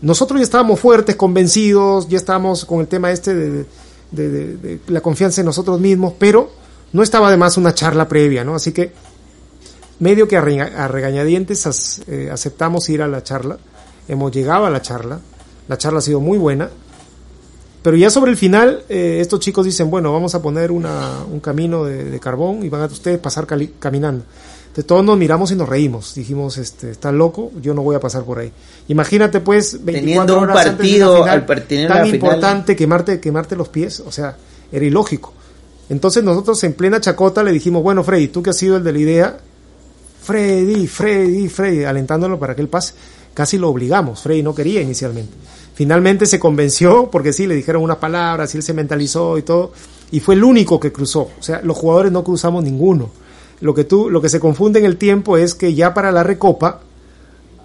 Nosotros 0.00 0.38
ya 0.38 0.44
estábamos 0.44 0.78
fuertes, 0.78 1.16
convencidos, 1.16 2.08
ya 2.08 2.18
estábamos 2.18 2.64
con 2.64 2.80
el 2.80 2.86
tema 2.86 3.10
este 3.10 3.34
de, 3.34 3.66
de 4.12 4.80
la 4.86 5.00
confianza 5.00 5.40
en 5.40 5.46
nosotros 5.46 5.80
mismos, 5.80 6.14
pero 6.16 6.50
no 6.92 7.02
estaba 7.02 7.28
además 7.28 7.56
una 7.56 7.74
charla 7.74 8.08
previa, 8.08 8.44
¿no? 8.44 8.54
Así 8.54 8.72
que 8.72 8.92
medio 10.02 10.26
que 10.28 10.36
a, 10.36 10.88
regañadientes 10.88 12.02
eh, 12.08 12.28
aceptamos 12.30 12.88
ir 12.88 13.02
a 13.02 13.08
la 13.08 13.22
charla, 13.22 13.58
hemos 14.08 14.32
llegado 14.32 14.66
a 14.66 14.70
la 14.70 14.82
charla, 14.82 15.20
la 15.68 15.78
charla 15.78 16.00
ha 16.00 16.02
sido 16.02 16.20
muy 16.20 16.38
buena, 16.38 16.70
pero 17.82 17.96
ya 17.96 18.10
sobre 18.10 18.30
el 18.30 18.36
final 18.36 18.84
eh, 18.88 19.18
estos 19.20 19.40
chicos 19.40 19.66
dicen, 19.66 19.90
bueno, 19.90 20.12
vamos 20.12 20.34
a 20.34 20.42
poner 20.42 20.70
una, 20.70 21.24
un 21.30 21.40
camino 21.40 21.84
de, 21.84 22.18
carbón 22.20 22.64
y 22.64 22.68
van 22.68 22.82
a 22.82 22.86
ustedes 22.86 23.18
pasar 23.18 23.46
caminando. 23.78 24.24
De 24.74 24.82
todos 24.84 25.04
nos 25.04 25.18
miramos 25.18 25.50
y 25.50 25.56
nos 25.56 25.68
reímos. 25.68 26.14
Dijimos, 26.14 26.56
este, 26.56 26.90
está 26.90 27.12
loco, 27.12 27.50
yo 27.60 27.74
no 27.74 27.82
voy 27.82 27.96
a 27.96 28.00
pasar 28.00 28.24
por 28.24 28.38
ahí. 28.38 28.50
Imagínate 28.88 29.40
pues 29.40 29.84
24 29.84 30.00
Teniendo 30.00 30.40
un 30.40 30.46
partido 30.46 31.24
al 31.24 31.44
tan 31.88 32.06
importante 32.06 32.76
quemarte, 32.76 33.20
quemarte 33.20 33.56
los 33.56 33.68
pies, 33.68 34.00
o 34.00 34.12
sea, 34.12 34.36
era 34.70 34.84
ilógico. 34.84 35.34
Entonces 35.90 36.24
nosotros 36.24 36.62
en 36.64 36.72
plena 36.72 37.00
chacota 37.00 37.42
le 37.42 37.52
dijimos, 37.52 37.82
bueno 37.82 38.02
Freddy, 38.02 38.28
tú 38.28 38.42
que 38.42 38.50
has 38.50 38.56
sido 38.56 38.76
el 38.76 38.84
de 38.84 38.92
la 38.92 38.98
idea, 38.98 39.36
Freddy, 40.22 40.86
Freddy, 40.86 41.48
Freddy, 41.48 41.84
alentándolo 41.84 42.38
para 42.38 42.54
que 42.54 42.62
él 42.62 42.68
pase. 42.68 42.94
Casi 43.34 43.58
lo 43.58 43.68
obligamos, 43.68 44.22
Freddy 44.22 44.42
no 44.42 44.54
quería 44.54 44.80
inicialmente. 44.80 45.32
Finalmente 45.74 46.26
se 46.26 46.38
convenció, 46.38 47.10
porque 47.10 47.32
sí, 47.32 47.46
le 47.46 47.54
dijeron 47.54 47.82
unas 47.82 47.96
palabras, 47.96 48.54
y 48.54 48.58
él 48.58 48.62
se 48.62 48.74
mentalizó 48.74 49.38
y 49.38 49.42
todo, 49.42 49.72
y 50.10 50.20
fue 50.20 50.34
el 50.34 50.44
único 50.44 50.78
que 50.78 50.92
cruzó. 50.92 51.30
O 51.38 51.42
sea, 51.42 51.60
los 51.62 51.76
jugadores 51.76 52.12
no 52.12 52.22
cruzamos 52.22 52.62
ninguno. 52.62 53.10
Lo 53.60 53.74
que, 53.74 53.84
tú, 53.84 54.10
lo 54.10 54.20
que 54.20 54.28
se 54.28 54.40
confunde 54.40 54.80
en 54.80 54.84
el 54.84 54.96
tiempo 54.96 55.36
es 55.36 55.54
que 55.54 55.74
ya 55.74 55.94
para 55.94 56.12
la 56.12 56.22
recopa 56.22 56.80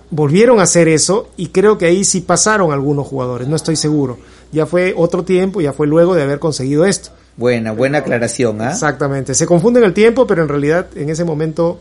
volvieron 0.10 0.60
a 0.60 0.64
hacer 0.64 0.88
eso 0.88 1.30
y 1.38 1.48
creo 1.48 1.78
que 1.78 1.86
ahí 1.86 2.06
sí 2.06 2.22
pasaron 2.22 2.72
algunos 2.72 3.08
jugadores, 3.08 3.48
no 3.48 3.56
estoy 3.56 3.76
seguro. 3.76 4.18
Ya 4.52 4.66
fue 4.66 4.94
otro 4.96 5.24
tiempo, 5.24 5.60
ya 5.60 5.74
fue 5.74 5.88
luego 5.88 6.16
de 6.16 6.24
haber 6.24 6.40
conseguido 6.40 6.86
esto. 6.86 7.10
Buena, 7.36 7.72
buena 7.72 8.00
aclaración, 8.00 8.62
¿ah? 8.62 8.72
Exactamente. 8.72 9.36
Se 9.36 9.46
confunde 9.46 9.80
en 9.80 9.86
el 9.86 9.94
tiempo, 9.94 10.26
pero 10.26 10.42
en 10.42 10.50
realidad 10.50 10.88
en 10.96 11.10
ese 11.10 11.24
momento 11.24 11.80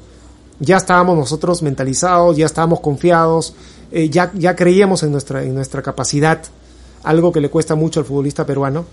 ya 0.58 0.76
estábamos 0.76 1.16
nosotros 1.16 1.62
mentalizados, 1.62 2.36
ya 2.36 2.46
estábamos 2.46 2.80
confiados, 2.80 3.54
eh, 3.90 4.08
ya, 4.08 4.30
ya 4.34 4.56
creíamos 4.56 5.02
en 5.02 5.12
nuestra, 5.12 5.42
en 5.42 5.54
nuestra 5.54 5.82
capacidad, 5.82 6.42
algo 7.02 7.32
que 7.32 7.40
le 7.40 7.50
cuesta 7.50 7.74
mucho 7.74 8.00
al 8.00 8.06
futbolista 8.06 8.46
peruano. 8.46 8.86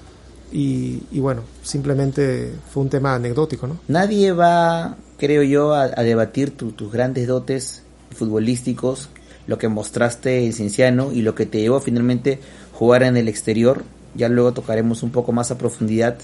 Y, 0.55 1.01
bueno, 1.13 1.41
simplemente 1.63 2.53
fue 2.71 2.83
un 2.83 2.89
tema 2.89 3.15
anecdótico, 3.15 3.65
¿no? 3.65 3.79
Nadie 3.87 4.33
va, 4.33 4.97
creo 5.17 5.41
yo, 5.41 5.73
a, 5.73 5.87
debatir 5.87 6.51
tus 6.51 6.91
grandes 6.91 7.27
dotes 7.27 7.81
futbolísticos, 8.15 9.09
lo 9.47 9.57
que 9.57 9.67
mostraste 9.67 10.45
en 10.45 10.53
Cienciano 10.53 11.11
y 11.11 11.23
lo 11.23 11.33
que 11.33 11.47
te 11.47 11.59
llevó 11.59 11.79
finalmente 11.79 12.39
jugar 12.71 13.01
en 13.01 13.17
el 13.17 13.27
exterior. 13.27 13.83
Ya 14.13 14.29
luego 14.29 14.53
tocaremos 14.53 15.01
un 15.01 15.09
poco 15.09 15.31
más 15.31 15.49
a 15.49 15.57
profundidad 15.57 16.17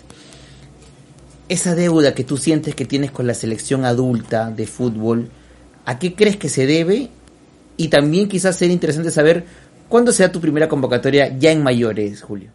esa 1.49 1.73
deuda 1.73 2.13
que 2.13 2.23
tú 2.23 2.38
sientes 2.38 2.75
que 2.75 2.86
tienes 2.86 3.12
con 3.12 3.27
la 3.27 3.34
selección 3.34 3.84
adulta 3.84 4.51
de 4.51 4.67
fútbol, 4.67 5.29
¿a 5.86 5.97
qué 5.97 6.13
crees 6.13 6.38
que 6.38 6.47
se 6.47 6.67
debe? 6.67 7.10
Y 7.79 7.87
también 7.87 8.27
quizás 8.27 8.57
sería 8.57 8.73
interesante 8.73 9.09
saber 9.09 9.45
cuándo 9.87 10.11
será 10.11 10.29
tu 10.29 10.41
primera 10.41 10.67
convocatoria 10.67 11.37
ya 11.37 11.49
en 11.49 11.63
mayores, 11.63 12.21
Julio. 12.21 12.51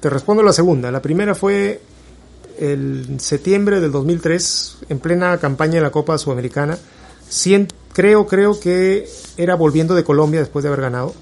Te 0.00 0.08
respondo 0.08 0.42
la 0.42 0.54
segunda. 0.54 0.90
La 0.90 1.02
primera 1.02 1.34
fue 1.34 1.82
el 2.58 3.20
septiembre 3.20 3.80
del 3.80 3.92
2003, 3.92 4.78
en 4.88 4.98
plena 4.98 5.36
campaña 5.36 5.74
de 5.74 5.82
la 5.82 5.90
Copa 5.90 6.16
Sudamericana. 6.16 6.78
creo, 7.92 8.26
creo 8.26 8.58
que 8.58 9.06
era 9.36 9.56
volviendo 9.56 9.94
de 9.94 10.04
Colombia 10.04 10.40
después 10.40 10.62
de 10.62 10.68
haber 10.68 10.80
ganado. 10.80 11.14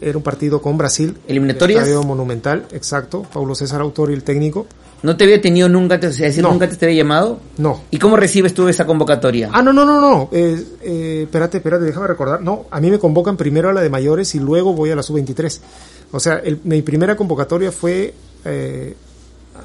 Era 0.00 0.16
un 0.16 0.22
partido 0.22 0.62
con 0.62 0.78
Brasil. 0.78 1.18
¿Eliminatorias? 1.26 1.82
Estadio 1.82 2.04
monumental, 2.04 2.64
exacto. 2.70 3.22
Paulo 3.22 3.56
César 3.56 3.80
Autor 3.80 4.12
y 4.12 4.14
el 4.14 4.22
técnico. 4.22 4.68
¿No 5.02 5.16
te 5.16 5.24
había 5.24 5.40
tenido 5.40 5.68
nunca, 5.68 5.98
te, 5.98 6.08
decir, 6.10 6.42
nunca 6.42 6.68
te 6.68 6.84
había 6.84 6.98
llamado? 6.98 7.40
No. 7.56 7.82
¿Y 7.90 7.98
cómo 7.98 8.16
recibes 8.16 8.52
tú 8.52 8.68
esa 8.68 8.86
convocatoria? 8.86 9.48
Ah, 9.52 9.62
no, 9.62 9.72
no, 9.72 9.86
no, 9.86 10.00
no. 10.00 10.28
Eh, 10.30 10.62
eh, 10.82 11.20
espérate, 11.24 11.56
espérate, 11.56 11.84
déjame 11.84 12.06
recordar. 12.06 12.42
No, 12.42 12.66
a 12.70 12.80
mí 12.80 12.90
me 12.90 12.98
convocan 12.98 13.36
primero 13.36 13.70
a 13.70 13.72
la 13.72 13.80
de 13.80 13.88
mayores 13.88 14.34
y 14.34 14.40
luego 14.40 14.74
voy 14.74 14.90
a 14.90 14.96
la 14.96 15.02
sub-23. 15.02 15.60
O 16.12 16.20
sea, 16.20 16.42
mi 16.64 16.82
primera 16.82 17.16
convocatoria 17.16 17.72
fue 17.72 18.12
eh, 18.44 18.94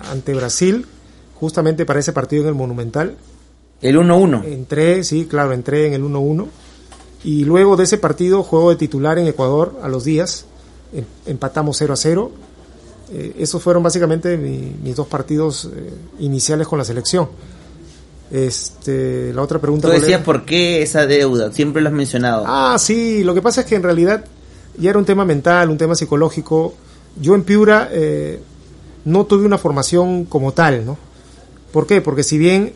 ante 0.09 0.33
Brasil, 0.33 0.85
justamente 1.35 1.85
para 1.85 1.99
ese 1.99 2.13
partido 2.13 2.43
en 2.43 2.49
el 2.49 2.55
Monumental. 2.55 3.17
¿El 3.81 3.97
1-1? 3.97 4.45
Entré, 4.45 5.03
sí, 5.03 5.25
claro, 5.25 5.51
entré 5.51 5.87
en 5.87 5.93
el 5.93 6.03
1-1. 6.03 6.47
Y 7.25 7.43
luego 7.43 7.75
de 7.75 7.83
ese 7.83 7.97
partido, 7.97 8.41
juego 8.43 8.69
de 8.69 8.77
titular 8.77 9.19
en 9.19 9.27
Ecuador 9.27 9.79
a 9.81 9.89
los 9.89 10.05
días. 10.05 10.45
Em, 10.93 11.03
empatamos 11.25 11.75
0 11.77 11.93
a 11.93 11.97
0 11.97 12.31
eh, 13.11 13.35
esos 13.39 13.61
fueron 13.61 13.83
básicamente 13.83 14.37
mis 14.37 14.95
dos 14.95 15.07
partidos 15.07 15.69
eh, 15.73 15.93
iniciales 16.19 16.67
con 16.67 16.79
la 16.79 16.85
selección. 16.85 17.29
Este, 18.31 19.31
la 19.33 19.41
otra 19.43 19.59
pregunta. 19.59 19.87
Tú 19.87 19.93
decías 19.93 20.21
por 20.21 20.45
qué 20.45 20.81
esa 20.81 21.05
deuda, 21.05 21.51
siempre 21.51 21.81
lo 21.81 21.89
has 21.89 21.95
mencionado. 21.95 22.43
Ah, 22.47 22.77
sí, 22.79 23.23
lo 23.23 23.33
que 23.33 23.41
pasa 23.41 23.61
es 23.61 23.67
que 23.67 23.75
en 23.75 23.83
realidad 23.83 24.25
ya 24.77 24.89
era 24.89 24.99
un 24.99 25.05
tema 25.05 25.25
mental, 25.25 25.69
un 25.69 25.77
tema 25.77 25.95
psicológico. 25.95 26.73
Yo 27.21 27.35
en 27.35 27.43
Piura 27.43 27.89
eh, 27.91 28.39
no 29.05 29.25
tuve 29.25 29.45
una 29.45 29.57
formación 29.57 30.25
como 30.25 30.53
tal, 30.53 30.85
¿no? 30.85 30.97
¿Por 31.71 31.85
qué? 31.85 32.01
Porque 32.01 32.23
si 32.23 32.37
bien 32.37 32.73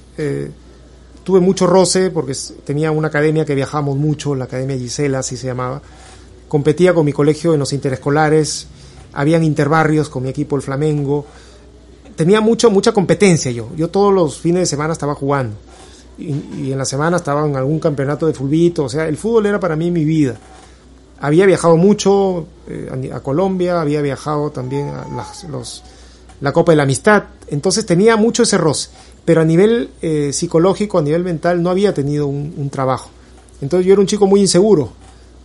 tuve 1.24 1.39
mucho 1.39 1.68
roce 1.68 2.10
porque 2.10 2.34
tenía 2.65 2.92
una 2.92 3.08
academia 3.08 3.46
que 3.46 3.56
viajábamos 3.56 3.98
mucho, 3.98 4.36
la 4.36 4.46
Academia 4.46 4.78
Gisela, 4.78 5.20
así 5.20 5.38
se 5.38 5.48
llamaba. 5.48 5.82
Competía 6.48 6.94
con 6.94 7.06
mi 7.06 7.13
colegio 7.13 7.54
en 7.54 7.60
los 7.60 7.72
interescolares, 7.72 8.68
habían 9.13 9.43
interbarrios 9.43 10.10
con 10.10 10.24
mi 10.24 10.30
equipo 10.30 10.56
el 10.56 10.62
Flamengo. 10.62 11.26
Tenía 12.15 12.41
mucho, 12.41 12.69
mucha 12.69 12.91
competencia 12.91 13.52
yo. 13.52 13.69
Yo 13.76 13.89
todos 13.89 14.13
los 14.13 14.39
fines 14.39 14.62
de 14.62 14.65
semana 14.65 14.93
estaba 14.93 15.15
jugando. 15.15 15.56
Y, 16.17 16.72
en 16.72 16.78
la 16.78 16.86
semana 16.86 17.17
estaba 17.17 17.45
en 17.45 17.56
algún 17.56 17.80
campeonato 17.80 18.28
de 18.28 18.34
fulbito. 18.34 18.84
O 18.86 18.89
sea, 18.89 19.08
el 19.08 19.17
fútbol 19.17 19.45
era 19.45 19.60
para 19.60 19.76
mí 19.76 19.89
mi 19.89 20.04
vida. 20.04 20.38
Había 21.22 21.45
viajado 21.45 21.78
mucho 21.78 22.48
eh, 22.67 23.12
a 23.13 23.19
Colombia, 23.22 23.82
había 23.82 24.02
viajado 24.02 24.52
también 24.52 24.89
a 24.89 25.06
los, 25.50 25.84
la 26.41 26.52
Copa 26.52 26.72
de 26.72 26.78
la 26.78 26.84
Amistad. 26.84 27.24
Entonces 27.48 27.86
tenía 27.86 28.15
mucho 28.15 28.43
ese 28.43 28.58
roce 28.58 28.89
pero 29.30 29.41
a 29.41 29.45
nivel 29.45 29.91
eh, 30.02 30.34
psicológico, 30.34 30.98
a 30.98 31.04
nivel 31.04 31.24
mental, 31.24 31.62
no 31.62 31.69
había 31.69 31.93
tenido 31.93 32.26
un, 32.26 32.67
trabajo. 32.72 33.12
Entonces 33.62 33.86
yo 33.86 33.93
era 33.93 34.02
un 34.02 34.08
chico 34.08 34.26
muy 34.26 34.41
inseguro, 34.41 34.91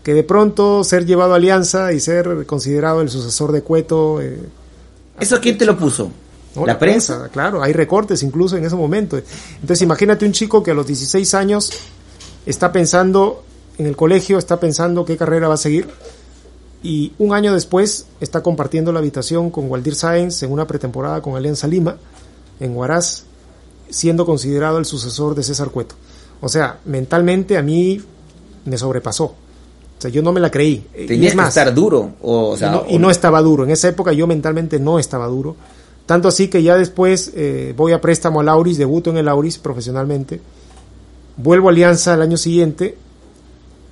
que 0.04 0.14
de 0.14 0.22
pronto 0.22 0.84
ser 0.84 1.06
llevado 1.06 1.32
a 1.32 1.36
Alianza 1.36 1.92
y 1.92 1.98
ser 1.98 2.44
considerado 2.46 3.00
el 3.00 3.08
sucesor 3.08 3.50
de 3.52 3.62
Cueto... 3.62 4.20
Eh, 4.20 4.38
¿Eso 5.18 5.40
quién 5.40 5.56
te 5.56 5.64
lo 5.64 5.76
puso? 5.76 6.10
la, 6.64 6.78
prensa? 6.78 7.28
Claro, 7.32 7.62
hay 7.62 7.72
recortes 7.72 8.22
incluso 8.22 8.56
en 8.56 8.64
ese 8.64 8.76
momento. 8.76 9.18
Entonces 9.54 9.82
imagínate 9.82 10.26
un 10.26 10.32
chico 10.32 10.62
que 10.62 10.70
a 10.70 10.74
los 10.74 10.86
16 10.86 11.34
años 11.34 11.72
está 12.44 12.70
pensando 12.70 13.42
en 13.78 13.86
el 13.86 13.96
colegio, 13.96 14.38
está 14.38 14.60
pensando 14.60 15.04
qué 15.04 15.16
carrera 15.16 15.48
va 15.48 15.54
a 15.54 15.58
seguir 15.58 15.88
y 16.82 17.12
un 17.18 17.32
año 17.32 17.54
después 17.54 18.06
está 18.20 18.42
compartiendo 18.42 18.92
la 18.92 18.98
habitación 18.98 19.50
con 19.50 19.70
Waldir 19.70 19.94
Sáenz 19.94 20.42
en 20.42 20.52
una 20.52 20.66
pretemporada 20.66 21.22
con 21.22 21.34
Alianza 21.34 21.66
Lima 21.66 21.96
en 22.60 22.76
Huaraz 22.76 23.24
siendo 23.88 24.26
considerado 24.26 24.78
el 24.78 24.84
sucesor 24.84 25.34
de 25.34 25.42
César 25.42 25.70
Cueto. 25.70 25.94
O 26.42 26.48
sea, 26.48 26.78
mentalmente 26.84 27.56
a 27.56 27.62
mí 27.62 28.02
me 28.66 28.76
sobrepasó. 28.76 29.34
O 29.98 30.00
sea, 30.00 30.10
yo 30.10 30.22
no 30.22 30.32
me 30.32 30.40
la 30.40 30.50
creí. 30.50 30.86
Tenías 31.06 31.34
que 31.34 31.42
estar 31.42 31.74
duro. 31.74 32.12
O, 32.22 32.56
y, 32.88 32.98
no, 32.98 33.10
estaba 33.10 33.40
duro. 33.40 33.64
En 33.64 33.70
esa 33.70 33.88
época 33.88 34.12
yo 34.12 34.26
mentalmente 34.26 34.78
no 34.78 34.98
estaba 34.98 35.26
duro. 35.26 35.56
Tanto 36.06 36.28
así 36.28 36.48
que 36.48 36.62
ya 36.62 36.76
después 36.76 37.32
eh, 37.34 37.72
voy 37.76 37.92
a 37.92 38.00
préstamo 38.00 38.40
al 38.40 38.48
Auris, 38.48 38.76
debuto 38.76 39.10
en 39.10 39.16
el 39.16 39.28
Auris 39.28 39.58
profesionalmente. 39.58 40.40
Vuelvo 41.36 41.68
a 41.68 41.72
Alianza 41.72 42.14
el 42.14 42.22
año 42.22 42.36
siguiente, 42.36 42.96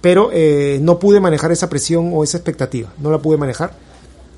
pero 0.00 0.30
eh, 0.32 0.78
no 0.82 0.98
pude 0.98 1.20
manejar 1.20 1.52
esa 1.52 1.68
presión 1.68 2.10
o 2.12 2.22
esa 2.22 2.36
expectativa. 2.36 2.92
No 2.98 3.10
la 3.10 3.18
pude 3.18 3.38
manejar. 3.38 3.72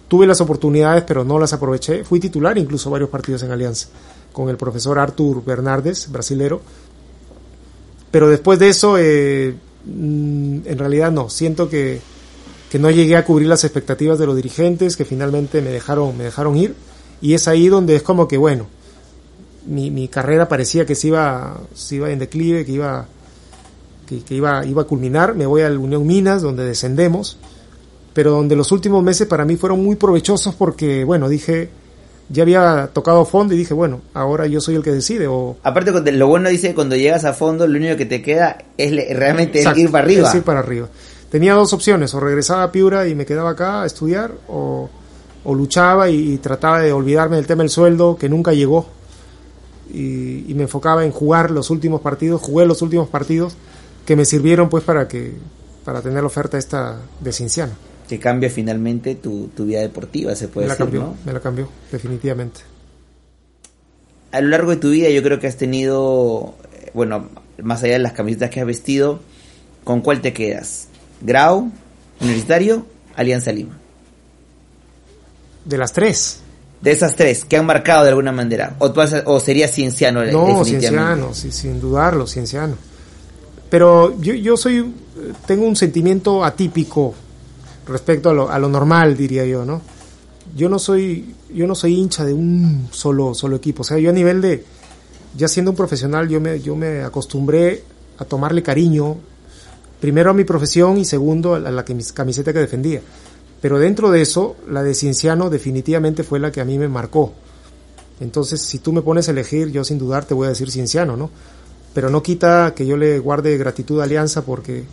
Tuve 0.07 0.27
las 0.27 0.40
oportunidades, 0.40 1.03
pero 1.05 1.24
no 1.24 1.38
las 1.38 1.53
aproveché. 1.53 2.05
Fui 2.05 2.20
titular 2.20 2.57
incluso 2.57 2.90
varios 2.90 3.11
partidos 3.11 3.42
en 3.42 3.50
Alianza 3.50 3.88
con 4.35 4.50
el 4.50 4.59
profesor 4.59 4.98
Artur 4.98 5.42
Bernardes, 5.42 6.11
brasilero. 6.11 6.61
Pero 8.11 8.29
después 8.29 8.59
de 8.59 8.68
eso, 8.68 8.98
eh, 8.98 9.55
mm, 9.87 10.59
en 10.66 10.79
realidad 10.79 11.12
no, 11.12 11.29
siento 11.31 11.68
que, 11.68 12.01
que, 12.70 12.79
no 12.79 12.90
llegué 12.90 13.16
a 13.16 13.25
cubrir 13.25 13.49
las 13.49 13.64
expectativas 13.64 14.18
de 14.18 14.27
los 14.27 14.37
dirigentes, 14.37 14.97
que 14.97 15.05
finalmente 15.05 15.62
me 15.62 15.70
dejaron, 15.70 16.16
me 16.16 16.25
dejaron 16.25 16.57
ir. 16.57 16.75
Y 17.20 17.35
es 17.35 17.49
ahí 17.49 17.68
donde 17.68 17.97
es 17.97 18.03
como 18.03 18.29
que, 18.29 18.37
bueno, 18.37 18.66
mi, 19.66 19.90
mi 19.90 20.09
carrera 20.09 20.49
parecía 20.49 20.85
que 20.85 20.94
se 20.94 21.09
iba, 21.09 21.61
se 21.75 21.97
iba 21.97 22.11
en 22.11 22.18
declive, 22.18 22.64
que 22.64 22.73
iba, 22.73 23.07
que, 24.07 24.35
iba, 24.35 24.64
iba 24.64 24.83
a 24.83 24.87
culminar. 24.87 25.35
Me 25.35 25.47
voy 25.47 25.62
al 25.62 25.79
Unión 25.79 26.07
Minas, 26.07 26.42
donde 26.42 26.64
descendemos, 26.64 27.38
pero 28.12 28.33
donde 28.33 28.57
los 28.57 28.73
últimos 28.73 29.03
meses 29.03 29.27
para 29.27 29.44
mí 29.44 29.57
fueron 29.57 29.83
muy 29.83 29.97
provechosos 29.97 30.55
porque, 30.55 31.05
bueno, 31.05 31.29
dije, 31.29 31.70
ya 32.29 32.43
había 32.43 32.91
tocado 32.93 33.25
fondo 33.25 33.55
y 33.55 33.59
dije, 33.59 33.75
bueno, 33.75 34.01
ahora 34.15 34.47
yo 34.47 34.61
soy 34.61 34.77
el 34.77 34.83
que 34.83 34.91
decide. 34.91 35.27
O... 35.27 35.57
Aparte, 35.63 36.13
lo 36.13 36.27
bueno 36.27 36.49
dice 36.49 36.69
que 36.69 36.75
cuando 36.75 36.97
llegas 36.97 37.25
a 37.25 37.33
fondo, 37.33 37.67
lo 37.67 37.79
único 37.79 37.97
que 37.97 38.07
te 38.07 38.23
queda 38.23 38.59
es 38.79 38.91
realmente 39.17 39.61
ir 39.77 39.91
para 39.91 40.05
arriba. 40.05 40.31
ir 40.35 40.43
para 40.43 40.61
arriba. 40.61 40.89
Tenía 41.31 41.55
dos 41.55 41.73
opciones, 41.73 42.15
o 42.15 42.21
regresaba 42.21 42.63
a 42.63 42.73
Piura 42.73 43.07
y 43.09 43.15
me 43.15 43.27
quedaba 43.27 43.51
acá 43.51 43.83
a 43.83 43.87
estudiar, 43.87 44.33
o, 44.49 44.89
luchaba 45.45 46.09
y, 46.09 46.39
trataba 46.39 46.81
de 46.81 46.93
olvidarme 46.93 47.37
del 47.37 47.47
tema 47.47 47.63
del 47.63 47.71
sueldo, 47.71 48.17
que 48.17 48.29
nunca 48.29 48.53
llegó, 48.53 48.87
y, 49.93 50.51
y, 50.51 50.55
me 50.55 50.63
enfocaba 50.63 51.05
en 51.05 51.11
jugar 51.11 51.51
los 51.51 51.71
últimos 51.71 52.01
partidos, 52.01 52.41
jugué 52.41 52.65
los 52.67 52.81
últimos 52.83 53.09
partidos 53.09 53.57
que 54.07 54.17
me 54.17 54.25
sirvieron 54.25 54.69
pues 54.69 54.85
para 54.85 55.09
que 55.09 55.35
para 55.85 56.01
tener 56.01 56.21
la 56.21 56.27
oferta 56.27 56.57
esta 56.57 56.99
de 57.21 57.33
Cinciano 57.33 57.73
que 58.09 58.19
cambia 58.19 58.51
finalmente 58.51 59.14
tu, 59.14 59.51
vida 59.59 59.81
deportiva, 59.81 60.35
se 60.35 60.49
puede 60.49 60.67
me 60.67 60.69
la 60.69 60.75
decir, 60.75 61.01
cambió, 61.01 61.17
Me 61.25 61.33
la 61.33 61.40
cambió, 61.40 61.69
definitivamente. 61.90 62.61
A 64.33 64.40
lo 64.40 64.49
largo 64.49 64.73
de 64.73 64.77
tu 64.77 64.90
vida 64.90 65.09
yo 65.11 65.23
creo 65.23 65.38
que 65.38 65.47
has 65.47 65.57
tenido, 65.57 66.55
eh, 66.73 66.90
bueno, 66.93 67.29
más 67.62 67.83
allá 67.83 67.95
de 67.95 68.01
las 68.01 68.12
camisetas 68.12 68.51
que 68.51 68.61
has 68.61 68.67
vestido, 68.67 69.21
¿con 69.85 70.01
cuál 70.01 70.21
te 70.21 70.33
quedas? 70.33 70.88
¿Grau, 71.21 71.71
Universitario, 72.21 72.87
Alianza 73.17 73.53
Lima? 73.53 73.79
De 75.64 75.79
las 75.79 75.93
tres. 75.93 76.40
De 76.83 76.90
esas 76.90 77.17
tres, 77.17 77.47
que 77.47 77.57
han 77.57 77.64
marcado 77.64 78.03
de 78.03 78.11
alguna 78.11 78.33
manera. 78.33 78.77
¿O, 78.79 78.93
o 79.25 79.40
sería 79.40 79.69
Cienciano? 79.69 80.23
No, 80.27 80.62
Cienciano, 80.67 81.33
sí, 81.33 81.51
sin 81.51 81.81
dudarlo, 81.81 82.27
Cienciano. 82.27 82.77
Pero 83.71 84.21
yo, 84.21 84.35
yo 84.35 84.59
soy, 84.59 84.93
tengo 85.47 85.67
un 85.67 85.77
sentimiento 85.77 86.45
atípico 86.45 87.14
respecto 87.87 88.31
a 88.31 88.35
lo, 88.35 88.51
a 88.51 88.59
lo 88.59 88.68
normal, 88.68 89.16
diría 89.16 89.44
yo, 89.44 89.64
¿no? 89.64 89.83
Yo 90.57 90.68
no 90.68 90.79
soy, 90.79 91.35
yo 91.53 91.66
no 91.66 91.75
soy 91.75 91.94
hincha 91.94 92.25
de 92.25 92.35
un 92.35 92.88
solo, 92.90 93.35
solo 93.35 93.57
equipo. 93.57 93.83
O 93.83 93.85
sea, 93.85 93.99
yo 93.99 94.11
a 94.11 94.12
nivel 94.12 94.40
de, 94.40 94.64
ya 95.37 95.49
siendo 95.49 95.70
un 95.70 95.77
profesional, 95.77 96.29
yo 96.29 96.40
me, 96.40 96.61
yo 96.61 96.77
me 96.77 97.03
acostumbré 97.03 97.83
a 98.18 98.25
tomarle 98.25 98.62
cariño, 98.62 99.16
primero 100.01 100.31
a 100.31 100.35
mi 100.35 100.44
profesión 100.44 100.99
y 100.99 101.05
segundo 101.05 101.55
a 101.55 101.59
la, 101.59 101.70
la 101.70 101.85
camiseta 101.85 102.53
que 102.53 102.59
defendía. 102.59 103.01
Pero 103.61 103.79
dentro 103.79 104.11
de 104.11 104.20
eso, 104.20 104.57
la 104.68 104.83
de 104.83 104.94
Cienciano 104.94 105.49
definitivamente 105.49 106.23
fue 106.23 106.38
la 106.38 106.53
que 106.53 106.61
a 106.61 106.64
mí 106.64 106.79
me 106.79 106.88
marcó. 106.88 107.33
Entonces, 108.20 108.61
si 108.61 108.79
tú 108.79 108.92
me 108.92 109.03
pones 109.03 109.29
a 109.29 109.31
elegir, 109.33 109.70
yo 109.73 109.85
sin 109.85 109.99
dudar 109.99 110.25
te 110.25 110.35
voy 110.35 110.47
a 110.47 110.51
decir 110.51 110.70
Cienciano, 110.70 111.16
¿no? 111.16 111.31
Pero 111.94 112.11
no 112.11 112.23
quita 112.23 112.75
que 112.77 112.87
yo 112.87 112.97
le 112.97 113.18
guarde 113.18 113.57
gratitud 113.57 114.01
a 114.01 114.05
Alianza 114.05 114.44
porque 114.44 114.85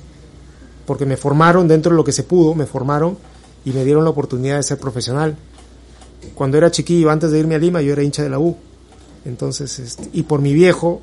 porque 0.91 1.06
me 1.06 1.15
formaron 1.15 1.69
dentro 1.69 1.91
de 1.91 1.95
lo 1.95 2.04
que 2.04 2.12
se 2.12 2.23
pudo, 2.23 2.54
me 2.54 2.65
formaron 2.65 3.17
y 3.63 3.71
me 3.71 3.86
dieron 3.86 4.04
la 4.04 4.10
oportunidad 4.10 4.58
de 4.58 4.63
ser 4.63 4.77
profesional. 4.77 5.38
Cuando 6.36 6.58
era 6.58 6.69
chiquillo, 6.69 7.10
antes 7.10 7.32
de 7.32 7.39
irme 7.39 7.56
a 7.56 7.60
Lima, 7.60 7.82
yo 7.82 7.93
era 7.93 8.04
hincha 8.04 8.23
de 8.23 8.30
la 8.30 8.39
U. 8.39 8.58
Entonces, 9.23 9.80
este, 9.80 10.10
y 10.12 10.23
por 10.23 10.41
mi 10.41 10.54
viejo, 10.54 11.01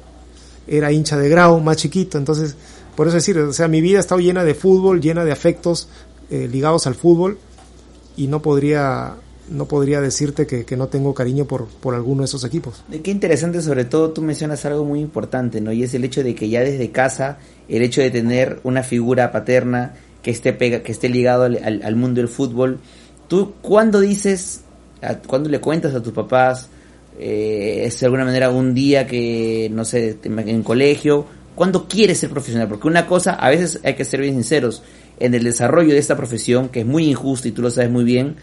era 0.67 0.93
hincha 0.93 1.17
de 1.17 1.31
Grau, 1.31 1.59
más 1.61 1.79
chiquito. 1.79 2.19
Entonces, 2.19 2.55
por 2.97 3.09
eso 3.09 3.17
decir, 3.17 3.39
o 3.39 3.51
sea, 3.55 3.67
mi 3.67 3.81
vida 3.81 3.97
ha 3.97 4.01
estado 4.01 4.21
llena 4.21 4.45
de 4.45 4.55
fútbol, 4.55 5.01
llena 5.01 5.25
de 5.25 5.33
afectos 5.33 5.89
eh, 6.29 6.47
ligados 6.53 6.87
al 6.87 6.95
fútbol 6.95 7.39
y 8.15 8.27
no 8.27 8.43
podría 8.43 9.15
no 9.51 9.67
podría 9.67 10.01
decirte 10.01 10.47
que, 10.47 10.77
no 10.77 10.89
tengo 10.89 11.15
cariño 11.15 11.47
por, 11.47 11.67
por 11.67 11.95
alguno 11.95 12.23
de 12.23 12.27
esos 12.27 12.45
equipos. 12.45 12.85
Qué 13.03 13.11
interesante, 13.11 13.61
sobre 13.63 13.85
todo 13.85 14.11
tú 14.11 14.23
mencionas 14.23 14.65
algo 14.65 14.85
muy 14.85 15.01
importante, 15.01 15.61
¿no? 15.61 15.73
Y 15.73 15.83
es 15.83 15.95
el 15.95 16.05
hecho 16.05 16.23
de 16.23 16.35
que 16.35 16.49
ya 16.49 16.61
desde 16.61 16.91
casa, 16.91 17.39
el 17.69 17.83
hecho 17.83 18.01
de 18.01 18.11
tener 18.11 18.61
una 18.63 18.83
figura 18.83 19.33
paterna 19.33 19.95
que 20.23 20.31
esté, 20.31 20.53
pega, 20.53 20.83
que 20.83 20.93
esté 20.93 21.09
ligado 21.09 21.45
al, 21.45 21.97
mundo 21.97 22.21
del 22.21 22.29
fútbol, 22.29 22.79
tú 23.29 23.55
cuando 23.63 24.01
dices, 24.01 24.63
cuando 25.27 25.49
le 25.49 25.61
cuentas 25.61 25.95
a 25.95 26.03
tus 26.03 26.13
papás, 26.13 26.69
eh, 27.19 27.83
es 27.85 27.99
de 27.99 28.07
alguna 28.07 28.25
manera 28.25 28.51
un 28.51 28.75
día 28.75 29.07
que, 29.07 29.69
no 29.73 29.85
sé, 29.85 30.19
en 30.23 30.63
colegio, 30.63 31.27
cuando 31.55 31.89
quieres 31.89 32.19
ser 32.19 32.31
profesional? 32.31 32.69
Porque 32.69 32.87
una 32.87 33.07
cosa, 33.07 33.35
a 33.35 33.51
veces 33.51 33.81
hay 33.83 33.95
que 33.95 34.05
ser 34.05 34.21
bien 34.21 34.35
sinceros, 34.35 34.83
en 35.19 35.35
el 35.35 35.43
desarrollo 35.43 35.93
de 35.93 35.99
esta 35.99 36.17
profesión, 36.17 36.69
que 36.69 36.81
es 36.81 36.87
muy 36.87 37.09
injusta 37.09 37.49
y 37.49 37.51
tú 37.51 37.63
lo 37.63 37.71
sabes 37.71 37.91
muy 37.91 38.05
bien, 38.05 38.37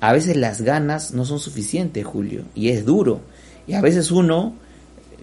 a 0.00 0.12
veces 0.12 0.36
las 0.36 0.62
ganas 0.62 1.12
no 1.12 1.24
son 1.24 1.40
suficientes, 1.40 2.04
Julio, 2.04 2.44
y 2.54 2.68
es 2.68 2.84
duro. 2.84 3.20
Y 3.66 3.74
a 3.74 3.80
veces 3.80 4.10
uno, 4.10 4.54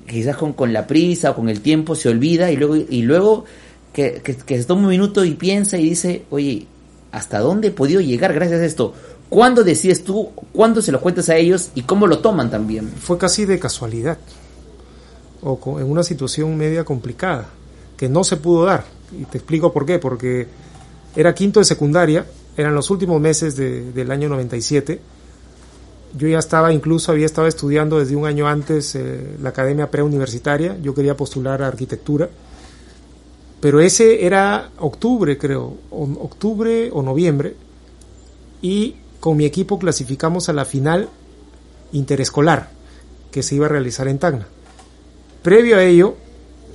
quizás 0.08 0.36
con, 0.36 0.54
con 0.54 0.74
la 0.74 0.86
prisa 0.86 1.32
o 1.32 1.36
con 1.36 1.50
el 1.50 1.62
tiempo, 1.62 1.96
se 1.96 2.10
olvida 2.10 2.52
y 2.52 2.58
luego, 2.58 2.76
y 2.76 3.02
luego 3.04 3.46
que, 3.94 4.22
que, 4.22 4.58
se 4.58 4.66
toma 4.66 4.84
un 4.84 4.90
minuto 4.90 5.24
y 5.24 5.36
piensa 5.36 5.78
y 5.78 5.90
dice, 5.90 6.26
oye, 6.30 6.68
¿hasta 7.12 7.40
dónde 7.40 7.70
he 7.70 7.72
podido 7.72 8.02
llegar 8.02 8.34
gracias 8.34 8.60
a 8.60 8.66
esto? 8.66 8.94
¿Cuándo 9.30 9.64
decides 9.64 10.04
tú? 10.04 10.32
¿Cuándo 10.52 10.82
se 10.82 10.92
lo 10.92 11.00
cuentas 11.02 11.30
a 11.30 11.38
ellos? 11.38 11.72
¿Y 11.74 11.84
cómo 11.84 12.06
lo 12.06 12.20
toman 12.20 12.52
también? 12.52 12.90
Fue 12.90 13.18
casi 13.18 13.46
de 13.46 13.58
casualidad. 13.58 14.18
O 15.42 15.80
en 15.80 15.90
una 15.90 16.04
situación 16.04 16.56
media 16.58 16.84
complicada. 16.84 17.50
Que 17.98 18.10
no 18.10 18.24
se 18.24 18.38
pudo 18.38 18.66
dar. 18.66 18.84
Y 19.18 19.26
te 19.26 19.38
explico 19.38 19.74
por 19.74 19.86
qué. 19.86 19.98
Porque 19.98 20.48
era 21.16 21.34
quinto 21.34 21.60
de 21.60 21.66
secundaria 21.66 22.26
eran 22.58 22.74
los 22.74 22.90
últimos 22.90 23.20
meses 23.20 23.56
del 23.56 24.12
año 24.12 24.30
97. 24.30 25.00
Yo 26.18 26.28
ya 26.28 26.40
estaba, 26.40 26.72
incluso 26.72 27.12
había 27.12 27.26
estado 27.26 27.48
estudiando 27.48 28.00
desde 28.00 28.16
un 28.16 28.26
año 28.26 28.48
antes 28.48 28.96
eh, 28.96 29.36
la 29.42 29.50
academia 29.50 29.92
preuniversitaria, 29.92 30.78
yo 30.82 30.96
quería 30.96 31.18
postular 31.18 31.62
a 31.62 31.68
arquitectura, 31.68 32.30
pero 33.60 33.82
ese 33.82 34.26
era 34.26 34.70
octubre 34.80 35.38
creo, 35.38 35.76
octubre 35.90 36.90
o 36.94 37.02
noviembre, 37.02 37.56
y 38.62 38.96
con 39.20 39.36
mi 39.36 39.46
equipo 39.46 39.78
clasificamos 39.78 40.48
a 40.48 40.54
la 40.54 40.66
final 40.66 41.10
interescolar 41.92 42.70
que 43.32 43.44
se 43.44 43.56
iba 43.56 43.66
a 43.66 43.70
realizar 43.70 44.08
en 44.08 44.20
Tacna. 44.20 44.48
Previo 45.44 45.78
a 45.78 45.84
ello, 45.84 46.16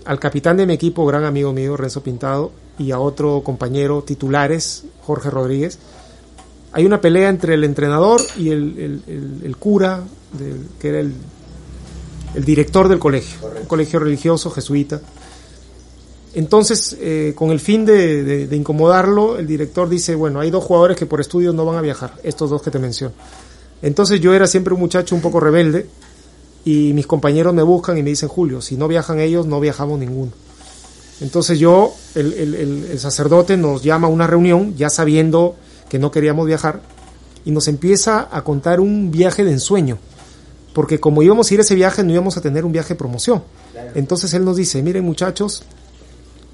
al 0.05 0.21
capitán 0.21 0.59
de 0.59 0.67
mi 0.67 0.75
equipo, 0.75 1.07
gran 1.07 1.25
amigo 1.25 1.53
mío, 1.53 1.77
Renzo 1.77 2.03
Pintado, 2.03 2.53
y 2.81 2.93
a 2.93 2.99
otro 2.99 3.43
compañero 3.45 4.03
titulares, 4.03 4.85
Jorge 5.03 5.29
Rodríguez. 5.29 5.79
Hay 6.73 6.87
una 6.87 7.01
pelea 7.01 7.29
entre 7.29 7.55
el 7.55 7.65
entrenador 7.65 8.23
y 8.39 8.49
el, 8.49 9.55
cura, 9.59 10.03
que 10.79 10.89
era 10.89 11.01
el, 11.01 11.13
director 12.47 12.89
del 12.89 12.99
colegio, 12.99 13.39
un 13.61 13.67
colegio 13.67 14.01
religioso 14.01 14.51
jesuita. 14.51 15.01
Entonces, 16.33 16.97
eh, 17.01 17.35
con 17.37 17.51
el 17.51 17.61
fin 17.61 17.85
de, 17.85 18.49
incomodarlo, 18.53 19.37
el 19.37 19.47
director 19.47 19.89
dice, 19.89 20.15
bueno, 20.15 20.41
hay 20.41 20.51
dos 20.51 20.65
jugadores 20.65 20.97
que 20.97 21.05
por 21.05 21.21
estudios 21.21 21.55
no 21.55 21.67
van 21.67 21.77
a 21.77 21.83
viajar, 21.83 22.15
estos 22.23 22.49
dos 22.49 22.63
que 22.63 22.71
te 22.71 22.79
menciono. 22.79 23.13
Entonces 23.83 24.21
yo 24.21 24.33
era 24.33 24.47
siempre 24.47 24.73
un 24.73 24.81
muchacho 24.81 25.15
un 25.15 25.21
poco 25.21 25.41
rebelde 25.41 25.87
y 26.65 26.93
mis 26.95 27.07
compañeros 27.07 27.53
me 27.53 27.63
buscan 27.63 27.99
y 27.99 28.03
me 28.03 28.11
dicen, 28.11 28.29
Julio, 28.29 28.63
si 28.63 28.77
no 28.77 28.89
viajan 28.89 29.21
ellos, 29.21 29.45
no 29.47 29.61
viajamos 29.61 29.99
ninguno. 29.99 30.33
Entonces 31.21 31.59
yo, 31.59 31.95
el, 32.15 32.33
el, 32.35 32.99
sacerdote 32.99 33.57
nos 33.57 33.83
llama 33.83 34.09
a 34.09 34.11
una 34.11 34.27
reunión, 34.27 34.75
ya 34.77 34.89
sabiendo 34.89 35.57
que 35.89 35.99
no 35.99 36.11
queríamos 36.11 36.47
viajar, 36.47 36.81
y 37.45 37.51
nos 37.51 37.69
empieza 37.69 38.29
a 38.31 38.43
contar 38.43 38.81
un 38.81 39.11
viaje 39.11 39.45
de 39.45 39.53
ensueño, 39.53 39.99
porque 40.75 40.99
como 40.99 41.23
íbamos 41.23 41.51
a 41.51 41.55
ir 41.55 41.61
a 41.61 41.63
ese 41.63 41.75
viaje, 41.75 42.03
no 42.03 42.13
íbamos 42.13 42.37
a 42.37 42.41
tener 42.41 42.65
un 42.65 42.73
viaje 42.73 42.91
de 42.91 42.99
promoción. 42.99 43.43
Entonces 43.95 44.33
él 44.35 44.45
nos 44.45 44.57
dice, 44.57 44.83
miren 44.83 45.05
muchachos, 45.05 45.63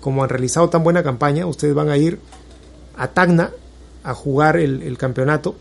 como 0.00 0.22
han 0.22 0.28
realizado 0.28 0.68
tan 0.68 0.82
buena 0.82 1.02
campaña, 1.02 1.46
ustedes 1.46 1.74
van 1.74 1.88
a 1.88 1.96
ir 1.96 2.18
a 2.96 3.08
Tacna 3.08 3.50
a 4.02 4.14
jugar 4.14 4.56
el, 4.56 4.96
campeonato, 4.98 5.56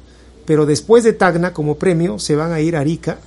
pero 0.45 0.65
después 0.65 1.03
de 1.03 1.13
Tacna, 1.13 1.53
como 1.53 1.77
premio, 1.77 2.19
se 2.19 2.35
van 2.35 2.53
a 2.53 2.59
ir 2.59 2.75
a 2.75 2.81
Arica, 2.81 3.17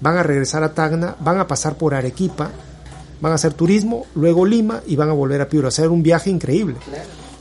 van 0.00 0.16
a 0.16 0.22
regresar 0.22 0.62
a 0.64 0.74
Tacna, 0.74 1.16
van 1.20 1.38
a 1.38 1.46
pasar 1.46 1.76
por 1.76 1.94
Arequipa, 1.94 2.50
van 3.22 3.30
a 3.30 3.36
hacer 3.36 3.54
turismo, 3.54 4.04
luego 4.16 4.44
Lima 4.44 4.82
y 4.84 4.96
van 4.96 5.08
a 5.08 5.12
volver 5.12 5.40
a 5.40 5.48
Piura, 5.48 5.68
hacer 5.68 5.88
un 5.88 6.02
viaje 6.02 6.28
increíble. 6.28 6.74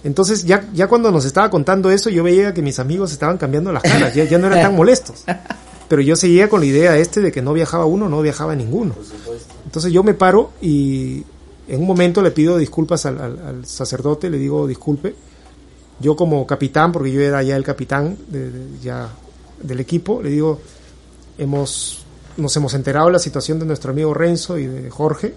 Entonces, 0.04 0.46
ya, 0.46 0.70
ya 0.74 0.88
cuando 0.88 1.12
nos 1.12 1.26
estaba 1.26 1.50
contando 1.50 1.90
eso, 1.90 2.12
yo 2.12 2.24
veía 2.24 2.54
que 2.54 2.62
mis 2.62 2.78
amigos 2.78 3.12
estaban 3.12 3.40
cambiando 3.40 3.72
las 3.72 3.82
caras, 3.82 4.14
ya, 4.14 4.24
ya 4.26 4.38
no 4.38 4.46
eran 4.46 4.62
tan 4.62 4.76
molestos. 4.76 5.24
Pero 5.90 6.04
yo 6.04 6.16
seguía 6.16 6.48
con 6.50 6.60
la 6.60 6.68
idea 6.68 6.98
este 6.98 7.20
de 7.20 7.32
que 7.32 7.42
no 7.42 7.52
viajaba 7.52 7.86
uno, 7.86 8.08
no 8.08 8.22
viajaba 8.22 8.56
ninguno. 8.56 8.94
Entonces 9.66 9.92
yo 9.92 10.04
me 10.04 10.14
paro 10.14 10.52
y 10.62 11.26
en 11.68 11.82
un 11.82 11.88
momento 11.88 12.22
le 12.22 12.30
pido 12.30 12.58
disculpas 12.58 13.08
al, 13.08 13.66
sacerdote, 13.66 14.30
le 14.30 14.38
digo 14.38 14.68
disculpe. 14.68 15.16
Yo 16.00 16.16
como 16.16 16.46
capitán, 16.46 16.92
porque 16.92 17.12
yo 17.12 17.22
era 17.22 17.42
ya 17.42 17.56
el 17.56 17.64
capitán 17.64 18.18
de, 18.28 18.52
ya 18.84 19.10
del 19.62 19.80
equipo, 19.80 20.22
le 20.22 20.30
digo, 20.30 20.60
hemos, 21.40 22.06
nos 22.38 22.56
hemos 22.56 22.76
enterado 22.76 23.08
de 23.08 23.14
la 23.14 23.20
situación 23.20 23.60
de 23.60 23.66
nuestro 23.66 23.92
amigo 23.92 24.14
Renzo 24.14 24.60
y 24.60 24.68
de 24.68 24.90
Jorge 24.92 25.34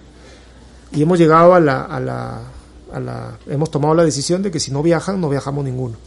y 0.91 1.01
hemos 1.01 1.19
llegado 1.19 1.53
a 1.53 1.59
la, 1.59 1.83
a 1.83 1.99
la, 1.99 2.41
a 2.91 2.99
la, 2.99 3.37
hemos 3.47 3.71
tomado 3.71 3.93
la 3.93 4.03
decisión 4.03 4.41
de 4.41 4.51
que 4.51 4.59
si 4.59 4.71
no 4.71 4.81
viajan, 4.83 5.19
no 5.19 5.29
viajamos 5.29 5.65
ninguno. 5.65 5.97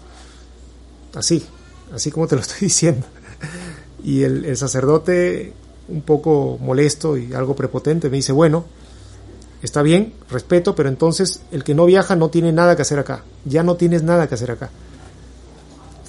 Así, 1.14 1.44
así 1.92 2.10
como 2.10 2.26
te 2.26 2.36
lo 2.36 2.40
estoy 2.42 2.60
diciendo. 2.60 3.06
Y 4.02 4.22
el, 4.22 4.56
sacerdote, 4.56 5.52
un 5.88 6.02
poco 6.02 6.58
molesto 6.60 7.16
y 7.16 7.34
algo 7.34 7.56
prepotente, 7.56 8.08
me 8.08 8.16
dice, 8.16 8.32
bueno, 8.32 8.64
está 9.62 9.82
bien, 9.82 10.14
respeto, 10.30 10.74
pero 10.74 10.88
entonces 10.88 11.40
el 11.50 11.64
que 11.64 11.74
no 11.74 11.84
viaja 11.84 12.14
no 12.16 12.28
tiene 12.30 12.52
nada 12.52 12.76
que 12.76 12.82
hacer 12.82 12.98
acá. 12.98 13.24
Ya 13.44 13.62
no 13.62 13.76
tienes 13.76 14.02
nada 14.02 14.28
que 14.28 14.34
hacer 14.34 14.50
acá. 14.50 14.70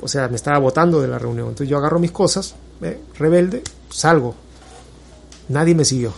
O 0.01 0.07
sea, 0.07 0.27
me 0.29 0.35
estaba 0.35 0.59
votando 0.59 1.01
de 1.01 1.07
la 1.07 1.19
reunión. 1.19 1.49
Entonces 1.49 1.69
yo 1.69 1.77
agarro 1.77 1.99
mis 1.99 2.11
cosas, 2.11 2.55
rebelde, 3.17 3.63
salgo. 3.89 4.35
Nadie 5.49 5.75
me 5.75 5.83
siguió. 5.83 6.13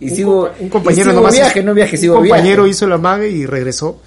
Y 0.00 0.10
un, 0.10 0.16
sigo, 0.16 0.50
un 0.58 0.68
compañero 0.68 1.12
no 1.12 1.30
viaje, 1.30 1.62
no 1.62 1.74
viaje, 1.74 1.96
sigo 1.96 2.14
un 2.14 2.20
compañero 2.20 2.66
hizo 2.66 2.86
la 2.86 2.98
mague 2.98 3.30
y 3.30 3.46
regresó. 3.46 3.98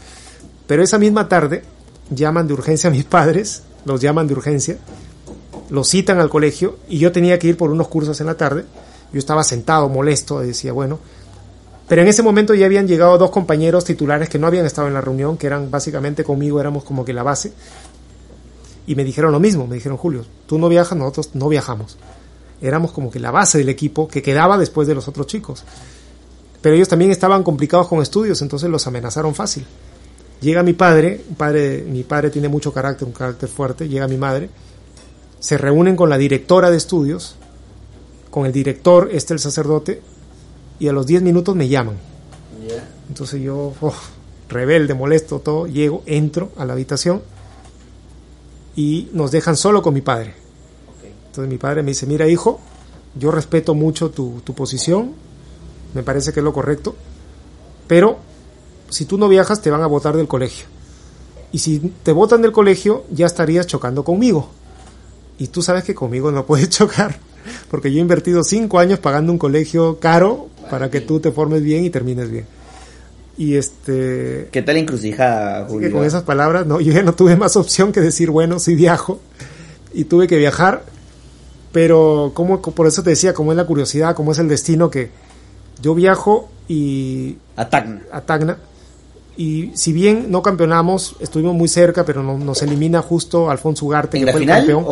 Pero 0.68 0.84
esa 0.84 0.98
misma 0.98 1.30
tarde 1.30 1.64
llaman 2.10 2.48
de 2.48 2.54
urgencia 2.54 2.90
a 2.90 2.92
mis 2.92 3.06
padres, 3.06 3.64
los 3.86 4.02
llaman 4.02 4.28
de 4.28 4.34
urgencia, 4.34 4.78
los 5.70 5.90
citan 5.90 6.20
al 6.20 6.30
colegio 6.30 6.78
y 6.90 7.00
yo 7.00 7.12
tenía 7.12 7.40
que 7.40 7.48
ir 7.48 7.58
por 7.58 7.72
unos 7.72 7.88
cursos 7.88 8.20
en 8.20 8.28
la 8.28 8.36
tarde. 8.36 8.66
Yo 9.14 9.20
estaba 9.20 9.44
sentado, 9.44 9.88
molesto, 9.88 10.40
decía, 10.40 10.74
bueno, 10.74 11.00
pero 11.88 12.02
en 12.02 12.10
ese 12.10 12.22
momento 12.22 12.54
ya 12.54 12.66
habían 12.66 12.88
llegado 12.88 13.18
dos 13.18 13.32
compañeros 13.32 13.86
titulares 13.86 14.28
que 14.28 14.38
no 14.38 14.48
habían 14.48 14.66
estado 14.66 14.88
en 14.88 14.94
la 14.94 15.02
reunión, 15.02 15.38
que 15.38 15.48
eran 15.48 15.72
básicamente 15.72 16.24
conmigo, 16.24 16.60
éramos 16.60 16.84
como 16.84 17.06
que 17.06 17.14
la 17.14 17.24
base. 17.24 17.54
Y 18.86 18.96
me 18.96 19.06
dijeron 19.06 19.32
lo 19.32 19.40
mismo, 19.40 19.68
me 19.68 19.76
dijeron, 19.76 19.98
Julio, 19.98 20.26
tú 20.46 20.60
no 20.60 20.68
viajas, 20.68 20.98
nosotros 20.98 21.32
no 21.34 21.48
viajamos. 21.48 21.98
Éramos 22.62 22.92
como 22.92 23.12
que 23.12 23.20
la 23.20 23.32
base 23.32 23.58
del 23.58 23.70
equipo 23.70 24.08
que 24.08 24.22
quedaba 24.22 24.58
después 24.58 24.88
de 24.88 24.96
los 24.96 25.08
otros 25.08 25.28
chicos. 25.28 25.64
Pero 26.62 26.76
ellos 26.76 26.88
también 26.88 27.12
estaban 27.12 27.44
complicados 27.44 27.88
con 27.88 28.02
estudios, 28.02 28.42
entonces 28.42 28.70
los 28.70 28.88
amenazaron 28.88 29.36
fácil. 29.36 29.66
Llega 30.42 30.64
mi 30.64 30.74
padre, 30.74 31.24
padre, 31.36 31.84
mi 31.88 32.04
padre 32.04 32.30
tiene 32.30 32.48
mucho 32.48 32.74
carácter, 32.74 33.08
un 33.08 33.14
carácter 33.14 33.50
fuerte, 33.50 33.88
llega 33.88 34.08
mi 34.08 34.18
madre, 34.18 34.50
se 35.40 35.58
reúnen 35.58 35.96
con 35.96 36.10
la 36.10 36.18
directora 36.18 36.70
de 36.70 36.78
estudios, 36.78 37.36
con 38.30 38.46
el 38.46 38.52
director, 38.52 39.10
este 39.12 39.34
el 39.34 39.40
sacerdote, 39.40 40.02
y 40.80 40.88
a 40.88 40.94
los 40.94 41.08
10 41.08 41.24
minutos 41.24 41.56
me 41.56 41.68
llaman. 41.68 41.98
Entonces 43.08 43.42
yo, 43.42 43.74
oh, 43.82 43.94
rebelde, 44.50 44.94
molesto, 44.94 45.40
todo, 45.40 45.68
llego, 45.68 46.04
entro 46.06 46.52
a 46.58 46.66
la 46.66 46.74
habitación 46.74 47.22
y 48.76 49.10
nos 49.14 49.32
dejan 49.32 49.56
solo 49.56 49.82
con 49.82 49.94
mi 49.94 50.02
padre. 50.02 50.36
Entonces 51.38 51.54
mi 51.54 51.60
padre 51.60 51.84
me 51.84 51.92
dice, 51.92 52.08
mira 52.08 52.28
hijo, 52.28 52.60
yo 53.14 53.30
respeto 53.30 53.76
mucho 53.76 54.10
tu, 54.10 54.42
tu 54.44 54.56
posición, 54.56 55.14
me 55.94 56.02
parece 56.02 56.34
que 56.34 56.40
es 56.40 56.44
lo 56.44 56.52
correcto, 56.52 56.96
pero 57.86 58.18
si 58.90 59.06
tú 59.06 59.20
no 59.20 59.28
viajas 59.28 59.62
te 59.62 59.70
van 59.70 59.84
a 59.84 59.86
votar 59.86 60.18
del 60.18 60.28
colegio. 60.28 60.66
Y 61.52 61.60
si 61.60 61.94
te 62.02 62.12
votan 62.12 62.42
del 62.42 62.52
colegio 62.52 63.06
ya 63.12 63.28
estarías 63.28 63.68
chocando 63.68 64.04
conmigo. 64.04 64.50
Y 65.38 65.50
tú 65.50 65.62
sabes 65.62 65.84
que 65.84 65.94
conmigo 65.94 66.32
no 66.32 66.44
puedes 66.48 66.70
chocar, 66.70 67.20
porque 67.70 67.92
yo 67.92 68.00
he 68.00 68.02
invertido 68.02 68.44
cinco 68.44 68.80
años 68.80 68.98
pagando 68.98 69.32
un 69.32 69.38
colegio 69.38 70.00
caro 70.00 70.48
para 70.72 70.90
que 70.90 71.02
tú 71.02 71.20
te 71.20 71.32
formes 71.32 71.62
bien 71.62 71.86
y 71.86 71.92
termines 71.92 72.32
bien. 72.32 72.48
Y 73.38 73.58
este... 73.58 74.50
¿Qué 74.52 74.64
tal 74.64 74.78
encrucijada, 74.78 75.68
Julio? 75.68 75.88
Que 75.88 75.94
con 75.94 76.04
esas 76.04 76.24
palabras, 76.24 76.66
no, 76.66 76.82
yo 76.82 76.94
ya 76.94 77.04
no 77.04 77.14
tuve 77.14 77.36
más 77.36 77.56
opción 77.58 77.92
que 77.92 78.02
decir, 78.02 78.32
bueno, 78.32 78.58
sí 78.58 78.74
viajo. 78.74 79.20
Y 79.94 80.06
tuve 80.06 80.28
que 80.28 80.38
viajar, 80.38 80.84
pero 81.72 82.32
como, 82.34 82.62
por 82.62 82.88
eso 82.88 83.04
te 83.04 83.12
decía, 83.12 83.34
como 83.34 83.52
es 83.52 83.58
la 83.58 83.66
curiosidad, 83.66 84.16
como 84.16 84.32
es 84.32 84.40
el 84.40 84.48
destino, 84.48 84.90
que 84.90 85.10
yo 85.82 85.96
viajo 85.96 86.50
y... 86.68 87.38
A 87.56 87.70
Tacna. 87.70 88.02
A 88.12 88.22
Tacna. 88.22 88.58
Y 89.38 89.72
si 89.76 89.94
bien 89.94 90.32
no 90.32 90.42
campeonamos, 90.42 91.16
estuvimos 91.20 91.54
muy 91.54 91.68
cerca, 91.68 92.04
pero 92.04 92.24
no, 92.24 92.40
nos 92.40 92.64
elimina 92.64 93.04
justo 93.04 93.52
Alfonso 93.52 93.86
Ugarte, 93.86 94.20
que 94.20 94.32
fue 94.32 94.42
el 94.42 94.48
campeón. 94.48 94.84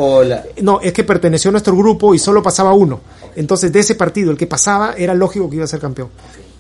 No, 0.61 0.79
es 0.81 0.93
que 0.93 1.03
perteneció 1.03 1.49
a 1.49 1.53
nuestro 1.53 1.75
grupo 1.75 2.13
y 2.13 2.19
solo 2.19 2.43
pasaba 2.43 2.71
uno. 2.73 2.99
Entonces, 3.35 3.73
de 3.73 3.79
ese 3.79 3.95
partido, 3.95 4.29
el 4.29 4.37
que 4.37 4.45
pasaba, 4.45 4.93
era 4.93 5.15
lógico 5.15 5.49
que 5.49 5.55
iba 5.55 5.65
a 5.65 5.67
ser 5.67 5.79
campeón. 5.79 6.09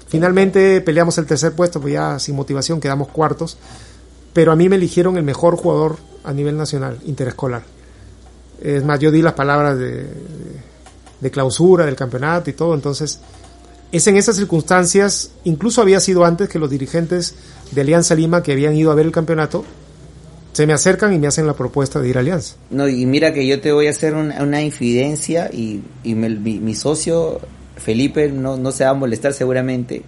Finalmente 0.07 0.81
peleamos 0.81 1.17
el 1.19 1.27
tercer 1.27 1.53
puesto, 1.53 1.79
pues 1.79 1.93
ya 1.93 2.17
sin 2.17 2.35
motivación 2.35 2.79
quedamos 2.79 3.09
cuartos. 3.09 3.57
Pero 4.33 4.51
a 4.51 4.55
mí 4.55 4.67
me 4.67 4.77
eligieron 4.77 5.17
el 5.17 5.23
mejor 5.23 5.55
jugador 5.55 5.97
a 6.23 6.33
nivel 6.33 6.57
nacional, 6.57 6.97
interescolar. 7.05 7.61
Es 8.61 8.83
más, 8.83 8.99
yo 8.99 9.11
di 9.11 9.21
las 9.21 9.33
palabras 9.33 9.77
de, 9.77 10.07
de 11.19 11.31
clausura 11.31 11.85
del 11.85 11.95
campeonato 11.95 12.49
y 12.49 12.53
todo, 12.53 12.73
entonces 12.73 13.19
es 13.91 14.07
en 14.07 14.17
esas 14.17 14.35
circunstancias, 14.35 15.31
incluso 15.43 15.81
había 15.81 15.99
sido 15.99 16.25
antes 16.25 16.49
que 16.49 16.59
los 16.59 16.69
dirigentes 16.69 17.35
de 17.71 17.81
Alianza 17.81 18.15
Lima 18.15 18.43
que 18.43 18.51
habían 18.51 18.75
ido 18.75 18.91
a 18.91 18.95
ver 18.95 19.05
el 19.05 19.11
campeonato, 19.11 19.63
se 20.51 20.65
me 20.65 20.73
acercan 20.73 21.13
y 21.13 21.19
me 21.19 21.27
hacen 21.27 21.47
la 21.47 21.53
propuesta 21.53 21.99
de 21.99 22.09
ir 22.09 22.17
a 22.17 22.21
Alianza. 22.21 22.55
No, 22.69 22.87
y 22.87 23.05
mira 23.05 23.33
que 23.33 23.45
yo 23.45 23.59
te 23.59 23.71
voy 23.71 23.87
a 23.87 23.91
hacer 23.91 24.13
una, 24.15 24.61
infidencia 24.61 25.49
y, 25.51 25.81
mi, 26.03 26.75
socio 26.75 27.41
Felipe 27.75 28.29
no, 28.29 28.57
no 28.57 28.71
se 28.71 28.85
va 28.85 28.91
a 28.91 28.93
molestar 28.93 29.33
seguramente. 29.33 30.03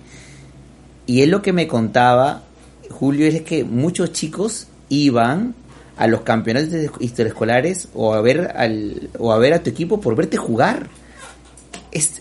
Y 1.06 1.22
él 1.22 1.32
lo 1.32 1.42
que 1.42 1.54
me 1.54 1.68
contaba, 1.68 2.44
Julio, 2.90 3.28
es 3.28 3.42
que 3.42 3.64
muchos 3.64 4.12
chicos 4.12 4.68
iban 4.90 5.54
a 5.98 6.08
los 6.08 6.22
campeonatos 6.22 6.74
interescolares 7.00 7.90
o 7.94 8.14
a 8.14 8.22
ver 8.22 8.54
al 8.56 9.10
o 9.18 9.32
a 9.32 9.38
ver 9.38 9.54
a 9.54 9.64
tu 9.64 9.70
equipo 9.70 10.00
por 10.00 10.16
verte 10.16 10.38
jugar. 10.38 10.88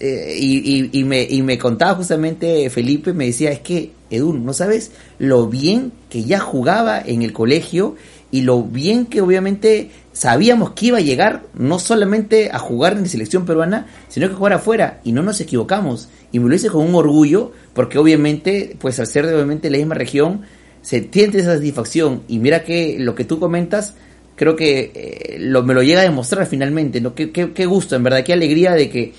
Eh, 0.01 0.37
y, 0.41 1.05
me, 1.05 1.23
y 1.23 1.43
me 1.43 1.59
contaba 1.59 1.97
justamente 1.97 2.71
Felipe, 2.71 3.13
me 3.13 3.27
decía, 3.27 3.51
es 3.51 3.61
que, 3.61 3.91
Edu, 4.09 4.33
¿no 4.33 4.55
sabes 4.55 4.93
lo 5.19 5.49
bien 5.49 5.93
que 6.09 6.25
ya 6.25 6.39
jugaba 6.39 6.99
en 6.99 7.21
el 7.21 7.35
colegio 7.35 7.95
y 8.31 8.43
lo 8.43 8.63
bien 8.63 9.05
que 9.05 9.21
obviamente 9.21 9.91
sabíamos 10.13 10.71
que 10.71 10.87
iba 10.87 10.99
a 10.99 11.03
llegar 11.03 11.43
no 11.53 11.79
solamente 11.79 12.51
a 12.51 12.59
jugar 12.59 12.95
en 12.95 13.03
la 13.03 13.09
selección 13.09 13.45
peruana, 13.45 13.87
sino 14.09 14.29
que 14.29 14.35
jugar 14.35 14.55
afuera 14.55 15.01
y 15.05 15.13
no 15.13 15.23
nos 15.23 15.41
equivocamos. 15.43 16.09
Y 16.33 16.39
me 16.39 16.49
lo 16.49 16.55
hice 16.55 16.71
con 16.71 16.87
un 16.87 16.95
orgullo 16.95 17.53
porque 17.75 17.99
obviamente, 17.99 18.77
pues 18.81 18.99
al 18.99 19.07
ser 19.07 19.27
de 19.27 19.35
obviamente 19.35 19.69
la 19.69 19.77
misma 19.77 19.95
región, 19.95 20.43
se 20.87 21.01
tiene 21.01 21.39
esa 21.39 21.55
satisfacción 21.55 22.23
y 22.29 22.39
mira 22.39 22.63
que 22.63 22.97
lo 23.01 23.17
que 23.17 23.25
tú 23.25 23.41
comentas, 23.41 23.95
creo 24.37 24.55
que 24.55 24.93
eh, 24.95 25.37
lo, 25.41 25.65
me 25.65 25.75
lo 25.75 25.83
llega 25.83 25.99
a 25.99 26.05
demostrar 26.05 26.47
finalmente, 26.47 27.01
¿no? 27.01 27.13
Qué, 27.13 27.33
qué, 27.33 27.53
qué 27.53 27.67
gusto, 27.67 27.97
en 27.97 28.05
verdad, 28.05 28.23
qué 28.23 28.33
alegría 28.33 28.71
de 28.75 28.89
que 28.89 29.13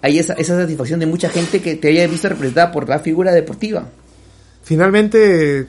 hay 0.00 0.20
esa, 0.20 0.34
esa 0.34 0.56
satisfacción 0.56 1.00
de 1.00 1.06
mucha 1.06 1.28
gente 1.28 1.60
que 1.60 1.74
te 1.74 1.88
haya 1.88 2.06
visto 2.06 2.28
representada 2.28 2.70
por 2.70 2.88
la 2.88 3.00
figura 3.00 3.32
deportiva. 3.32 3.88
finalmente 4.62 5.66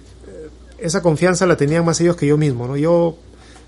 esa 0.77 1.01
confianza 1.01 1.47
la 1.47 1.57
tenían 1.57 1.83
más 1.83 1.99
ellos 1.99 2.15
que 2.15 2.27
yo 2.27 2.37
mismo, 2.37 2.67
¿no? 2.67 2.77
Yo 2.77 3.17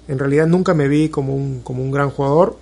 en 0.07 0.19
realidad 0.19 0.45
nunca 0.45 0.75
me 0.75 0.87
vi 0.87 1.09
como 1.09 1.35
un, 1.35 1.61
como 1.61 1.81
un 1.81 1.89
gran 1.89 2.11
jugador, 2.11 2.57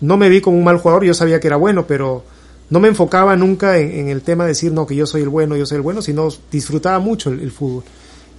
no 0.00 0.16
me 0.16 0.28
vi 0.28 0.40
como 0.40 0.56
un 0.56 0.62
mal 0.62 0.78
jugador, 0.78 1.02
yo 1.02 1.14
sabía 1.14 1.40
que 1.40 1.48
era 1.48 1.56
bueno, 1.56 1.84
pero 1.88 2.22
no 2.70 2.78
me 2.78 2.86
enfocaba 2.86 3.36
nunca 3.36 3.78
en, 3.78 4.08
el 4.08 4.22
tema 4.22 4.44
de 4.44 4.50
decir, 4.50 4.70
no, 4.70 4.86
que 4.86 4.94
yo 4.94 5.04
soy 5.04 5.22
el 5.22 5.28
bueno, 5.28 5.56
yo 5.56 5.66
soy 5.66 5.76
el 5.76 5.82
bueno, 5.82 6.00
sino 6.00 6.28
disfrutaba 6.50 7.00
mucho 7.00 7.30
el, 7.30 7.50
fútbol 7.50 7.82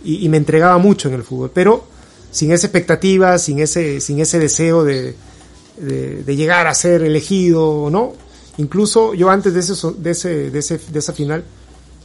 y, 0.03 0.27
me 0.29 0.37
entregaba 0.37 0.77
mucho 0.77 1.07
en 1.07 1.15
el 1.15 1.23
fútbol, 1.23 1.51
pero 1.53 1.85
sin 2.31 2.51
esa 2.51 2.67
expectativa, 2.67 3.37
sin 3.37 3.59
ese, 3.59 4.01
sin 4.01 4.19
ese 4.19 4.39
deseo 4.39 4.83
de, 4.83 5.15
de, 5.77 6.35
llegar 6.35 6.67
a 6.67 6.73
ser 6.73 7.03
elegido, 7.03 7.89
¿no? 7.89 8.13
Incluso 8.57 9.13
yo 9.13 9.29
antes 9.29 9.53
de, 9.53 9.59
ese, 9.61 9.73
de, 9.97 10.11
ese, 10.11 10.51
de, 10.51 10.59
ese, 10.59 10.77
de 10.77 10.99
esa 10.99 11.13
final, 11.13 11.43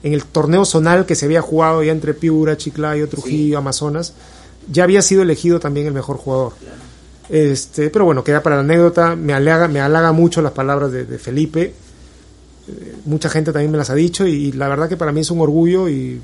en 0.02 0.12
el 0.12 0.24
torneo 0.24 0.64
zonal 0.64 1.06
que 1.06 1.14
se 1.14 1.26
había 1.26 1.42
jugado 1.42 1.82
ya 1.82 1.92
entre 1.92 2.14
Piura, 2.14 2.56
Chiclayo, 2.56 3.08
Trujillo, 3.08 3.58
Amazonas, 3.58 4.14
ya 4.70 4.84
había 4.84 5.02
sido 5.02 5.22
elegido 5.22 5.61
también 5.61 5.87
el 5.87 5.92
mejor 5.92 6.16
jugador. 6.16 6.52
Este, 7.28 7.90
pero 7.90 8.06
bueno, 8.06 8.24
queda 8.24 8.42
para 8.42 8.56
la 8.56 8.62
anécdota, 8.62 9.14
me 9.14 9.34
halaga, 9.34 9.68
me 9.68 9.80
halaga 9.80 10.12
mucho 10.12 10.40
las 10.40 10.52
palabras 10.52 10.90
de, 10.92 11.04
Felipe, 11.18 11.74
eh, 12.68 12.94
mucha 13.04 13.28
gente 13.28 13.52
también 13.52 13.70
me 13.70 13.78
las 13.78 13.90
ha 13.90 13.94
dicho 13.94 14.26
y, 14.26 14.52
la 14.52 14.68
verdad 14.68 14.88
que 14.88 14.96
para 14.96 15.12
mí 15.12 15.20
es 15.20 15.30
un 15.30 15.40
orgullo 15.40 15.88
y, 15.88 16.20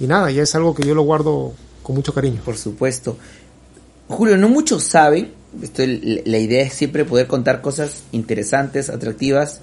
y 0.00 0.06
nada, 0.06 0.30
ya 0.30 0.42
es 0.42 0.54
algo 0.54 0.74
que 0.74 0.82
yo 0.82 0.94
lo 0.94 1.02
guardo 1.02 1.52
con 1.82 1.94
mucho 1.94 2.12
cariño. 2.14 2.40
Por 2.44 2.56
supuesto. 2.56 3.18
Julio, 4.08 4.36
no 4.36 4.48
muchos 4.48 4.82
saben, 4.82 5.30
esto, 5.62 5.82
la 5.86 6.38
idea 6.38 6.64
es 6.64 6.72
siempre 6.72 7.04
poder 7.04 7.26
contar 7.26 7.60
cosas 7.60 8.02
interesantes, 8.10 8.88
atractivas, 8.88 9.60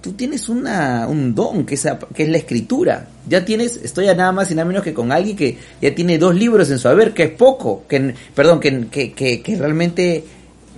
tú 0.00 0.12
tienes 0.12 0.48
una, 0.48 1.06
un 1.06 1.34
don, 1.34 1.64
que 1.64 1.74
es, 1.74 1.86
que 2.14 2.24
es 2.24 2.28
la 2.28 2.38
escritura. 2.38 3.08
Ya 3.28 3.44
tienes, 3.44 3.76
estoy 3.76 4.08
a 4.08 4.14
nada 4.14 4.32
más 4.32 4.50
y 4.50 4.54
nada 4.54 4.66
menos 4.66 4.82
que 4.82 4.94
con 4.94 5.12
alguien 5.12 5.36
que 5.36 5.58
ya 5.80 5.94
tiene 5.94 6.18
dos 6.18 6.34
libros 6.34 6.70
en 6.70 6.78
su 6.78 6.88
haber, 6.88 7.14
que 7.14 7.24
es 7.24 7.30
poco, 7.30 7.84
que, 7.88 8.14
perdón, 8.34 8.60
que, 8.60 8.88
que, 8.88 9.12
que, 9.12 9.56
realmente 9.56 10.24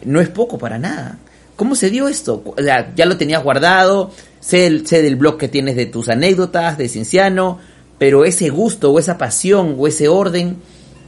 no 0.04 0.20
es 0.20 0.28
poco 0.28 0.58
para 0.58 0.78
nada. 0.78 1.18
¿Cómo 1.56 1.74
se 1.74 1.90
dio 1.90 2.06
esto? 2.06 2.54
ya 2.94 3.06
lo 3.06 3.16
tenías 3.16 3.42
guardado, 3.42 4.10
sé, 4.40 4.86
sé 4.86 5.02
del 5.02 5.16
blog 5.16 5.38
que 5.38 5.48
tienes 5.48 5.74
de 5.74 5.86
tus 5.86 6.08
anécdotas, 6.08 6.76
de 6.76 6.88
Cienciano, 6.88 7.58
pero 7.98 8.24
ese 8.24 8.48
gusto 8.50 8.90
o 8.92 8.98
esa 8.98 9.18
pasión 9.18 9.76
o 9.78 9.87
ese 9.87 10.09
orden, 10.09 10.56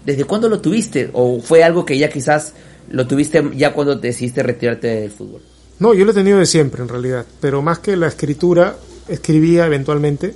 ¿desde 0.05 0.25
cuándo 0.25 0.49
lo 0.49 0.61
tuviste? 0.61 1.11
¿O 1.13 1.41
fue 1.41 1.63
algo 1.63 1.85
que 1.85 1.99
ya 1.99 2.09
quizás 2.09 2.55
lo 2.91 3.07
tuviste 3.07 3.43
ya 3.55 3.73
cuando 3.75 3.97
decidiste 3.97 4.43
retirarte 4.43 4.87
del 4.87 5.11
fútbol? 5.11 5.43
No, 5.79 5.95
yo 5.95 6.05
lo 6.05 6.11
he 6.11 6.15
tenido 6.15 6.39
de 6.39 6.47
siempre 6.47 6.83
en 6.83 6.89
realidad, 6.89 7.25
pero 7.41 7.63
más 7.63 7.79
que 7.79 7.97
la 7.97 8.09
escritura, 8.09 8.77
escribía 9.07 9.67
eventualmente, 9.67 10.35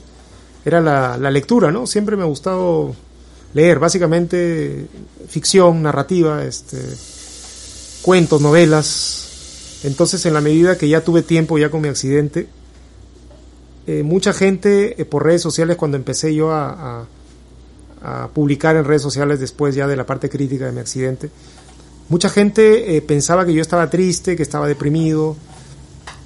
era 0.65 0.81
la, 0.81 1.31
lectura, 1.31 1.73
¿no? 1.73 1.87
Siempre 1.87 2.17
me 2.17 2.23
ha 2.23 2.27
gustado 2.27 2.95
leer, 3.55 3.79
básicamente 3.79 4.87
ficción, 5.29 5.83
narrativa, 5.83 6.45
este, 6.45 6.79
cuentos, 8.03 8.41
novelas. 8.41 9.81
Entonces, 9.83 10.25
en 10.27 10.35
la 10.35 10.41
medida 10.41 10.79
que 10.79 10.89
ya 10.89 11.01
tuve 11.01 11.23
tiempo 11.23 11.59
ya 11.59 11.71
con 11.71 11.81
mi 11.81 11.89
accidente, 11.89 12.47
eh, 13.87 14.03
mucha 14.03 14.33
gente 14.33 15.01
eh, 15.01 15.05
por 15.05 15.25
redes 15.25 15.43
sociales, 15.43 15.77
cuando 15.77 15.97
empecé 15.97 16.35
yo 16.35 16.53
a, 16.53 17.07
publicar 18.35 18.75
en 18.75 18.85
redes 18.85 19.01
sociales 19.01 19.39
después 19.39 19.77
ya 19.77 19.87
de 19.87 19.95
la 19.95 20.05
parte 20.05 20.29
crítica 20.29 20.67
de 20.67 20.73
mi 20.73 20.81
accidente, 20.81 21.31
Mucha 22.13 22.29
gente 22.29 22.95
eh, 22.95 23.01
pensaba 23.01 23.47
que 23.47 23.55
yo 23.55 23.63
estaba 23.63 23.89
triste, 23.89 24.37
que 24.37 24.43
estaba 24.43 24.69
deprimido, 24.69 25.35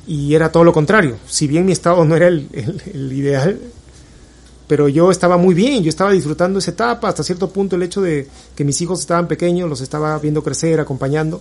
y 0.04 0.34
era 0.34 0.50
todo 0.50 0.64
lo 0.64 0.72
contrario. 0.72 1.16
Si 1.28 1.46
bien 1.46 1.64
mi 1.64 1.70
estado 1.70 2.04
no 2.06 2.16
era 2.16 2.26
el, 2.26 2.48
ideal, 3.12 3.60
pero 4.66 4.88
yo 4.88 5.12
estaba 5.12 5.36
muy 5.36 5.54
bien, 5.54 5.84
yo 5.84 5.88
estaba 5.88 6.10
disfrutando 6.10 6.58
esa 6.58 6.72
etapa, 6.72 7.08
hasta 7.08 7.22
cierto 7.22 7.50
punto 7.50 7.76
el 7.76 7.84
hecho 7.84 8.02
de 8.02 8.26
que 8.56 8.64
mis 8.64 8.80
hijos 8.80 8.98
estaban 8.98 9.28
pequeños, 9.28 9.68
los 9.68 9.80
estaba 9.80 10.18
viendo 10.18 10.42
crecer, 10.42 10.80
acompañando. 10.80 11.40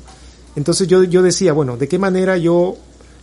Entonces 0.56 0.88
yo, 0.88 1.04
yo 1.04 1.24
decía, 1.24 1.52
bueno, 1.54 1.76
¿de 1.76 1.88
qué 1.88 1.98
manera 1.98 2.38
yo 2.38 2.78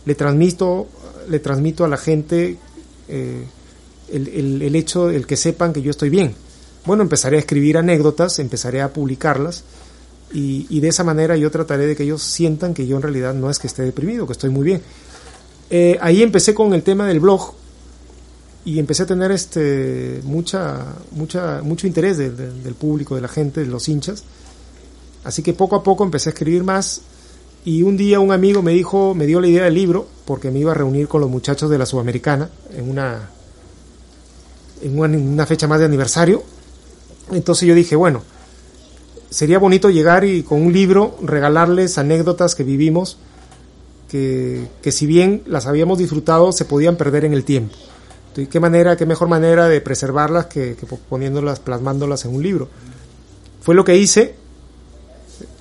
le 0.05 0.15
transmito, 0.15 0.87
le 1.29 1.39
transmito 1.39 1.85
a 1.85 1.87
la 1.87 1.95
gente 1.95 2.57
eh, 3.07 3.45
el, 4.11 4.61
el, 4.61 4.75
hecho, 4.75 5.09
el 5.09 5.25
que 5.25 5.37
sepan 5.37 5.73
que 5.73 5.81
yo 5.81 5.91
estoy 5.91 6.09
bien? 6.09 6.35
Bueno, 6.85 7.03
empezaré 7.03 7.37
a 7.37 7.39
escribir 7.39 7.77
anécdotas, 7.77 8.39
empezaré 8.39 8.81
a 8.81 8.91
publicarlas, 8.91 9.63
y, 10.33 10.79
de 10.79 10.87
esa 10.87 11.03
manera 11.03 11.37
yo 11.37 11.51
trataré 11.51 11.85
de 11.85 11.95
que 11.95 12.03
ellos 12.03 12.23
sientan 12.23 12.73
que 12.73 12.87
yo 12.87 12.95
en 12.95 13.03
realidad 13.03 13.35
no 13.35 13.51
es 13.51 13.59
que 13.59 13.67
esté 13.67 13.83
deprimido, 13.83 14.25
que 14.25 14.33
estoy 14.33 14.49
muy 14.49 14.65
bien. 14.65 14.81
Eh, 15.69 15.97
ahí 16.01 16.23
empecé 16.23 16.55
con 16.55 16.73
el 16.73 16.81
tema 16.81 17.07
del 17.07 17.19
blog 17.19 17.53
y 18.65 18.79
empecé 18.79 19.03
a 19.03 19.05
tener 19.05 19.31
este 19.31 20.21
mucha 20.23 20.85
mucha 21.11 21.61
mucho 21.61 21.85
interés 21.85 22.17
del 22.17 22.73
público, 22.73 23.15
de 23.15 23.21
la 23.21 23.27
gente, 23.27 23.61
de 23.61 23.67
los 23.67 23.87
hinchas. 23.87 24.23
Así 25.23 25.43
que 25.43 25.53
poco 25.53 25.75
a 25.75 25.83
poco 25.83 26.03
empecé 26.03 26.29
a 26.29 26.31
escribir 26.31 26.63
más 26.63 27.01
y 27.65 27.83
un 27.83 27.97
día 27.97 28.19
un 28.19 28.31
amigo 28.31 28.61
me 28.61 28.71
dijo, 28.71 29.13
me 29.15 29.25
dio 29.25 29.39
la 29.39 29.47
idea 29.47 29.65
del 29.65 29.73
libro 29.73 30.07
porque 30.25 30.51
me 30.51 30.59
iba 30.59 30.71
a 30.71 30.75
reunir 30.75 31.07
con 31.07 31.21
los 31.21 31.29
muchachos 31.29 31.69
de 31.69 31.77
la 31.77 31.85
Sudamericana 31.85 32.49
en 32.75 32.89
una 32.89 33.29
en 34.81 34.99
una 34.99 35.45
fecha 35.45 35.67
más 35.67 35.79
de 35.79 35.85
aniversario. 35.85 36.43
Entonces 37.31 37.67
yo 37.67 37.73
dije, 37.73 37.95
bueno, 37.95 38.21
sería 39.29 39.57
bonito 39.57 39.89
llegar 39.89 40.25
y 40.25 40.43
con 40.43 40.61
un 40.61 40.73
libro 40.73 41.17
regalarles 41.21 41.97
anécdotas 41.97 42.53
que 42.53 42.63
vivimos, 42.63 43.17
que, 44.09 44.67
que 44.81 44.91
si 44.91 45.05
bien 45.05 45.41
las 45.45 45.65
habíamos 45.65 45.97
disfrutado, 45.97 46.51
se 46.51 46.65
podían 46.65 46.97
perder 46.97 47.23
en 47.23 47.33
el 47.33 47.45
tiempo. 47.45 47.75
¿Y 48.35 48.47
qué 48.47 48.59
manera, 48.59 48.97
qué 48.97 49.05
mejor 49.05 49.27
manera 49.27 49.67
de 49.67 49.79
preservarlas 49.81 50.47
que, 50.47 50.75
poniéndolas, 51.09 51.59
plasmándolas 51.59 52.25
en 52.25 52.35
un 52.35 52.43
libro? 52.43 52.67
Fue 53.61 53.75
lo 53.75 53.85
que 53.85 53.95
hice. 53.95 54.35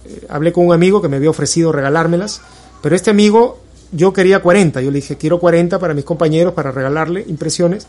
Eh, 0.05 0.27
hablé 0.29 0.53
con 0.53 0.67
un 0.67 0.73
amigo 0.73 1.01
que 1.01 1.09
me 1.09 1.17
había 1.17 1.31
ofrecido 1.31 1.73
regalármelas, 1.73 2.41
pero 2.83 2.97
este 2.97 3.11
amigo 3.11 3.61
yo 3.93 4.13
quería 4.13 4.43
40. 4.43 4.81
Yo 4.81 4.91
le 4.91 4.97
dije, 4.97 5.17
quiero 5.17 5.39
40 5.39 5.79
para 5.79 5.95
mis 5.95 6.05
compañeros, 6.05 6.55
para 6.55 6.73
regalarle 6.73 7.25
impresiones. 7.29 7.87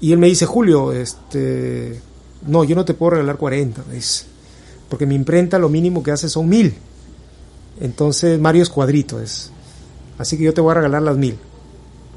Y 0.00 0.12
él 0.12 0.18
me 0.18 0.26
dice, 0.26 0.46
Julio, 0.46 0.92
este, 0.92 2.00
no, 2.46 2.64
yo 2.64 2.74
no 2.74 2.84
te 2.84 2.94
puedo 2.94 3.10
regalar 3.10 3.36
40. 3.36 3.82
Me 3.88 3.94
dice, 3.94 4.24
porque 4.88 5.06
mi 5.06 5.14
imprenta 5.14 5.58
lo 5.58 5.68
mínimo 5.68 6.02
que 6.02 6.10
hace 6.10 6.28
son 6.28 6.48
mil. 6.48 6.74
Entonces 7.80 8.38
Mario 8.40 8.62
es 8.62 8.70
cuadrito, 8.70 9.20
es. 9.20 9.50
Así 10.18 10.36
que 10.36 10.44
yo 10.44 10.54
te 10.54 10.60
voy 10.60 10.72
a 10.72 10.74
regalar 10.74 11.02
las 11.02 11.16
mil. 11.16 11.38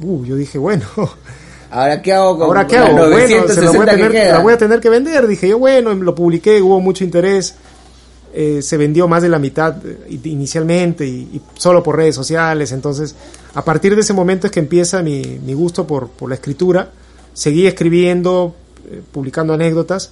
Uh, 0.01 0.25
yo 0.25 0.35
dije, 0.35 0.57
bueno. 0.57 0.85
¿Ahora 1.71 2.01
qué 2.01 2.13
hago 2.13 2.37
con 2.37 2.47
¿Ahora 2.47 2.67
qué 2.67 2.77
hago? 2.77 3.09
Bueno, 3.09 3.47
se 3.47 3.61
la 3.61 3.71
voy, 3.71 3.81
a 3.81 3.85
tener, 3.85 4.31
la 4.31 4.39
voy 4.39 4.53
a 4.53 4.57
tener 4.57 4.79
que 4.79 4.89
vender. 4.89 5.27
Dije 5.27 5.47
yo, 5.47 5.57
bueno, 5.57 5.93
lo 5.93 6.13
publiqué, 6.13 6.61
hubo 6.61 6.79
mucho 6.79 7.03
interés. 7.03 7.55
Eh, 8.33 8.61
se 8.63 8.77
vendió 8.77 9.07
más 9.07 9.21
de 9.21 9.29
la 9.29 9.37
mitad 9.37 9.75
eh, 9.85 10.19
inicialmente 10.23 11.05
y, 11.05 11.39
solo 11.55 11.83
por 11.83 11.97
redes 11.97 12.15
sociales. 12.15 12.71
Entonces, 12.71 13.15
a 13.53 13.63
partir 13.63 13.95
de 13.95 14.01
ese 14.01 14.13
momento 14.13 14.47
es 14.47 14.51
que 14.51 14.59
empieza 14.59 15.03
mi, 15.03 15.37
gusto 15.53 15.85
por, 15.85 16.09
por 16.09 16.29
la 16.29 16.35
escritura. 16.35 16.91
Seguí 17.33 17.67
escribiendo, 17.67 18.55
eh, 18.89 19.01
publicando 19.11 19.53
anécdotas 19.53 20.11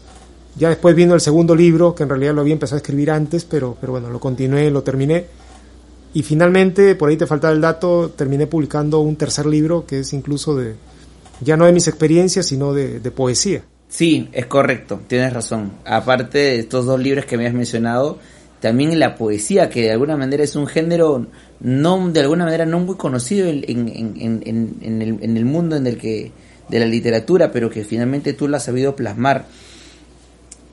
ya 0.55 0.69
después 0.69 0.95
vino 0.95 1.13
el 1.13 1.21
segundo 1.21 1.55
libro, 1.55 1.95
que 1.95 2.03
en 2.03 2.09
realidad 2.09 2.33
lo 2.33 2.41
había 2.41 2.53
empezado 2.53 2.75
a 2.75 2.81
escribir 2.81 3.11
antes, 3.11 3.45
pero, 3.45 3.77
pero 3.79 3.93
bueno, 3.93 4.09
lo 4.09 4.19
continué, 4.19 4.69
lo 4.69 4.83
terminé. 4.83 5.25
Y 6.13 6.23
finalmente, 6.23 6.95
por 6.95 7.09
ahí 7.09 7.15
te 7.15 7.25
faltaba 7.25 7.53
el 7.53 7.61
dato, 7.61 8.11
terminé 8.15 8.47
publicando 8.47 8.99
un 8.99 9.15
tercer 9.15 9.45
libro 9.45 9.85
que 9.85 9.99
es 9.99 10.11
incluso 10.11 10.55
de, 10.55 10.75
ya 11.39 11.55
no 11.55 11.65
de 11.65 11.71
mis 11.71 11.87
experiencias, 11.87 12.45
sino 12.47 12.73
de, 12.73 12.99
poesía. 13.11 13.63
Sí, 13.91 14.29
es 14.31 14.45
correcto, 14.45 15.01
tienes 15.05 15.33
razón. 15.33 15.73
Aparte 15.83 16.37
de 16.37 16.59
estos 16.59 16.85
dos 16.85 16.97
libros 16.97 17.25
que 17.25 17.37
me 17.37 17.45
has 17.45 17.53
mencionado, 17.53 18.19
también 18.61 18.97
la 18.97 19.15
poesía, 19.15 19.69
que 19.69 19.81
de 19.81 19.91
alguna 19.91 20.15
manera 20.15 20.43
es 20.43 20.55
un 20.55 20.65
género 20.65 21.27
no 21.59 22.09
de 22.09 22.21
alguna 22.21 22.45
manera 22.45 22.65
no 22.65 22.79
muy 22.79 22.95
conocido 22.95 23.49
en, 23.49 23.59
el, 25.21 25.45
mundo 25.45 25.75
en 25.75 25.87
el 25.87 25.97
que 25.97 26.31
de 26.69 26.79
la 26.79 26.85
literatura, 26.85 27.51
pero 27.51 27.69
que 27.69 27.83
finalmente 27.83 28.31
tú 28.31 28.47
lo 28.47 28.55
has 28.55 28.63
sabido 28.63 28.95
plasmar 28.95 29.45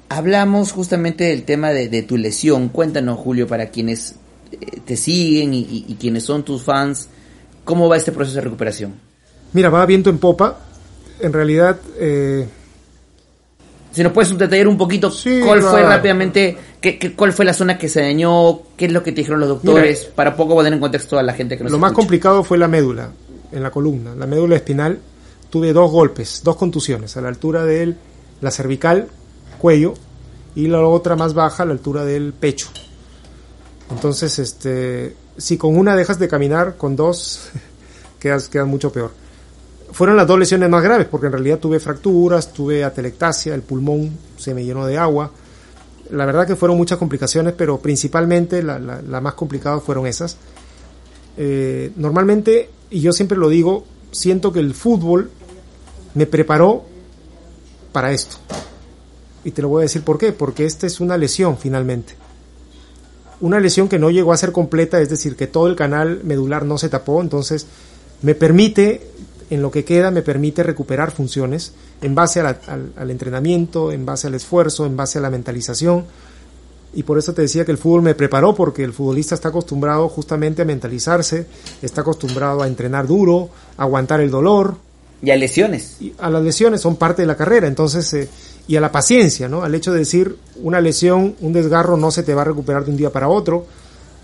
hablamos 0.09 0.73
justamente 0.73 1.25
del 1.25 1.43
tema 1.43 1.71
de, 1.71 2.03
tu 2.03 2.17
lesión. 2.17 2.69
Cuéntanos, 2.69 3.19
Julio, 3.19 3.49
para 3.49 3.71
quienes 3.71 4.15
eh, 4.53 4.81
te 4.85 4.97
siguen 4.97 5.55
y, 5.55 5.97
quienes 6.01 6.23
son 6.23 6.45
tus 6.45 6.63
fans, 6.63 7.09
¿cómo 7.65 7.89
va 7.89 7.97
este 7.97 8.13
proceso 8.13 8.37
de 8.37 8.43
recuperación? 8.43 8.95
Mira, 9.53 9.71
va 9.71 9.85
viento 9.87 10.09
en 10.09 10.19
popa. 10.19 10.61
En 11.21 11.33
realidad... 11.33 11.81
Eh... 11.99 12.47
Si 13.91 14.03
nos 14.03 14.13
puedes 14.13 14.37
detallar 14.37 14.69
un 14.69 14.77
poquito 14.77 15.11
cuál 15.45 15.63
fue 15.63 15.83
rápidamente, 15.83 16.57
qué, 16.81 17.15
cuál 17.17 17.33
fue 17.33 17.45
la 17.45 17.55
zona 17.55 17.79
que 17.79 17.89
se 17.89 18.01
dañó, 18.01 18.61
qué 18.77 18.87
es 18.87 18.93
lo 18.93 19.03
que 19.03 19.13
te 19.13 19.23
dijeron 19.23 19.41
los 19.41 19.49
doctores, 19.49 20.05
para 20.05 20.37
poco 20.37 20.55
poner 20.55 20.73
en 20.73 20.81
contexto 20.81 21.19
a 21.19 21.23
la 21.23 21.33
gente 21.33 21.57
que 21.57 21.65
nos 21.65 21.73
Lo 21.73 21.79
más 21.79 21.93
complicado 21.93 22.45
fue 22.45 22.59
la 22.59 22.69
médula, 22.69 23.11
en 23.51 23.63
la 23.63 23.71
columna, 23.71 24.15
la 24.15 24.27
médula 24.27 24.57
espinal. 24.57 24.99
Tuve 25.51 25.73
dos 25.73 25.91
golpes, 25.91 26.43
dos 26.45 26.57
contusiones, 26.57 27.17
a 27.17 27.23
la 27.23 27.29
altura 27.29 27.65
de 27.65 27.95
la 28.41 28.51
cervical 28.51 29.09
cuello 29.59 29.95
y 30.55 30.69
la 30.69 30.81
otra 30.81 31.17
más 31.17 31.35
baja 31.35 31.65
a 31.65 31.67
la 31.67 31.73
altura 31.73 32.05
del 32.05 32.33
pecho. 32.33 32.69
Entonces, 33.91 34.39
este, 34.39 35.15
si 35.37 35.57
con 35.57 35.77
una 35.77 35.97
dejas 35.97 36.19
de 36.19 36.29
caminar, 36.29 36.77
con 36.77 36.97
dos 36.97 37.51
quedas, 38.19 38.49
quedas 38.49 38.67
mucho 38.67 38.91
peor. 38.91 39.13
Fueron 39.93 40.17
las 40.17 40.27
dos 40.27 40.39
lesiones 40.39 40.69
más 40.69 40.83
graves, 40.83 41.07
porque 41.11 41.27
en 41.27 41.33
realidad 41.33 41.59
tuve 41.59 41.81
fracturas, 41.81 42.53
tuve 42.53 42.85
atelectasia, 42.85 43.55
el 43.55 43.63
pulmón 43.63 44.11
se 44.37 44.55
me 44.55 44.65
llenó 44.65 44.87
de 44.87 44.99
agua. 44.99 45.31
La 46.11 46.25
verdad 46.27 46.47
que 46.47 46.57
fueron 46.57 46.77
muchas 46.77 46.99
complicaciones, 46.99 47.55
pero 47.57 47.79
principalmente 47.79 48.63
la, 48.63 48.79
la, 48.79 49.21
más 49.21 49.35
complicada 49.35 49.81
fueron 49.81 50.07
esas. 50.07 50.37
Eh, 51.37 51.93
normalmente, 51.97 52.71
y 52.91 53.01
yo 53.01 53.13
siempre 53.13 53.39
lo 53.39 53.49
digo, 53.49 53.85
siento 54.11 54.53
que 54.53 54.61
el 54.61 54.75
fútbol 54.75 55.31
me 56.15 56.27
preparó 56.27 56.85
para 57.93 58.13
esto. 58.13 58.37
Y 59.45 59.53
te 59.53 59.63
lo 59.63 59.69
voy 59.69 59.81
a 59.81 59.83
decir 59.83 60.03
por 60.03 60.19
qué, 60.19 60.33
porque 60.33 60.65
esta 60.65 60.87
es 60.87 61.01
una 61.01 61.17
lesión 61.17 61.59
finalmente. 61.59 62.15
Una 63.41 63.61
lesión 63.61 63.89
que 63.89 63.99
no 63.99 64.11
llegó 64.11 64.33
a 64.33 64.37
ser 64.37 64.53
completa, 64.53 65.01
es 65.01 65.09
decir, 65.09 65.37
que 65.37 65.47
todo 65.47 65.69
el 65.69 65.77
canal 65.77 66.23
medular 66.25 66.65
no 66.65 66.77
se 66.77 66.89
tapó, 66.89 67.21
entonces 67.21 67.67
me 68.23 68.35
permite, 68.35 69.07
en 69.51 69.63
lo 69.63 69.71
que 69.71 69.85
queda, 69.85 70.11
me 70.11 70.23
permite 70.23 70.63
recuperar 70.63 71.11
funciones 71.11 71.73
en 72.03 72.15
base 72.15 72.41
al, 72.41 73.11
entrenamiento, 73.11 73.93
en 73.93 74.05
base 74.05 74.27
al 74.27 74.35
esfuerzo, 74.35 74.87
en 74.87 74.97
base 74.97 75.19
a 75.19 75.23
la 75.23 75.31
mentalización. 75.31 76.05
Y 76.95 77.03
por 77.03 77.19
eso 77.19 77.33
te 77.35 77.43
decía 77.43 77.65
que 77.65 77.73
el 77.73 77.79
fútbol 77.79 78.03
me 78.03 78.15
preparó, 78.15 78.55
porque 78.55 78.85
el 78.85 78.93
futbolista 78.93 79.35
está 79.35 79.49
acostumbrado 79.49 80.09
justamente 80.09 80.63
a 80.63 80.65
mentalizarse, 80.65 81.47
está 81.83 82.01
acostumbrado 82.01 82.63
a 82.63 82.67
entrenar 82.67 83.07
duro, 83.07 83.51
a 83.77 83.83
aguantar 83.83 84.21
el 84.21 84.31
dolor. 84.31 84.77
Y 85.23 85.31
a 85.31 85.37
lesiones. 85.37 85.97
Y 86.01 86.15
a 86.19 86.31
las 86.31 86.43
lesiones 86.43 86.81
son 86.81 86.97
parte 86.97 87.23
de 87.23 87.27
la 87.27 87.37
carrera, 87.37 87.67
entonces, 87.67 88.13
eh, 88.15 88.29
y 88.67 88.77
a 88.77 88.81
la 88.81 88.93
paciencia, 88.93 89.49
¿no? 89.49 89.63
Al 89.63 89.75
hecho 89.75 89.93
de 89.93 90.01
decir, 90.01 90.37
una 90.63 90.81
lesión, 90.81 91.35
un 91.41 91.53
desgarro 91.53 91.97
no 91.97 92.11
se 92.11 92.23
te 92.23 92.35
va 92.35 92.43
a 92.43 92.47
recuperar 92.47 92.85
de 92.85 92.91
un 92.91 92.97
día 92.97 93.11
para 93.11 93.29
otro, 93.29 93.67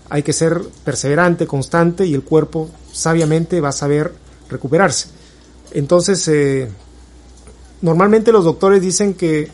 hay 0.09 0.23
que 0.23 0.33
ser 0.33 0.61
perseverante, 0.83 1.47
constante 1.47 2.05
y 2.05 2.13
el 2.13 2.23
cuerpo 2.23 2.69
sabiamente 2.91 3.59
va 3.59 3.69
a 3.69 3.73
saber 3.73 4.11
recuperarse. 4.49 5.14
Entonces, 5.75 6.25
eh, 6.29 6.69
normalmente 7.81 8.31
los 8.31 8.45
doctores 8.45 8.81
dicen 8.81 9.13
que 9.13 9.49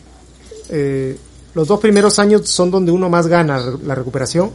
eh, 0.68 1.18
los 1.52 1.66
dos 1.66 1.80
primeros 1.80 2.20
años 2.20 2.48
son 2.48 2.70
donde 2.70 2.92
uno 2.92 3.10
más 3.10 3.26
gana 3.26 3.60
la 3.84 3.96
recuperación 3.96 4.50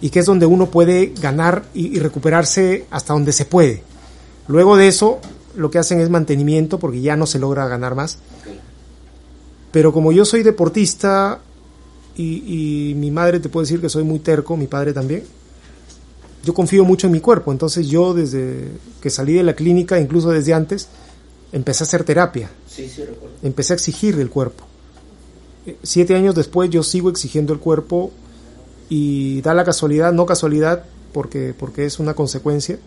y 0.00 0.10
que 0.10 0.20
es 0.20 0.26
donde 0.26 0.46
uno 0.46 0.70
puede 0.70 1.12
ganar 1.20 1.64
y, 1.74 1.98
recuperarse 1.98 2.86
hasta 2.92 3.12
donde 3.12 3.32
se 3.32 3.44
puede. 3.44 3.82
Luego 4.46 4.76
de 4.76 4.86
eso, 4.86 5.18
lo 5.56 5.68
que 5.68 5.78
hacen 5.78 6.00
es 6.00 6.08
mantenimiento 6.10 6.78
porque 6.78 7.00
ya 7.00 7.16
no 7.16 7.26
se 7.26 7.40
logra 7.40 7.66
ganar 7.66 7.96
más. 7.96 8.18
Pero 9.72 9.92
como 9.92 10.12
yo 10.12 10.24
soy 10.24 10.44
deportista 10.44 11.40
y, 12.16 12.94
mi 12.96 13.10
madre 13.10 13.40
te 13.40 13.48
puede 13.48 13.64
decir 13.64 13.80
que 13.80 13.88
soy 13.88 14.04
muy 14.04 14.20
terco, 14.20 14.56
mi 14.56 14.68
padre 14.68 14.92
también, 14.92 15.24
yo 16.44 16.54
confío 16.54 16.84
mucho 16.84 17.08
en 17.08 17.12
mi 17.14 17.20
cuerpo. 17.20 17.50
Entonces 17.50 17.88
yo 17.88 18.14
desde 18.14 18.68
que 19.02 19.10
salí 19.10 19.34
de 19.34 19.42
la 19.42 19.54
clínica, 19.54 19.98
incluso 19.98 20.30
desde 20.30 20.54
antes, 20.54 20.88
empecé 21.52 21.84
a 21.84 21.86
hacer 21.86 22.04
terapia. 22.04 22.50
empecé 23.42 23.72
a 23.72 23.76
exigir 23.76 24.16
del 24.16 24.30
cuerpo. 24.30 24.64
Eh, 25.66 25.76
siete 25.82 26.14
años 26.14 26.34
después 26.34 26.70
yo 26.70 26.82
sigo 26.82 27.10
exigiendo 27.10 27.52
el 27.52 27.58
cuerpo 27.58 28.12
y 28.88 29.40
da 29.42 29.54
la 29.54 29.64
casualidad, 29.64 30.12
no 30.12 30.26
casualidad, 30.26 30.84
porque, 31.12 31.54
porque 31.58 31.84
es 31.84 31.98
una 31.98 32.14
consecuencia, 32.14 32.78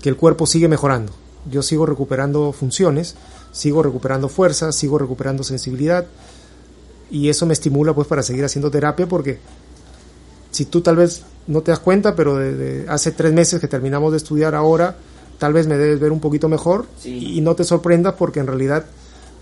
que 0.00 0.08
el 0.08 0.16
cuerpo 0.16 0.46
sigue 0.46 0.68
mejorando. 0.68 1.12
Yo 1.50 1.62
sigo 1.62 1.86
recuperando 1.86 2.52
funciones, 2.52 3.16
sigo 3.52 3.82
recuperando 3.82 4.28
fuerza, 4.28 4.72
sigo 4.72 4.98
recuperando 4.98 5.42
sensibilidad 5.42 6.06
y 7.10 7.28
eso 7.28 7.46
me 7.46 7.54
estimula 7.54 7.94
pues 7.94 8.06
para 8.06 8.22
seguir 8.22 8.44
haciendo 8.44 8.70
terapia 8.70 9.06
porque 9.06 9.38
si 10.50 10.66
tú 10.66 10.80
tal 10.80 10.96
vez 10.96 11.22
no 11.46 11.62
te 11.62 11.70
das 11.70 11.80
cuenta, 11.80 12.14
pero 12.14 12.36
de, 12.36 12.84
hace 12.88 13.12
tres 13.12 13.32
meses 13.32 13.60
que 13.60 13.68
terminamos 13.68 14.12
de 14.12 14.18
estudiar 14.18 14.54
ahora, 14.54 14.96
tal 15.38 15.52
vez 15.52 15.66
me 15.66 15.76
debes 15.76 16.00
ver 16.00 16.12
un 16.12 16.20
poquito 16.20 16.48
mejor 16.48 16.86
y 17.04 17.40
no 17.40 17.54
te 17.54 17.64
sorprendas 17.64 18.14
porque 18.14 18.40
en 18.40 18.46
realidad 18.46 18.84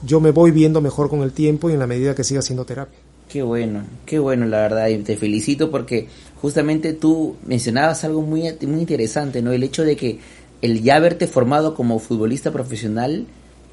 yo 0.05 0.21
me 0.21 0.31
voy 0.31 0.51
viendo 0.51 0.81
mejor 0.81 1.09
con 1.09 1.23
el 1.23 1.33
tiempo 1.33 1.71
y 1.71 1.73
en 1.73 1.79
la 1.79 1.87
medida 1.87 2.15
que 2.15 2.25
siga 2.25 2.41
haciendo 2.41 2.65
terapia. 2.65 2.99
Qué 3.29 3.43
bueno, 3.43 3.83
qué 4.05 4.19
bueno 4.19 4.47
la 4.47 4.59
verdad 4.59 4.89
y 4.89 4.99
te 4.99 5.17
felicito 5.17 5.71
porque 5.71 6.09
justamente 6.41 6.93
tú 6.93 7.37
mencionabas 7.45 8.05
algo 8.05 8.23
muy, 8.23 8.43
muy 8.67 8.81
interesante, 8.81 9.43
¿no? 9.43 9.53
El 9.53 9.65
hecho 9.65 9.85
de 9.85 9.97
que 9.97 10.21
el 10.63 10.83
ya 10.83 10.97
haberte 10.97 11.27
formado 11.27 11.75
como 11.75 11.99
futbolista 11.99 12.53
profesional 12.53 13.27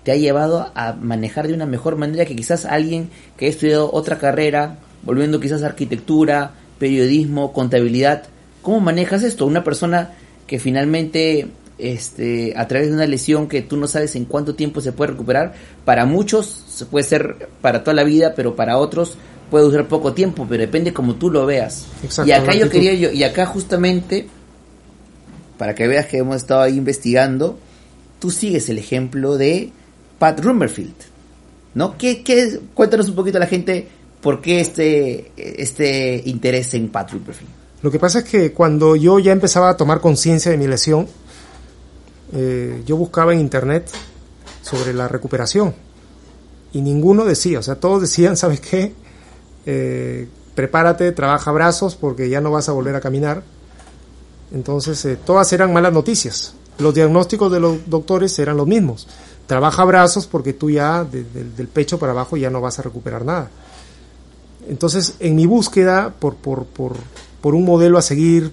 te 0.04 0.12
ha 0.12 0.16
llevado 0.16 0.72
a 0.76 0.94
manejar 0.94 1.48
de 1.48 1.54
una 1.54 1.66
mejor 1.66 1.96
manera 1.98 2.26
que 2.26 2.36
quizás 2.36 2.66
alguien 2.66 3.10
que 3.38 3.46
ha 3.46 3.50
estudiado 3.50 3.92
otra 3.94 4.18
carrera, 4.18 4.80
volviendo 5.04 5.40
quizás 5.40 5.64
a 5.64 5.68
arquitectura, 5.68 6.54
periodismo, 6.80 7.54
contabilidad. 7.54 8.24
¿Cómo 8.62 8.80
manejas 8.80 9.24
esto? 9.24 9.46
Una 9.46 9.64
persona 9.64 10.14
que 10.48 10.60
finalmente 10.60 11.48
este, 11.78 12.54
a 12.56 12.68
través 12.68 12.90
de 12.90 12.96
una 12.96 13.06
lesión 13.06 13.48
que 13.48 13.62
tú 13.62 13.78
no 13.78 13.88
sabes 13.88 14.16
en 14.16 14.26
cuánto 14.26 14.56
tiempo 14.56 14.82
se 14.82 14.92
puede 14.92 15.12
recuperar, 15.12 15.54
para 15.86 16.06
muchos 16.06 16.86
puede 16.90 17.06
ser 17.06 17.50
para 17.62 17.84
toda 17.84 17.94
la 17.94 18.04
vida, 18.04 18.34
pero 18.36 18.56
para 18.56 18.78
otros 18.78 19.18
puede 19.50 19.66
durar 19.66 19.88
poco 19.88 20.14
tiempo, 20.14 20.46
pero 20.50 20.62
depende 20.62 20.94
como 20.94 21.16
tú 21.16 21.30
lo 21.30 21.46
veas. 21.46 21.86
Y 22.26 22.32
acá 22.32 22.54
yo 22.54 22.70
quería 22.70 22.94
yo, 22.94 23.12
y 23.12 23.24
acá 23.24 23.46
justamente, 23.46 24.28
para 25.58 25.76
que 25.76 25.88
veas 25.88 26.08
que 26.08 26.18
hemos 26.18 26.38
estado 26.38 26.62
ahí 26.62 26.78
investigando, 26.78 27.58
tú 28.20 28.32
sigues 28.32 28.70
el 28.70 28.80
ejemplo 28.80 29.38
de 29.38 29.72
Pat 30.20 30.40
Rummerfield, 30.40 30.96
¿no? 31.76 31.98
¿Qué, 31.98 32.24
qué, 32.24 32.60
cuéntanos 32.74 33.10
un 33.10 33.16
poquito 33.16 33.38
a 33.38 33.42
la 33.42 33.48
gente 33.48 33.88
por 34.24 34.40
qué 34.40 34.62
este, 34.62 35.32
este 35.36 36.24
interés 36.26 36.74
en 36.74 36.88
Pat 36.88 37.12
Rummerfield. 37.12 37.52
Lo 37.82 37.92
que 37.92 38.00
pasa 38.00 38.20
es 38.20 38.26
que 38.26 38.54
cuando 38.54 38.96
yo 38.96 39.20
ya 39.20 39.34
empezaba 39.34 39.70
a 39.70 39.78
tomar 39.78 40.00
conciencia 40.00 40.50
de 40.50 40.58
mi 40.58 40.66
lesión, 40.66 41.08
eh, 42.34 42.84
yo 42.86 42.98
buscaba 42.98 43.34
en 43.34 43.40
internet 43.40 43.90
sobre 44.62 44.94
la 44.94 45.08
recuperación 45.08 45.74
y 46.72 46.82
ninguno 46.82 47.26
decía, 47.26 47.60
o 47.60 47.64
sea, 47.64 47.76
todos 47.76 48.02
decían, 48.02 48.38
¿sabes 48.38 48.60
qué? 48.60 48.94
Eh, 49.66 50.28
prepárate, 50.56 51.12
trabaja 51.12 51.52
brazos 51.52 51.96
porque 51.96 52.30
ya 52.30 52.42
no 52.42 52.52
vas 52.52 52.70
a 52.70 52.72
volver 52.72 52.96
a 52.96 53.02
caminar. 53.02 53.44
Entonces, 54.52 55.04
eh, 55.06 55.18
todas 55.18 55.52
eran 55.54 55.74
malas 55.74 55.94
noticias. 55.94 56.54
Los 56.78 56.94
diagnósticos 56.94 57.52
de 57.52 57.60
los 57.60 57.90
doctores 57.90 58.38
eran 58.40 58.58
los 58.58 58.68
mismos 58.68 59.08
trabaja 59.48 59.84
brazos 59.86 60.28
porque 60.28 60.54
tú 60.54 60.70
ya 60.70 61.04
del 61.04 61.68
pecho 61.68 62.00
para 62.00 62.12
abajo 62.12 62.38
ya 62.38 62.50
no 62.50 62.62
vas 62.62 62.80
a 62.80 62.82
recuperar 62.82 63.26
nada. 63.26 63.50
Entonces, 64.68 65.16
en 65.20 65.36
mi 65.36 65.46
búsqueda 65.46 66.14
por, 66.18 66.36
por, 66.36 66.66
por, 66.66 66.96
por 67.42 67.54
un 67.54 67.66
modelo 67.66 67.98
a 67.98 68.02
seguir, 68.02 68.52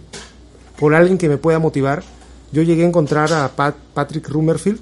por 0.78 0.94
alguien 0.94 1.18
que 1.18 1.28
me 1.28 1.38
pueda 1.38 1.58
motivar, 1.58 2.02
yo 2.53 2.62
llegué 2.62 2.84
a 2.84 2.88
encontrar 2.88 3.32
a 3.32 3.51
Patrick 3.94 4.28
Rummerfield, 4.28 4.80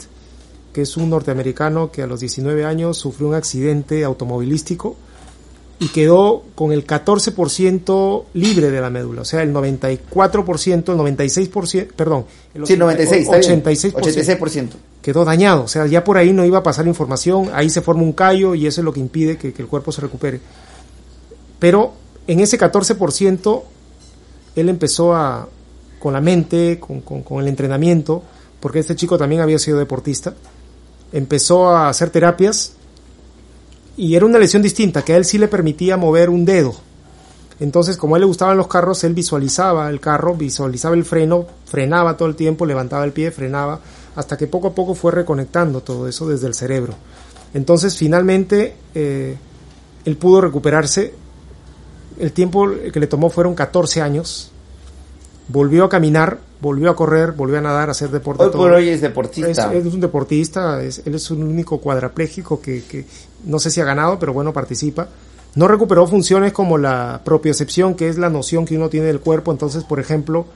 que 0.72 0.82
es 0.82 0.96
un 0.96 1.10
norteamericano 1.10 1.90
que 1.90 2.02
a 2.02 2.06
los 2.06 2.20
19 2.20 2.64
años 2.64 2.98
sufrió 2.98 3.28
un 3.28 3.34
accidente 3.34 4.04
automovilístico 4.04 4.96
y 5.80 5.88
quedó 5.88 6.42
con 6.54 6.72
el 6.72 6.86
14% 6.86 8.24
libre 8.34 8.70
de 8.70 8.80
la 8.80 8.90
médula, 8.90 9.22
o 9.22 9.24
sea, 9.24 9.42
el 9.42 9.54
94%, 9.54 10.72
el 10.72 10.82
96%, 10.82 11.92
perdón, 11.94 12.24
el 12.54 12.66
sí, 12.66 12.76
96, 12.76 13.28
86%, 13.28 13.92
86%, 13.92 14.68
quedó 15.00 15.24
dañado, 15.24 15.64
o 15.64 15.68
sea, 15.68 15.86
ya 15.86 16.02
por 16.02 16.16
ahí 16.16 16.32
no 16.32 16.44
iba 16.44 16.58
a 16.58 16.62
pasar 16.64 16.86
información, 16.88 17.50
ahí 17.52 17.70
se 17.70 17.80
forma 17.80 18.02
un 18.02 18.12
callo 18.12 18.56
y 18.56 18.66
eso 18.66 18.80
es 18.80 18.84
lo 18.84 18.92
que 18.92 19.00
impide 19.00 19.36
que, 19.36 19.54
el 19.56 19.66
cuerpo 19.66 19.92
se 19.92 20.00
recupere. 20.00 20.40
Pero 21.60 21.92
en 22.26 22.40
ese 22.40 22.58
14%, 22.58 23.62
él 24.56 24.68
empezó 24.68 25.14
a, 25.14 25.48
con 25.98 26.12
la 26.12 26.20
mente, 26.20 26.78
con, 26.78 27.00
con 27.00 27.40
el 27.40 27.48
entrenamiento, 27.48 28.22
porque 28.60 28.80
este 28.80 28.96
chico 28.96 29.18
también 29.18 29.40
había 29.40 29.58
sido 29.58 29.78
deportista, 29.78 30.34
empezó 31.12 31.68
a 31.68 31.88
hacer 31.88 32.10
terapias 32.10 32.72
y 33.96 34.14
era 34.14 34.26
una 34.26 34.38
lesión 34.38 34.62
distinta, 34.62 35.02
que 35.02 35.14
a 35.14 35.16
él 35.16 35.24
sí 35.24 35.38
le 35.38 35.48
permitía 35.48 35.96
mover 35.96 36.30
un 36.30 36.44
dedo. 36.44 36.74
Entonces, 37.60 37.96
como 37.96 38.14
a 38.14 38.18
él 38.18 38.22
le 38.22 38.26
gustaban 38.26 38.56
los 38.56 38.68
carros, 38.68 39.02
él 39.02 39.14
visualizaba 39.14 39.90
el 39.90 39.98
carro, 39.98 40.34
visualizaba 40.34 40.94
el 40.94 41.04
freno, 41.04 41.46
frenaba 41.64 42.16
todo 42.16 42.28
el 42.28 42.36
tiempo, 42.36 42.64
levantaba 42.64 43.04
el 43.04 43.12
pie, 43.12 43.32
frenaba, 43.32 43.80
hasta 44.14 44.36
que 44.36 44.46
poco 44.46 44.68
a 44.68 44.74
poco 44.74 44.94
fue 44.94 45.10
reconectando 45.10 45.80
todo 45.80 46.06
eso 46.06 46.28
desde 46.28 46.46
el 46.46 46.54
cerebro. 46.54 46.94
Entonces, 47.54 47.96
finalmente, 47.96 48.76
eh, 48.94 49.36
él 50.04 50.16
pudo 50.16 50.40
recuperarse. 50.40 51.14
El 52.18 52.32
tiempo 52.32 52.68
que 52.92 53.00
le 53.00 53.06
tomó 53.08 53.30
fueron 53.30 53.54
14 53.54 54.00
años. 54.00 54.52
Volvió 55.48 55.84
a 55.84 55.88
caminar, 55.88 56.38
volvió 56.60 56.90
a 56.90 56.96
correr, 56.96 57.32
volvió 57.32 57.58
a 57.58 57.60
nadar, 57.60 57.88
a 57.88 57.92
hacer 57.92 58.10
deporte. 58.10 58.44
Hoy 58.44 58.50
por 58.50 58.72
hoy 58.72 58.88
es 58.88 59.00
deportista. 59.00 59.72
Es, 59.72 59.86
es 59.86 59.94
un 59.94 60.00
deportista, 60.00 60.82
él 60.82 61.14
es 61.14 61.30
un 61.30 61.42
único 61.42 61.78
cuadrapléjico 61.78 62.60
que, 62.60 62.84
que, 62.84 63.06
no 63.44 63.58
sé 63.58 63.70
si 63.70 63.80
ha 63.80 63.84
ganado, 63.84 64.18
pero 64.18 64.32
bueno, 64.32 64.52
participa. 64.52 65.08
No 65.54 65.66
recuperó 65.66 66.06
funciones 66.06 66.52
como 66.52 66.78
la 66.78 67.22
propiocepción, 67.24 67.94
que 67.94 68.08
es 68.08 68.18
la 68.18 68.30
noción 68.30 68.64
que 68.64 68.76
uno 68.76 68.88
tiene 68.88 69.06
del 69.06 69.20
cuerpo. 69.20 69.50
Entonces, 69.50 69.84
por 69.84 69.98
ejemplo, 69.98 70.46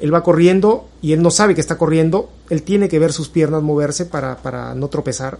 él 0.00 0.12
va 0.12 0.22
corriendo 0.24 0.88
y 1.00 1.12
él 1.12 1.22
no 1.22 1.30
sabe 1.30 1.54
que 1.54 1.60
está 1.60 1.78
corriendo, 1.78 2.28
él 2.50 2.64
tiene 2.64 2.88
que 2.88 2.98
ver 2.98 3.12
sus 3.12 3.28
piernas 3.28 3.62
moverse 3.62 4.04
para, 4.04 4.36
para 4.36 4.74
no 4.74 4.88
tropezar. 4.88 5.38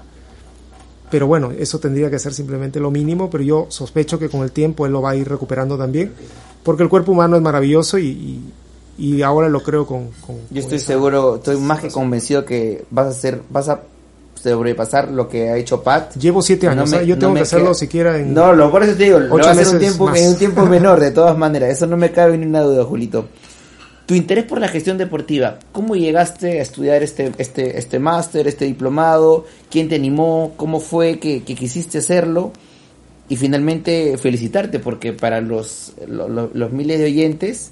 Pero 1.10 1.26
bueno, 1.26 1.50
eso 1.50 1.78
tendría 1.78 2.10
que 2.10 2.18
ser 2.18 2.32
simplemente 2.32 2.80
lo 2.80 2.90
mínimo, 2.90 3.28
pero 3.28 3.44
yo 3.44 3.66
sospecho 3.68 4.18
que 4.18 4.30
con 4.30 4.42
el 4.42 4.52
tiempo 4.52 4.86
él 4.86 4.92
lo 4.92 5.02
va 5.02 5.10
a 5.10 5.16
ir 5.16 5.28
recuperando 5.28 5.76
también, 5.76 6.12
porque 6.62 6.84
el 6.84 6.88
cuerpo 6.88 7.12
humano 7.12 7.36
es 7.36 7.42
maravilloso 7.42 7.98
y, 7.98 8.40
ahora 9.22 9.48
lo 9.48 9.62
creo 9.62 9.86
con... 9.86 10.10
yo 10.50 10.60
estoy 10.60 10.78
seguro, 10.78 11.36
estoy 11.36 11.56
más 11.56 11.80
que 11.80 11.88
convencido 11.88 12.44
que 12.44 12.84
vas 12.90 13.08
a 13.08 13.12
ser, 13.12 13.42
vas 13.50 13.68
a 13.68 13.80
sobrepasar 14.42 15.10
lo 15.10 15.28
que 15.28 15.50
ha 15.50 15.56
hecho 15.56 15.82
Pat. 15.82 16.14
Llevo 16.16 16.42
siete 16.42 16.68
años, 16.68 16.90
yo 17.06 17.18
tengo 17.18 17.34
que 17.34 17.40
hacerlo 17.40 17.74
siquiera 17.74 18.18
en. 18.18 18.34
No, 18.34 18.52
lo, 18.52 18.70
por 18.70 18.82
eso 18.82 18.96
te 18.96 19.04
digo, 19.04 19.20
lo 19.20 19.28
voy 19.28 19.42
a 19.42 19.50
hacer 19.50 19.68
un 19.68 19.78
tiempo, 19.78 20.14
en 20.14 20.28
un 20.28 20.36
tiempo 20.36 20.66
menor, 20.66 21.00
de 21.00 21.10
todas 21.10 21.36
maneras. 21.36 21.70
Eso 21.70 21.86
no 21.86 21.96
me 21.96 22.10
cabe 22.10 22.36
ni 22.38 22.46
una 22.46 22.62
duda, 22.62 22.84
Julito. 22.84 23.26
Tu 24.06 24.14
interés 24.14 24.44
por 24.44 24.60
la 24.60 24.68
gestión 24.68 24.98
deportiva, 24.98 25.58
¿cómo 25.70 25.94
llegaste 25.94 26.58
a 26.58 26.62
estudiar 26.62 27.02
este, 27.04 27.32
este, 27.38 27.78
este 27.78 27.98
máster, 28.00 28.48
este 28.48 28.64
diplomado? 28.64 29.46
¿Quién 29.70 29.88
te 29.88 29.94
animó? 29.94 30.54
¿Cómo 30.56 30.80
fue 30.80 31.18
que, 31.20 31.42
quisiste 31.42 31.98
hacerlo? 31.98 32.52
Y 33.28 33.36
finalmente 33.36 34.18
felicitarte 34.18 34.80
porque 34.80 35.12
para 35.12 35.40
los, 35.40 35.92
los 36.08 36.72
miles 36.72 36.98
de 36.98 37.04
oyentes, 37.06 37.70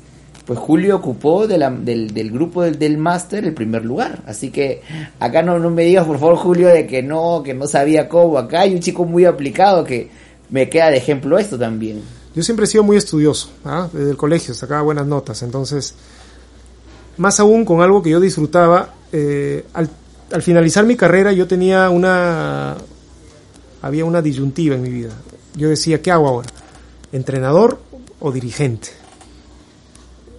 pues 0.50 0.58
Julio 0.58 0.96
ocupó 0.96 1.46
de 1.46 1.58
del, 1.58 2.12
del, 2.12 2.32
grupo 2.32 2.62
del, 2.62 2.76
del 2.76 2.98
máster 2.98 3.44
el 3.44 3.54
primer 3.54 3.84
lugar. 3.84 4.20
Así 4.26 4.50
que 4.50 4.82
acá 5.20 5.42
no, 5.42 5.60
no 5.60 5.70
me 5.70 5.84
digas, 5.84 6.04
por 6.04 6.18
favor, 6.18 6.34
Julio, 6.34 6.66
de 6.66 6.88
que 6.88 7.04
no, 7.04 7.44
que 7.44 7.54
no 7.54 7.68
sabía 7.68 8.08
cómo. 8.08 8.36
Acá 8.36 8.62
hay 8.62 8.74
un 8.74 8.80
chico 8.80 9.04
muy 9.04 9.26
aplicado 9.26 9.84
que 9.84 10.10
me 10.48 10.68
queda 10.68 10.90
de 10.90 10.96
ejemplo 10.96 11.38
esto 11.38 11.56
también. 11.56 12.02
Yo 12.34 12.42
siempre 12.42 12.64
he 12.64 12.66
sido 12.66 12.82
muy 12.82 12.96
estudioso, 12.96 13.48
¿ah? 13.64 13.88
desde 13.92 14.10
el 14.10 14.16
colegio 14.16 14.52
sacaba 14.52 14.82
buenas 14.82 15.06
notas, 15.06 15.40
entonces, 15.44 15.94
más 17.16 17.38
aún 17.38 17.64
con 17.64 17.80
algo 17.80 18.02
que 18.02 18.10
yo 18.10 18.18
disfrutaba, 18.18 18.92
eh, 19.12 19.64
al, 19.72 19.88
al 20.32 20.42
finalizar 20.42 20.84
mi 20.84 20.96
carrera 20.96 21.30
yo 21.30 21.46
tenía 21.46 21.90
una, 21.90 22.76
había 23.82 24.04
una 24.04 24.20
disyuntiva 24.20 24.74
en 24.74 24.82
mi 24.82 24.90
vida. 24.90 25.12
Yo 25.54 25.68
decía, 25.68 26.02
¿qué 26.02 26.10
hago 26.10 26.26
ahora? 26.26 26.48
¿Entrenador 27.12 27.78
o 28.18 28.32
dirigente? 28.32 28.98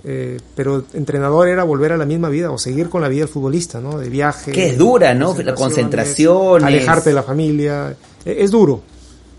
Eh, 0.03 0.39
pero 0.55 0.83
entrenador 0.93 1.47
era 1.47 1.63
volver 1.63 1.91
a 1.91 1.97
la 1.97 2.05
misma 2.05 2.29
vida 2.29 2.49
o 2.49 2.57
seguir 2.57 2.89
con 2.89 3.01
la 3.01 3.07
vida 3.07 3.21
del 3.21 3.29
futbolista, 3.29 3.79
¿no? 3.79 3.99
De 3.99 4.09
viaje. 4.09 4.51
Que 4.51 4.69
es 4.69 4.77
dura, 4.77 5.13
¿no? 5.13 5.35
La 5.43 5.53
concentración. 5.53 6.63
Alejarte 6.63 7.09
de 7.09 7.15
la 7.15 7.23
familia. 7.23 7.95
Eh, 8.25 8.37
es 8.39 8.51
duro. 8.51 8.81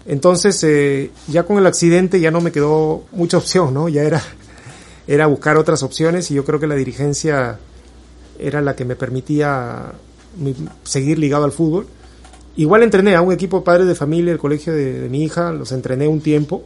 Entonces, 0.07 0.63
eh, 0.65 1.11
ya 1.29 1.45
con 1.45 1.59
el 1.59 1.67
accidente 1.67 2.21
ya 2.21 2.31
no 2.31 2.41
me 2.41 2.53
quedó 2.53 3.05
mucha 3.13 3.39
opción, 3.39 3.75
¿no? 3.75 3.89
Ya 3.89 4.03
era, 4.03 4.23
era 5.07 5.27
buscar 5.27 5.57
otras 5.57 5.83
opciones 5.83 6.31
y 6.31 6.35
yo 6.35 6.45
creo 6.45 6.61
que 6.61 6.67
la 6.67 6.75
dirigencia 6.77 7.59
era 8.39 8.61
la 8.61 8.77
que 8.77 8.85
me 8.85 8.97
permitía 8.97 9.93
seguir 10.85 11.19
ligado 11.19 11.45
al 11.45 11.53
fútbol. 11.53 11.87
Igual 12.55 12.83
entrené 12.83 13.15
a 13.15 13.21
un 13.23 13.33
equipo 13.33 13.59
de 13.59 13.65
padres 13.65 13.87
de 13.87 13.95
familia, 13.95 14.33
el 14.33 14.39
colegio 14.39 14.75
de 14.75 15.09
mi 15.09 15.25
hija, 15.25 15.53
los 15.53 15.73
entrené 15.73 16.07
un 16.07 16.21
tiempo 16.21 16.65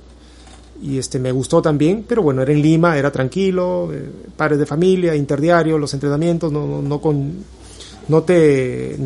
y 0.83 0.99
este 0.99 1.18
me 1.18 1.33
gustó 1.33 1.62
también, 1.62 2.05
pero 2.07 2.22
bueno, 2.22 2.43
era 2.43 2.53
en 2.53 2.62
Lima, 2.62 2.97
era 2.99 3.11
tranquilo, 3.11 3.91
eh, 3.93 4.09
padres 4.37 4.59
de 4.59 4.66
familia, 4.66 5.14
interdiario, 5.14 5.79
los 5.79 5.93
entrenamientos, 5.95 6.53
no, 6.53 6.83
no, 6.83 7.01
con, 7.01 7.33
no 8.09 8.22
te 8.22 8.97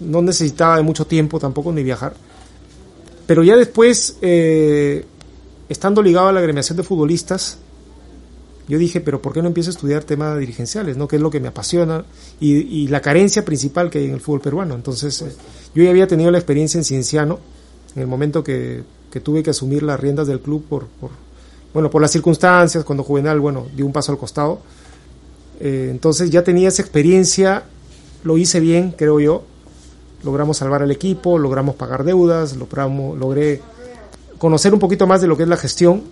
no 0.00 0.22
necesitaba 0.22 0.76
de 0.76 0.82
mucho 0.82 1.06
tiempo 1.06 1.38
tampoco 1.38 1.72
ni 1.72 1.82
viajar. 1.82 2.14
Pero 3.26 3.42
ya 3.42 3.56
después, 3.56 4.16
eh, 4.22 5.04
estando 5.68 6.02
ligado 6.02 6.28
a 6.28 6.32
la 6.32 6.40
agremiación 6.40 6.76
de 6.76 6.82
futbolistas, 6.82 7.58
yo 8.68 8.78
dije, 8.78 9.00
pero 9.00 9.20
¿por 9.22 9.32
qué 9.32 9.40
no 9.40 9.48
empiezo 9.48 9.70
a 9.70 9.72
estudiar 9.72 10.04
temas 10.04 10.38
dirigenciales, 10.38 10.96
no? 10.96 11.08
Que 11.08 11.16
es 11.16 11.22
lo 11.22 11.30
que 11.30 11.40
me 11.40 11.48
apasiona 11.48 12.04
y, 12.38 12.86
la 12.88 13.00
carencia 13.00 13.44
principal 13.44 13.88
que 13.88 13.98
hay 13.98 14.04
en 14.04 14.14
el 14.14 14.20
fútbol 14.20 14.42
peruano. 14.42 14.74
Entonces, 14.74 15.24
yo 15.74 15.82
ya 15.82 15.90
había 15.90 16.06
tenido 16.06 16.30
la 16.30 16.38
experiencia 16.38 16.76
en 16.78 16.84
Cienciano, 16.84 17.38
en 17.96 18.02
el 18.02 18.08
momento 18.08 18.44
que 18.44 18.82
que 19.10 19.20
tuve 19.20 19.42
que 19.42 19.50
asumir 19.50 19.82
las 19.82 19.98
riendas 19.98 20.26
del 20.26 20.40
club 20.40 20.64
por, 20.68 20.86
bueno, 21.72 21.90
por 21.90 22.02
las 22.02 22.10
circunstancias, 22.10 22.84
cuando 22.84 23.02
Juvenal, 23.02 23.40
bueno, 23.40 23.66
dio 23.74 23.86
un 23.86 23.92
paso 23.92 24.12
al 24.12 24.18
costado. 24.18 24.60
Eh, 25.60 25.88
entonces 25.90 26.30
ya 26.30 26.42
tenía 26.42 26.68
esa 26.68 26.82
experiencia, 26.82 27.64
lo 28.24 28.38
hice 28.38 28.60
bien, 28.60 28.94
creo 28.96 29.20
yo. 29.20 29.44
Logramos 30.24 30.56
salvar 30.56 30.82
al 30.82 30.90
equipo, 30.90 31.38
logramos 31.38 31.76
pagar 31.76 32.04
deudas, 32.04 32.56
logramos, 32.56 33.16
logré 33.18 33.60
conocer 34.38 34.74
un 34.74 34.80
poquito 34.80 35.06
más 35.06 35.20
de 35.20 35.26
lo 35.26 35.36
que 35.36 35.44
es 35.44 35.48
la 35.48 35.56
gestión, 35.56 36.02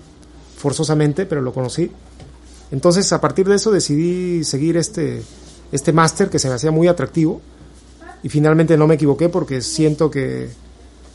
forzosamente, 0.57 1.27
pero 1.27 1.43
lo 1.43 1.53
conocí. 1.53 1.91
Entonces, 2.71 3.13
a 3.13 3.21
partir 3.21 3.49
de 3.49 3.57
eso 3.57 3.71
decidí 3.71 4.45
seguir 4.45 4.77
este, 4.77 5.23
este 5.73 5.93
máster 5.93 6.31
que 6.31 6.39
se 6.39 6.49
me 6.49 6.55
hacía 6.55 6.71
muy 6.71 6.89
atractivo 6.89 7.41
y 8.23 8.29
finalmente 8.29 8.77
no 8.77 8.87
me 8.87 8.95
equivoqué 8.95 9.29
porque 9.29 9.61
siento 9.61 10.11
que, 10.11 10.49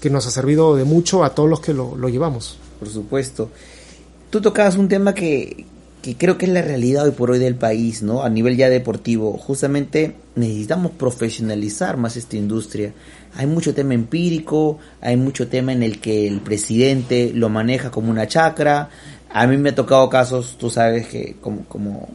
que 0.01 0.09
nos 0.09 0.25
ha 0.25 0.31
servido 0.31 0.75
de 0.75 0.83
mucho 0.83 1.23
a 1.23 1.35
todos 1.35 1.49
los 1.49 1.61
que 1.61 1.73
lo, 1.73 1.95
llevamos. 2.09 2.57
Por 2.79 2.89
supuesto. 2.89 3.49
Tú 4.31 4.41
tocabas 4.41 4.75
un 4.75 4.89
tema 4.89 5.13
que, 5.13 5.65
que 6.01 6.17
creo 6.17 6.39
que 6.39 6.47
es 6.47 6.51
la 6.51 6.63
realidad 6.63 7.05
hoy 7.05 7.11
por 7.11 7.29
hoy 7.29 7.37
del 7.37 7.53
país, 7.55 8.01
¿no? 8.01 8.23
A 8.23 8.29
nivel 8.29 8.57
ya 8.57 8.67
deportivo. 8.69 9.37
Justamente 9.37 10.15
necesitamos 10.35 10.93
profesionalizar 10.93 11.97
más 11.97 12.17
esta 12.17 12.35
industria. 12.35 12.93
Hay 13.35 13.45
mucho 13.45 13.75
tema 13.75 13.93
empírico, 13.93 14.79
hay 15.01 15.17
mucho 15.17 15.47
tema 15.47 15.71
en 15.71 15.83
el 15.83 15.99
que 15.99 16.27
el 16.27 16.41
presidente 16.41 17.31
lo 17.33 17.49
maneja 17.49 17.91
como 17.91 18.09
una 18.09 18.27
chacra. 18.27 18.89
A 19.29 19.45
mí 19.45 19.57
me 19.57 19.69
ha 19.69 19.75
tocado 19.75 20.09
casos, 20.09 20.57
tú 20.57 20.71
sabes 20.71 21.07
que 21.07 21.35
como, 21.39 21.63
como, 21.65 22.09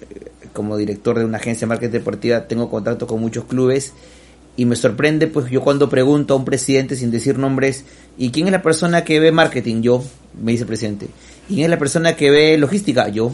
eh, 0.00 0.30
como 0.52 0.76
director 0.76 1.18
de 1.18 1.24
una 1.24 1.38
agencia 1.38 1.66
de 1.66 1.70
marketing 1.70 1.92
deportiva 1.98 2.46
tengo 2.46 2.70
contacto 2.70 3.08
con 3.08 3.20
muchos 3.20 3.44
clubes 3.44 3.92
y 4.56 4.66
me 4.66 4.76
sorprende, 4.76 5.26
pues 5.26 5.50
yo 5.50 5.60
cuando 5.60 5.88
pregunto 5.88 6.34
a 6.34 6.36
un 6.36 6.44
presidente 6.44 6.96
sin 6.96 7.10
decir 7.10 7.38
nombres, 7.38 7.84
¿y 8.16 8.30
quién 8.30 8.46
es 8.46 8.52
la 8.52 8.62
persona 8.62 9.04
que 9.04 9.18
ve 9.18 9.32
marketing? 9.32 9.82
Yo, 9.82 10.04
me 10.40 10.52
dice 10.52 10.62
el 10.62 10.68
presidente. 10.68 11.08
¿Y 11.48 11.54
quién 11.54 11.64
es 11.64 11.70
la 11.70 11.78
persona 11.78 12.14
que 12.14 12.30
ve 12.30 12.56
logística? 12.56 13.08
Yo. 13.08 13.32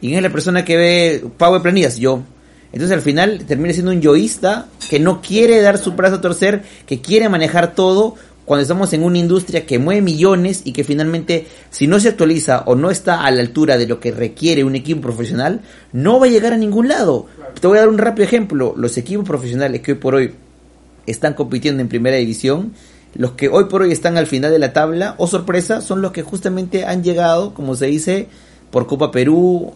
¿Y 0.00 0.08
quién 0.08 0.16
es 0.16 0.22
la 0.22 0.30
persona 0.30 0.64
que 0.64 0.76
ve 0.76 1.22
de 1.22 1.60
planillas? 1.60 1.98
Yo. 1.98 2.22
Entonces 2.72 2.96
al 2.96 3.02
final 3.02 3.44
termina 3.46 3.72
siendo 3.72 3.92
un 3.92 4.00
yoísta 4.00 4.68
que 4.90 4.98
no 4.98 5.22
quiere 5.22 5.60
dar 5.60 5.78
su 5.78 5.92
brazo 5.92 6.16
a 6.16 6.20
torcer, 6.20 6.62
que 6.86 7.00
quiere 7.00 7.28
manejar 7.28 7.74
todo 7.74 8.14
cuando 8.48 8.62
estamos 8.62 8.94
en 8.94 9.02
una 9.02 9.18
industria 9.18 9.66
que 9.66 9.78
mueve 9.78 10.00
millones 10.00 10.62
y 10.64 10.72
que 10.72 10.82
finalmente 10.82 11.46
si 11.68 11.86
no 11.86 12.00
se 12.00 12.08
actualiza 12.08 12.62
o 12.64 12.76
no 12.76 12.90
está 12.90 13.24
a 13.24 13.30
la 13.30 13.42
altura 13.42 13.76
de 13.76 13.86
lo 13.86 14.00
que 14.00 14.10
requiere 14.10 14.64
un 14.64 14.74
equipo 14.74 15.02
profesional, 15.02 15.60
no 15.92 16.18
va 16.18 16.24
a 16.24 16.30
llegar 16.30 16.54
a 16.54 16.56
ningún 16.56 16.88
lado. 16.88 17.26
Te 17.60 17.66
voy 17.66 17.76
a 17.76 17.82
dar 17.82 17.90
un 17.90 17.98
rápido 17.98 18.24
ejemplo. 18.24 18.72
Los 18.74 18.96
equipos 18.96 19.26
profesionales 19.26 19.82
que 19.82 19.92
hoy 19.92 19.98
por 19.98 20.14
hoy 20.14 20.32
están 21.04 21.34
compitiendo 21.34 21.82
en 21.82 21.90
primera 21.90 22.16
división, 22.16 22.72
los 23.14 23.32
que 23.32 23.50
hoy 23.50 23.64
por 23.64 23.82
hoy 23.82 23.92
están 23.92 24.16
al 24.16 24.26
final 24.26 24.50
de 24.50 24.58
la 24.58 24.72
tabla, 24.72 25.14
o 25.18 25.26
sorpresa, 25.26 25.82
son 25.82 26.00
los 26.00 26.12
que 26.12 26.22
justamente 26.22 26.86
han 26.86 27.02
llegado, 27.02 27.52
como 27.52 27.76
se 27.76 27.84
dice, 27.84 28.28
por 28.70 28.86
Copa 28.86 29.10
Perú, 29.10 29.74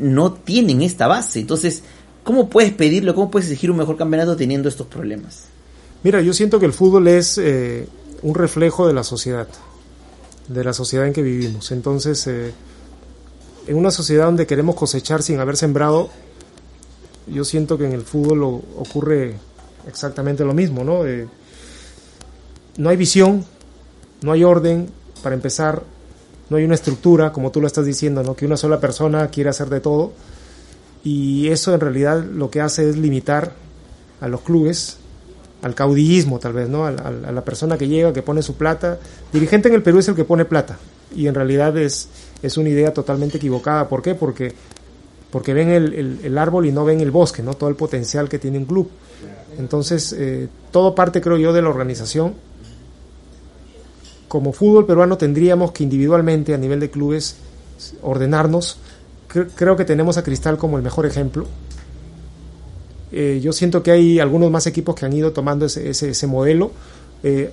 no 0.00 0.32
tienen 0.32 0.80
esta 0.80 1.08
base. 1.08 1.40
Entonces, 1.40 1.82
¿cómo 2.24 2.48
puedes 2.48 2.72
pedirlo, 2.72 3.14
cómo 3.14 3.30
puedes 3.30 3.50
exigir 3.50 3.70
un 3.70 3.76
mejor 3.76 3.98
campeonato 3.98 4.34
teniendo 4.34 4.70
estos 4.70 4.86
problemas? 4.86 5.48
Mira, 6.02 6.20
yo 6.20 6.32
siento 6.32 6.60
que 6.60 6.66
el 6.66 6.72
fútbol 6.72 7.08
es 7.08 7.38
eh, 7.38 7.88
un 8.22 8.34
reflejo 8.34 8.86
de 8.86 8.94
la 8.94 9.02
sociedad, 9.02 9.48
de 10.46 10.64
la 10.64 10.72
sociedad 10.72 11.06
en 11.06 11.12
que 11.12 11.22
vivimos. 11.22 11.72
Entonces, 11.72 12.26
eh, 12.28 12.52
en 13.66 13.76
una 13.76 13.90
sociedad 13.90 14.26
donde 14.26 14.46
queremos 14.46 14.76
cosechar 14.76 15.22
sin 15.22 15.40
haber 15.40 15.56
sembrado, 15.56 16.08
yo 17.26 17.44
siento 17.44 17.76
que 17.76 17.86
en 17.86 17.92
el 17.92 18.02
fútbol 18.02 18.62
ocurre 18.76 19.34
exactamente 19.88 20.44
lo 20.44 20.54
mismo, 20.54 20.84
¿no? 20.84 21.04
Eh, 21.04 21.26
no 22.76 22.90
hay 22.90 22.96
visión, 22.96 23.44
no 24.22 24.32
hay 24.32 24.44
orden, 24.44 24.88
para 25.22 25.34
empezar, 25.34 25.82
no 26.48 26.56
hay 26.56 26.64
una 26.64 26.76
estructura, 26.76 27.32
como 27.32 27.50
tú 27.50 27.60
lo 27.60 27.66
estás 27.66 27.84
diciendo, 27.84 28.22
¿no? 28.22 28.36
Que 28.36 28.46
una 28.46 28.56
sola 28.56 28.80
persona 28.80 29.28
quiere 29.28 29.50
hacer 29.50 29.68
de 29.68 29.80
todo. 29.80 30.12
Y 31.02 31.48
eso 31.48 31.74
en 31.74 31.80
realidad 31.80 32.24
lo 32.24 32.50
que 32.50 32.60
hace 32.60 32.88
es 32.88 32.96
limitar 32.96 33.52
a 34.20 34.28
los 34.28 34.40
clubes, 34.42 34.98
al 35.62 35.74
caudillismo 35.74 36.38
tal 36.38 36.52
vez, 36.52 36.68
¿no? 36.68 36.86
A, 36.86 36.92
la 36.92 37.44
persona 37.44 37.76
que 37.76 37.88
llega, 37.88 38.12
que 38.12 38.22
pone 38.22 38.42
su 38.42 38.54
plata. 38.54 38.98
Dirigente 39.32 39.68
en 39.68 39.74
el 39.74 39.82
Perú 39.82 39.98
es 39.98 40.08
el 40.08 40.14
que 40.14 40.24
pone 40.24 40.44
plata. 40.44 40.78
Y 41.14 41.26
en 41.26 41.34
realidad 41.34 41.76
es, 41.76 42.08
es 42.42 42.56
una 42.56 42.68
idea 42.68 42.92
totalmente 42.92 43.38
equivocada. 43.38 43.88
¿Por 43.88 44.02
qué? 44.02 44.14
Porque 44.14 44.54
porque 45.30 45.52
ven 45.52 45.68
el, 45.68 46.38
árbol 46.38 46.66
y 46.66 46.72
no 46.72 46.84
ven 46.84 47.00
el 47.00 47.10
bosque, 47.10 47.42
¿no? 47.42 47.54
Todo 47.54 47.68
el 47.68 47.76
potencial 47.76 48.28
que 48.28 48.38
tiene 48.38 48.56
un 48.58 48.64
club. 48.64 48.90
Entonces, 49.58 50.14
eh, 50.14 50.48
todo 50.70 50.94
parte, 50.94 51.20
creo 51.20 51.36
yo, 51.36 51.52
de 51.52 51.60
la 51.60 51.68
organización. 51.68 52.34
Como 54.26 54.52
fútbol 54.52 54.86
peruano 54.86 55.18
tendríamos 55.18 55.72
que 55.72 55.82
individualmente, 55.84 56.54
a 56.54 56.58
nivel 56.58 56.80
de 56.80 56.90
clubes, 56.90 57.36
ordenarnos. 58.02 58.78
creo 59.28 59.76
que 59.76 59.84
tenemos 59.84 60.16
a 60.16 60.22
Cristal 60.22 60.56
como 60.56 60.78
el 60.78 60.82
mejor 60.82 61.04
ejemplo. 61.04 61.46
Eh, 63.10 63.40
yo 63.42 63.52
siento 63.52 63.82
que 63.82 63.90
hay 63.90 64.20
algunos 64.20 64.50
más 64.50 64.66
equipos 64.66 64.94
que 64.94 65.06
han 65.06 65.12
ido 65.12 65.32
tomando 65.32 65.66
ese, 65.66 65.88
ese, 65.88 66.26
modelo. 66.26 66.70
Eh, 67.22 67.52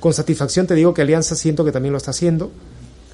con 0.00 0.12
satisfacción 0.12 0.66
te 0.66 0.74
digo 0.74 0.94
que 0.94 1.02
Alianza 1.02 1.34
siento 1.34 1.64
que 1.64 1.72
también 1.72 1.92
lo 1.92 1.98
está 1.98 2.10
haciendo. 2.10 2.50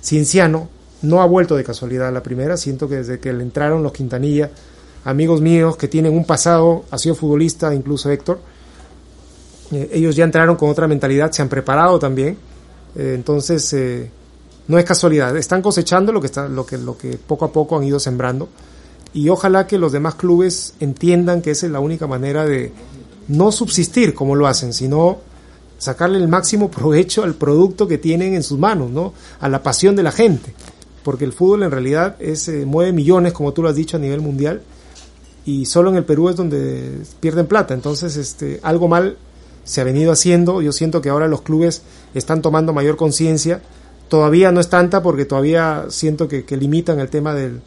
Cienciano 0.02 0.68
no 1.02 1.20
ha 1.20 1.26
vuelto 1.26 1.56
de 1.56 1.64
casualidad 1.64 2.08
a 2.08 2.10
la 2.10 2.22
primera, 2.22 2.56
siento 2.56 2.88
que 2.88 2.96
desde 2.96 3.18
que 3.18 3.32
le 3.32 3.42
entraron 3.42 3.82
los 3.82 3.92
Quintanilla, 3.92 4.50
amigos 5.04 5.40
míos 5.40 5.76
que 5.76 5.88
tienen 5.88 6.14
un 6.14 6.24
pasado, 6.24 6.84
ha 6.90 6.98
sido 6.98 7.14
futbolista, 7.14 7.74
incluso 7.74 8.10
Héctor, 8.10 8.40
eh, 9.72 9.90
ellos 9.92 10.16
ya 10.16 10.24
entraron 10.24 10.56
con 10.56 10.70
otra 10.70 10.88
mentalidad, 10.88 11.30
se 11.32 11.42
han 11.42 11.48
preparado 11.48 11.98
también, 11.98 12.36
entonces 12.96 13.74
no 14.68 14.78
es 14.78 14.84
casualidad, 14.84 15.36
están 15.36 15.60
cosechando 15.60 16.12
lo 16.12 16.20
que, 16.20 16.28
está, 16.28 16.48
lo, 16.48 16.64
que, 16.64 16.78
lo 16.78 16.96
que 16.96 17.18
poco 17.18 17.44
a 17.44 17.52
poco 17.52 17.76
han 17.76 17.82
ido 17.82 17.98
sembrando 17.98 18.48
y 19.14 19.28
ojalá 19.30 19.66
que 19.66 19.78
los 19.78 19.92
demás 19.92 20.16
clubes 20.16 20.74
entiendan 20.80 21.40
que 21.40 21.52
esa 21.52 21.66
es 21.66 21.72
la 21.72 21.80
única 21.80 22.06
manera 22.06 22.44
de, 22.44 22.72
no 23.28 23.52
subsistir 23.52 24.14
como 24.14 24.34
lo 24.34 24.46
hacen, 24.46 24.72
sino 24.72 25.18
sacarle 25.78 26.18
el 26.18 26.28
máximo 26.28 26.70
provecho 26.70 27.22
al 27.22 27.34
producto 27.34 27.88
que 27.88 27.98
tienen 27.98 28.34
en 28.34 28.42
sus 28.42 28.58
manos, 28.58 28.90
¿no? 28.90 29.12
A 29.40 29.48
la 29.48 29.62
pasión 29.62 29.96
de 29.96 30.02
la 30.02 30.12
gente, 30.12 30.54
porque 31.02 31.24
el 31.24 31.32
fútbol 31.32 31.62
en 31.62 31.70
realidad 31.70 32.16
es 32.20 32.48
eh, 32.48 32.64
mueve 32.66 32.92
millones, 32.92 33.32
como 33.32 33.52
tú 33.52 33.62
lo 33.62 33.68
has 33.68 33.76
dicho 33.76 33.96
a 33.96 34.00
nivel 34.00 34.20
mundial, 34.20 34.62
y 35.46 35.66
solo 35.66 35.90
en 35.90 35.96
el 35.96 36.04
Perú 36.04 36.30
es 36.30 36.36
donde 36.36 37.02
pierden 37.20 37.46
plata, 37.46 37.74
entonces 37.74 38.16
este 38.16 38.60
algo 38.62 38.88
mal 38.88 39.18
se 39.64 39.80
ha 39.80 39.84
venido 39.84 40.12
haciendo, 40.12 40.62
yo 40.62 40.72
siento 40.72 41.00
que 41.00 41.10
ahora 41.10 41.28
los 41.28 41.42
clubes 41.42 41.82
están 42.14 42.40
tomando 42.42 42.72
mayor 42.72 42.96
conciencia, 42.96 43.62
todavía 44.08 44.52
no 44.52 44.60
es 44.60 44.68
tanta 44.68 45.02
porque 45.02 45.24
todavía 45.24 45.86
siento 45.88 46.28
que, 46.28 46.44
limitan 46.56 46.98
el 47.00 47.08
tema 47.08 47.34
del, 47.34 47.60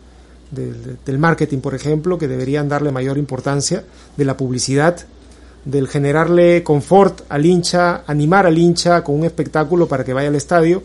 del 0.52 1.20
marketing, 1.20 1.60
por 1.60 1.76
ejemplo, 1.76 2.18
que 2.18 2.28
deberían 2.28 2.70
darle 2.70 2.92
mayor 2.92 3.18
importancia, 3.18 3.84
de 4.16 4.26
la 4.26 4.38
publicidad, 4.38 4.98
del 5.66 5.88
generarle 5.88 6.64
confort 6.64 7.22
al 7.30 7.46
hincha, 7.46 8.04
animar 8.08 8.46
al 8.46 8.58
hincha 8.58 9.04
con 9.04 9.16
un 9.16 9.26
espectáculo 9.26 9.88
para 9.88 10.06
que 10.06 10.14
vaya 10.14 10.30
al 10.30 10.36
estadio, 10.36 10.84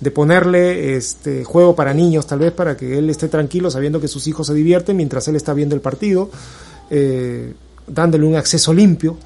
de 0.00 0.10
ponerle 0.10 0.96
este 0.96 1.44
juego 1.44 1.76
para 1.76 1.94
niños 1.94 2.26
tal 2.26 2.40
vez 2.40 2.52
para 2.52 2.76
que 2.76 2.98
él 2.98 3.08
esté 3.08 3.28
tranquilo 3.28 3.70
sabiendo 3.70 4.00
que 4.00 4.08
sus 4.08 4.26
hijos 4.26 4.48
se 4.48 4.54
divierten 4.54 4.96
mientras 4.96 5.28
él 5.28 5.36
está 5.36 5.54
viendo 5.54 5.74
el 5.74 5.80
partido, 5.80 6.30
eh, 6.90 7.54
dándole 7.86 8.26
un 8.26 8.34
acceso 8.34 8.74
limpio. 8.74 9.16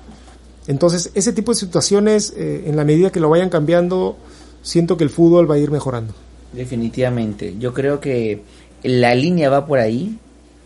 Entonces, 0.67 1.11
ese 1.15 1.33
tipo 1.33 1.53
de 1.53 1.59
situaciones, 1.59 2.35
eh, 2.37 2.65
en 2.67 2.77
la 2.77 2.85
medida 2.85 3.11
que 3.11 3.21
lo 3.21 3.31
vayan 3.31 3.49
cambiando, 3.49 4.19
siento 4.63 4.99
que 4.99 5.05
el 5.05 5.11
fútbol 5.11 5.51
va 5.51 5.55
a 5.55 5.59
ir 5.59 5.71
mejorando. 5.71 6.13
Definitivamente. 6.53 7.57
Yo 7.59 7.73
creo 7.73 8.01
que 8.01 8.43
la 8.83 9.15
línea 9.15 9.51
va 9.51 9.67
por 9.67 9.79
ahí. 9.79 10.19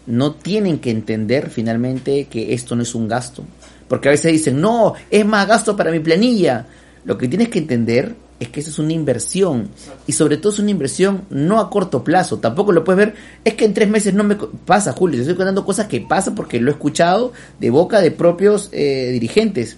No 0.06 0.32
tienen 0.32 0.78
que 0.78 0.90
entender 0.90 1.50
finalmente 1.50 2.26
que 2.26 2.54
esto 2.54 2.74
no 2.74 2.82
es 2.82 2.94
un 2.94 3.06
gasto, 3.06 3.44
porque 3.88 4.08
a 4.08 4.12
veces 4.12 4.32
dicen, 4.32 4.60
no, 4.60 4.94
es 5.10 5.24
más 5.24 5.46
gasto 5.46 5.76
para 5.76 5.92
mi 5.92 6.00
planilla. 6.00 6.66
Lo 7.04 7.16
que 7.18 7.28
tienes 7.28 7.48
que 7.48 7.60
entender 7.60 8.14
es 8.42 8.48
que 8.48 8.60
eso 8.60 8.70
es 8.70 8.78
una 8.80 8.92
inversión. 8.92 9.68
Y 10.06 10.12
sobre 10.12 10.36
todo 10.36 10.52
es 10.52 10.58
una 10.58 10.70
inversión 10.72 11.22
no 11.30 11.60
a 11.60 11.70
corto 11.70 12.02
plazo. 12.02 12.38
Tampoco 12.38 12.72
lo 12.72 12.82
puedes 12.82 13.06
ver, 13.06 13.14
es 13.44 13.54
que 13.54 13.64
en 13.64 13.74
tres 13.74 13.88
meses 13.88 14.14
no 14.14 14.24
me 14.24 14.34
pasa, 14.34 14.92
Julio. 14.92 15.16
Te 15.16 15.22
estoy 15.22 15.36
contando 15.36 15.64
cosas 15.64 15.86
que 15.86 16.00
pasan 16.00 16.34
porque 16.34 16.60
lo 16.60 16.70
he 16.70 16.74
escuchado 16.74 17.32
de 17.60 17.70
boca 17.70 18.00
de 18.00 18.10
propios 18.10 18.68
eh, 18.72 19.10
dirigentes. 19.12 19.76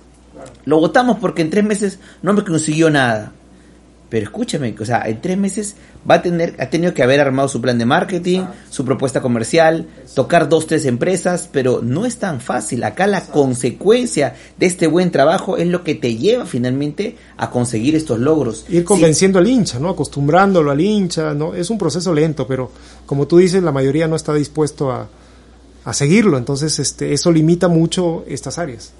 Lo 0.64 0.78
votamos 0.78 1.18
porque 1.20 1.43
en 1.43 1.51
tres 1.51 1.64
meses 1.64 1.99
no 2.22 2.32
me 2.32 2.43
consiguió 2.43 2.89
nada. 2.89 3.32
Pero 4.11 4.24
escúchame, 4.26 4.74
o 4.78 4.84
sea, 4.84 5.02
en 5.07 5.20
tres 5.20 5.36
meses 5.36 5.76
va 6.09 6.16
a 6.16 6.22
tener, 6.22 6.55
ha 6.61 6.66
tenido 6.70 6.94
que 6.94 7.02
haber 7.02 7.20
armado 7.20 7.48
su 7.48 7.61
plan 7.61 7.78
de 7.78 7.86
marketing, 7.86 8.42
su 8.70 8.84
propuesta 8.84 9.20
comercial, 9.20 9.88
tocar 10.14 10.48
dos, 10.48 10.66
tres 10.66 10.84
empresas, 10.86 11.48
pero 11.50 11.80
no 11.82 12.07
es 12.07 12.18
tan 12.18 12.40
fácil. 12.40 12.84
Acá 12.84 13.07
la 13.07 13.22
consecuencia 13.26 14.36
de 14.59 14.66
este 14.66 14.86
buen 14.86 15.11
trabajo 15.11 15.57
es 15.57 15.66
lo 15.66 15.82
que 15.82 15.94
te 15.94 16.16
lleva 16.16 16.46
finalmente 16.46 17.16
a 17.36 17.50
conseguir 17.50 17.96
estos 17.96 18.20
logros. 18.20 18.66
Ir 18.68 18.84
convenciendo 18.84 19.38
al 19.38 19.48
hincha, 19.48 19.80
¿no? 19.80 19.88
Acostumbrándolo 19.88 20.70
al 20.70 20.80
hincha, 20.80 21.34
¿no? 21.34 21.55
Es 21.55 21.70
un 21.70 21.78
proceso 21.78 22.14
lento, 22.14 22.46
pero 22.46 22.70
como 23.07 23.26
tú 23.26 23.38
dices, 23.38 23.62
la 23.62 23.72
mayoría 23.72 24.07
no 24.07 24.16
está 24.16 24.34
dispuesto 24.34 24.92
a, 24.92 25.09
a 25.84 25.92
seguirlo, 25.92 26.38
entonces 26.38 26.78
este, 26.78 27.12
eso 27.12 27.32
limita 27.32 27.68
mucho 27.68 28.24
estas 28.28 28.59
áreas. 28.59 28.92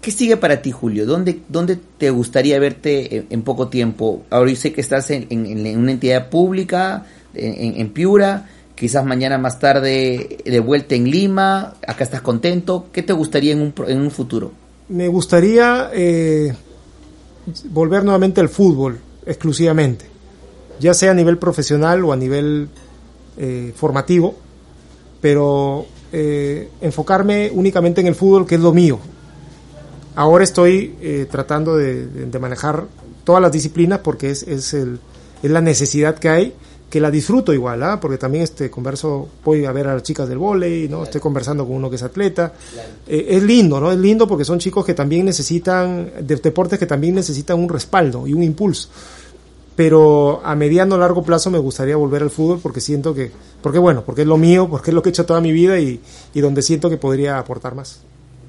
¿Qué 0.00 0.10
sigue 0.10 0.38
para 0.38 0.62
ti, 0.62 0.70
Julio? 0.70 1.04
¿Dónde, 1.04 1.40
dónde 1.48 1.78
te 1.98 2.08
gustaría 2.10 2.58
verte 2.58 3.26
en, 3.28 3.42
poco 3.42 3.68
tiempo? 3.68 4.22
Ahora 4.30 4.50
yo 4.50 4.56
sé 4.56 4.72
que 4.72 4.80
estás 4.80 5.10
en, 5.10 5.26
una 5.30 5.92
entidad 5.92 6.30
pública, 6.30 7.04
en, 7.34 7.90
Piura, 7.90 8.48
quizás 8.74 9.04
mañana 9.04 9.36
más 9.36 9.58
tarde 9.58 10.38
de 10.42 10.60
vuelta 10.60 10.94
en 10.94 11.10
Lima, 11.10 11.74
acá 11.86 12.04
estás 12.04 12.22
contento. 12.22 12.86
¿Qué 12.92 13.02
te 13.02 13.12
gustaría 13.12 13.52
en 13.52 13.60
un, 13.60 13.74
un 13.76 14.10
futuro? 14.10 14.52
Me 14.88 15.06
gustaría 15.08 15.90
eh, 15.92 16.54
volver 17.70 18.02
nuevamente 18.02 18.40
al 18.40 18.48
fútbol 18.48 18.98
exclusivamente, 19.26 20.06
ya 20.80 20.94
sea 20.94 21.10
a 21.10 21.14
nivel 21.14 21.36
profesional 21.36 22.04
o 22.04 22.12
a 22.12 22.16
nivel 22.16 22.68
eh, 23.36 23.72
formativo, 23.76 24.34
pero 25.20 25.86
eh, 26.10 26.70
enfocarme 26.80 27.50
únicamente 27.52 28.00
en 28.00 28.06
el 28.06 28.14
fútbol, 28.14 28.46
que 28.46 28.56
es 28.56 28.60
lo 28.60 28.72
mío, 28.72 28.98
Ahora 30.20 30.44
estoy 30.44 30.96
eh, 31.00 31.26
tratando 31.30 31.78
de, 31.78 32.28
manejar 32.38 32.84
todas 33.24 33.40
las 33.40 33.50
disciplinas 33.50 34.00
porque 34.00 34.28
es, 34.28 34.42
es, 34.42 34.74
el, 34.74 35.00
es 35.42 35.50
la 35.50 35.62
necesidad 35.62 36.18
que 36.18 36.28
hay, 36.28 36.52
que 36.90 37.00
la 37.00 37.10
disfruto 37.10 37.54
igual, 37.54 37.82
¿ah? 37.82 37.98
porque 37.98 38.18
también 38.18 38.44
este, 38.44 38.68
converso, 38.68 39.30
voy 39.42 39.64
a 39.64 39.72
ver 39.72 39.88
a 39.88 39.94
las 39.94 40.02
chicas 40.02 40.28
del 40.28 40.36
vóley, 40.36 40.90
¿no? 40.90 41.04
estoy 41.04 41.22
conversando 41.22 41.66
con 41.66 41.76
uno 41.76 41.88
que 41.88 41.96
es 41.96 42.02
atleta. 42.02 42.52
Eh, 43.08 43.28
es 43.30 43.42
lindo, 43.42 43.80
¿no? 43.80 43.90
Es 43.90 43.98
lindo 43.98 44.28
porque 44.28 44.44
son 44.44 44.58
chicos 44.58 44.84
que 44.84 44.92
también 44.92 45.24
necesitan, 45.24 46.12
de 46.20 46.36
deportes 46.36 46.78
que 46.78 46.84
también 46.84 47.14
necesitan 47.14 47.58
un 47.58 47.70
respaldo 47.70 48.26
y 48.26 48.34
un 48.34 48.42
impulso 48.42 48.90
pero 49.74 50.42
a 50.44 50.54
mediano 50.54 50.98
largo 50.98 51.22
plazo 51.22 51.50
me 51.50 51.56
gustaría 51.56 51.96
volver 51.96 52.22
al 52.22 52.28
fútbol 52.28 52.58
porque 52.62 52.82
siento 52.82 53.14
que, 53.14 53.30
porque 53.62 53.78
bueno, 53.78 54.02
porque 54.04 54.20
es 54.22 54.28
lo 54.28 54.36
mío, 54.36 54.68
porque 54.68 54.90
es 54.90 54.94
lo 54.94 55.00
que 55.00 55.08
he 55.08 55.12
hecho 55.12 55.24
toda 55.24 55.40
mi 55.40 55.52
vida 55.52 55.80
y, 55.80 55.98
y 56.34 56.40
donde 56.42 56.60
siento 56.60 56.90
que 56.90 56.98
podría 56.98 57.38
aportar 57.38 57.74
más. 57.74 58.00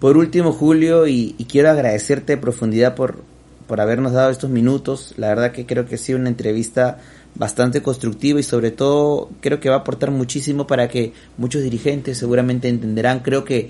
Por 0.02 0.18
último, 0.18 0.52
Julio, 0.52 1.06
y, 1.06 1.36
quiero 1.47 1.70
agradecerte 1.70 2.34
de 2.34 2.41
profundidad 2.41 2.95
por, 2.95 3.20
por 3.68 3.80
habernos 3.82 4.14
dado 4.14 4.32
estos 4.32 4.49
minutos. 4.49 5.14
La 5.16 5.28
verdad 5.28 5.52
que 5.52 5.68
creo 5.68 5.86
que 5.86 5.93
ha 5.93 5.99
sido 5.99 6.18
una 6.18 6.28
entrevista 6.28 6.97
bastante 7.36 7.84
constructiva 7.84 8.39
y 8.39 8.43
sobre 8.43 8.72
todo 8.72 9.30
creo 9.41 9.60
que 9.60 9.70
va 9.70 9.76
a 9.76 9.80
aportar 9.82 10.10
muchísimo 10.10 10.66
para 10.66 10.88
que 10.88 11.14
muchos 11.38 11.62
dirigentes 11.62 12.18
seguramente 12.18 12.68
entenderán. 12.68 13.20
Creo 13.20 13.45
que 13.45 13.70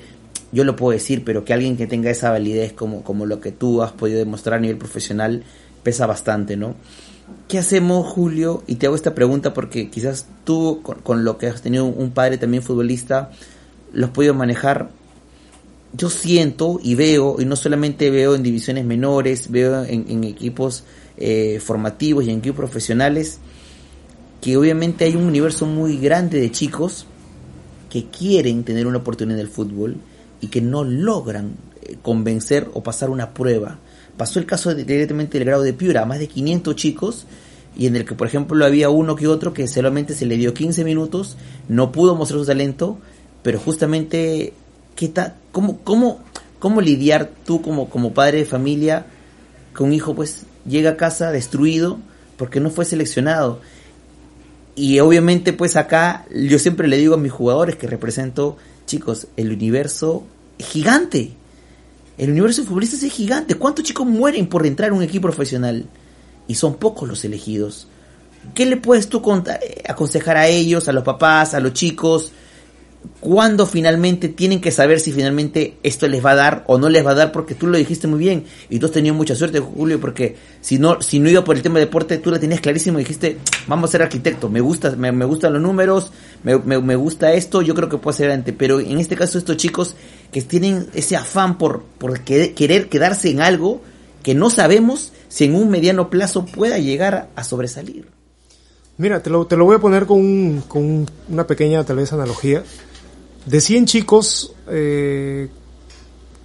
yo 0.54 0.64
lo 0.64 0.78
puedo 0.78 0.94
decir, 0.94 1.26
pero 1.26 1.44
que 1.44 1.52
alguien 1.52 1.76
que 1.76 1.86
tenga 1.86 2.10
esa 2.10 2.32
validez 2.32 2.72
como, 2.72 3.04
como 3.04 3.26
lo 3.26 3.42
que 3.42 3.52
tú 3.52 3.82
has 3.82 3.92
podido 3.92 4.20
demostrar 4.20 4.60
a 4.60 4.62
nivel 4.62 4.78
profesional 4.78 5.44
pesa 5.84 6.08
bastante, 6.08 6.56
¿no? 6.56 6.76
¿Qué 7.50 7.60
hacemos, 7.60 8.08
Julio? 8.08 8.64
Y 8.68 8.76
te 8.76 8.86
hago 8.86 8.96
esta 8.96 9.14
pregunta 9.14 9.54
porque 9.54 9.90
quizás 9.90 10.28
tú, 10.46 10.82
con, 10.82 11.26
lo 11.26 11.38
que 11.38 11.48
has 11.48 11.62
tenido 11.62 11.84
un 11.84 12.12
padre 12.12 12.38
también 12.38 12.64
futbolista, 12.64 13.32
lo 13.92 14.06
has 14.06 14.14
manejar 14.34 14.92
yo 15.94 16.10
siento 16.10 16.80
y 16.82 16.96
veo, 16.96 17.38
y 17.40 17.46
no 17.46 17.56
solamente 17.56 18.10
veo 18.10 18.36
en 18.36 18.44
divisiones 18.44 18.86
menores, 18.86 19.52
veo 19.52 19.84
en, 19.84 20.24
equipos 20.24 20.84
eh, 21.18 21.60
formativos 21.64 22.26
y 22.26 22.32
en 22.32 22.40
equipos 22.40 22.58
profesionales, 22.58 23.40
que 24.40 24.58
obviamente 24.58 25.06
hay 25.06 25.16
un 25.16 25.24
universo 25.24 25.66
muy 25.66 25.98
grande 25.98 26.40
de 26.40 26.52
chicos 26.52 27.06
que 27.90 28.06
quieren 28.06 28.64
tener 28.64 28.88
una 28.88 29.00
oportunidad 29.00 29.40
en 29.40 29.46
el 29.46 29.52
fútbol 29.52 29.98
y 30.40 30.48
que 30.48 30.62
no 30.62 30.84
logran 30.84 31.56
eh, 31.82 31.98
convencer 32.02 32.70
o 32.74 32.82
pasar 32.82 33.10
una 33.10 33.34
prueba. 33.34 33.78
Pasó 34.18 34.40
el 34.40 34.46
caso 34.46 34.74
directamente 34.74 35.38
del 35.38 35.46
grado 35.46 35.64
de 35.64 35.74
Piura, 35.74 36.06
más 36.06 36.20
de 36.20 36.28
500 36.28 36.76
chicos, 36.76 37.26
y 37.78 37.88
en 37.88 37.96
el 37.96 38.06
que 38.06 38.16
por 38.16 38.28
ejemplo 38.28 38.66
había 38.66 38.90
uno 38.90 39.16
que 39.16 39.28
otro 39.28 39.54
que 39.54 39.68
solamente 39.68 40.14
se 40.16 40.26
le 40.26 40.38
dio 40.38 40.54
15 40.54 40.84
minutos, 40.84 41.38
no 41.68 41.92
pudo 41.92 42.16
mostrar 42.16 42.40
su 42.40 42.46
talento, 42.46 42.98
pero 43.44 43.60
justamente 43.60 44.54
¿qué 44.96 45.12
cómo, 45.52 45.80
cómo, 45.84 46.22
¿Cómo 46.62 46.80
lidiar 46.80 47.32
tú 47.44 47.64
como, 47.64 47.90
como 47.90 48.14
padre 48.14 48.38
de 48.38 48.46
familia 48.46 49.08
con 49.74 49.88
un 49.88 49.94
hijo 49.94 50.14
pues 50.14 50.44
llega 50.64 50.92
a 50.92 50.96
casa 50.96 51.32
destruido 51.32 51.98
porque 52.38 52.60
no 52.60 52.70
fue 52.70 52.86
seleccionado? 52.86 53.62
Y 54.76 55.00
obviamente 55.00 55.54
pues 55.54 55.76
acá 55.76 56.26
yo 56.32 56.60
siempre 56.60 56.88
le 56.88 56.98
digo 56.98 57.16
a 57.16 57.18
mis 57.18 57.32
jugadores 57.32 57.78
que 57.78 57.88
represento, 57.88 58.58
chicos, 58.86 59.26
el 59.38 59.52
universo 59.52 60.24
gigante. 60.60 61.34
El 62.20 62.30
universo 62.30 62.62
de 62.62 62.68
futbolistas 62.68 63.02
es 63.02 63.12
gigante. 63.12 63.56
¿Cuántos 63.56 63.84
chicos 63.84 64.06
mueren 64.06 64.46
por 64.46 64.68
entrar 64.68 64.90
en 64.90 64.98
un 64.98 65.04
equipo 65.04 65.24
profesional? 65.24 65.86
Y 66.48 66.54
son 66.54 66.76
pocos 66.76 67.10
los 67.10 67.26
elegidos. 67.26 67.88
¿Qué 68.54 68.68
le 68.68 68.78
puedes 68.78 69.10
tú 69.10 69.24
eh, 69.48 69.82
aconsejar 69.90 70.38
a 70.38 70.48
ellos, 70.48 70.88
a 70.88 70.94
los 70.94 71.04
papás, 71.04 71.56
a 71.56 71.60
los 71.60 71.74
chicos? 71.74 72.34
Cuándo 73.20 73.66
finalmente 73.66 74.30
tienen 74.30 74.62
que 74.62 74.72
saber 74.72 75.00
si 75.00 75.12
finalmente 75.12 75.78
esto 75.84 76.08
les 76.08 76.26
va 76.26 76.32
a 76.32 76.36
dar 76.36 76.64
o 76.68 76.78
no 76.78 76.90
les 76.90 77.06
va 77.06 77.12
a 77.12 77.16
dar, 77.16 77.32
porque 77.32 77.56
tú 77.56 77.68
lo 77.68 77.78
dijiste 77.78 78.08
muy 78.08 78.20
bien 78.20 78.46
y 78.70 78.80
tú 78.80 78.88
has 78.88 78.92
tenido 78.92 79.16
mucha 79.16 79.36
suerte, 79.36 79.60
Julio, 79.60 80.00
porque 80.00 80.36
si 80.62 80.80
no, 80.80 81.02
si 81.02 81.20
no 81.20 81.30
iba 81.30 81.44
por 81.44 81.56
el 81.56 81.62
tema 81.62 81.80
de 81.80 81.86
deporte, 81.86 82.18
tú 82.18 82.32
la 82.32 82.40
tenías 82.40 82.62
clarísimo 82.62 83.00
y 83.00 83.04
dijiste, 83.04 83.38
vamos 83.68 83.90
a 83.90 83.92
ser 83.92 84.02
arquitecto, 84.02 84.50
me 84.50 84.62
gusta, 84.62 84.92
me, 84.96 85.26
gustan 85.26 85.54
los 85.54 85.62
números, 85.62 86.12
me, 86.44 86.58
me, 86.58 86.96
gusta 86.96 87.34
esto, 87.34 87.62
yo 87.62 87.76
creo 87.76 87.90
que 87.90 87.98
puedo 87.98 88.16
ser 88.16 88.28
adelante, 88.28 88.54
pero 88.54 88.80
en 88.80 89.00
este 89.00 89.16
caso 89.16 89.38
estos 89.38 89.58
chicos 89.58 89.96
que 90.32 90.42
tienen 90.42 90.88
ese 90.94 91.16
afán 91.16 91.58
por, 91.58 91.84
por 91.98 92.22
querer 92.22 92.90
quedarse 92.90 93.30
en 93.30 93.42
algo 93.42 93.82
que 94.24 94.36
no 94.36 94.50
sabemos 94.50 95.14
si 95.28 95.46
en 95.46 95.56
un 95.56 95.70
mediano 95.70 96.10
plazo 96.10 96.46
pueda 96.46 96.78
llegar 96.78 97.30
a 97.36 97.44
sobresalir. 97.44 98.08
Mira, 98.98 99.24
te 99.24 99.30
lo, 99.30 99.48
te 99.48 99.58
lo 99.58 99.66
voy 99.66 99.78
a 99.78 99.80
poner 99.80 100.06
con, 100.06 100.62
con 100.68 101.08
una 101.30 101.48
pequeña 101.48 101.84
tal 101.84 101.98
vez 101.98 102.14
analogía. 102.14 102.64
De 103.46 103.60
100 103.60 103.86
chicos, 103.86 104.54
eh, 104.68 105.50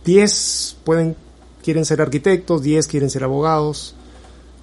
10 0.05 0.77
pueden, 0.85 1.17
quieren 1.63 1.85
ser 1.85 2.01
arquitectos, 2.01 2.63
10 2.63 2.87
quieren 2.87 3.11
ser 3.11 3.25
abogados, 3.25 3.95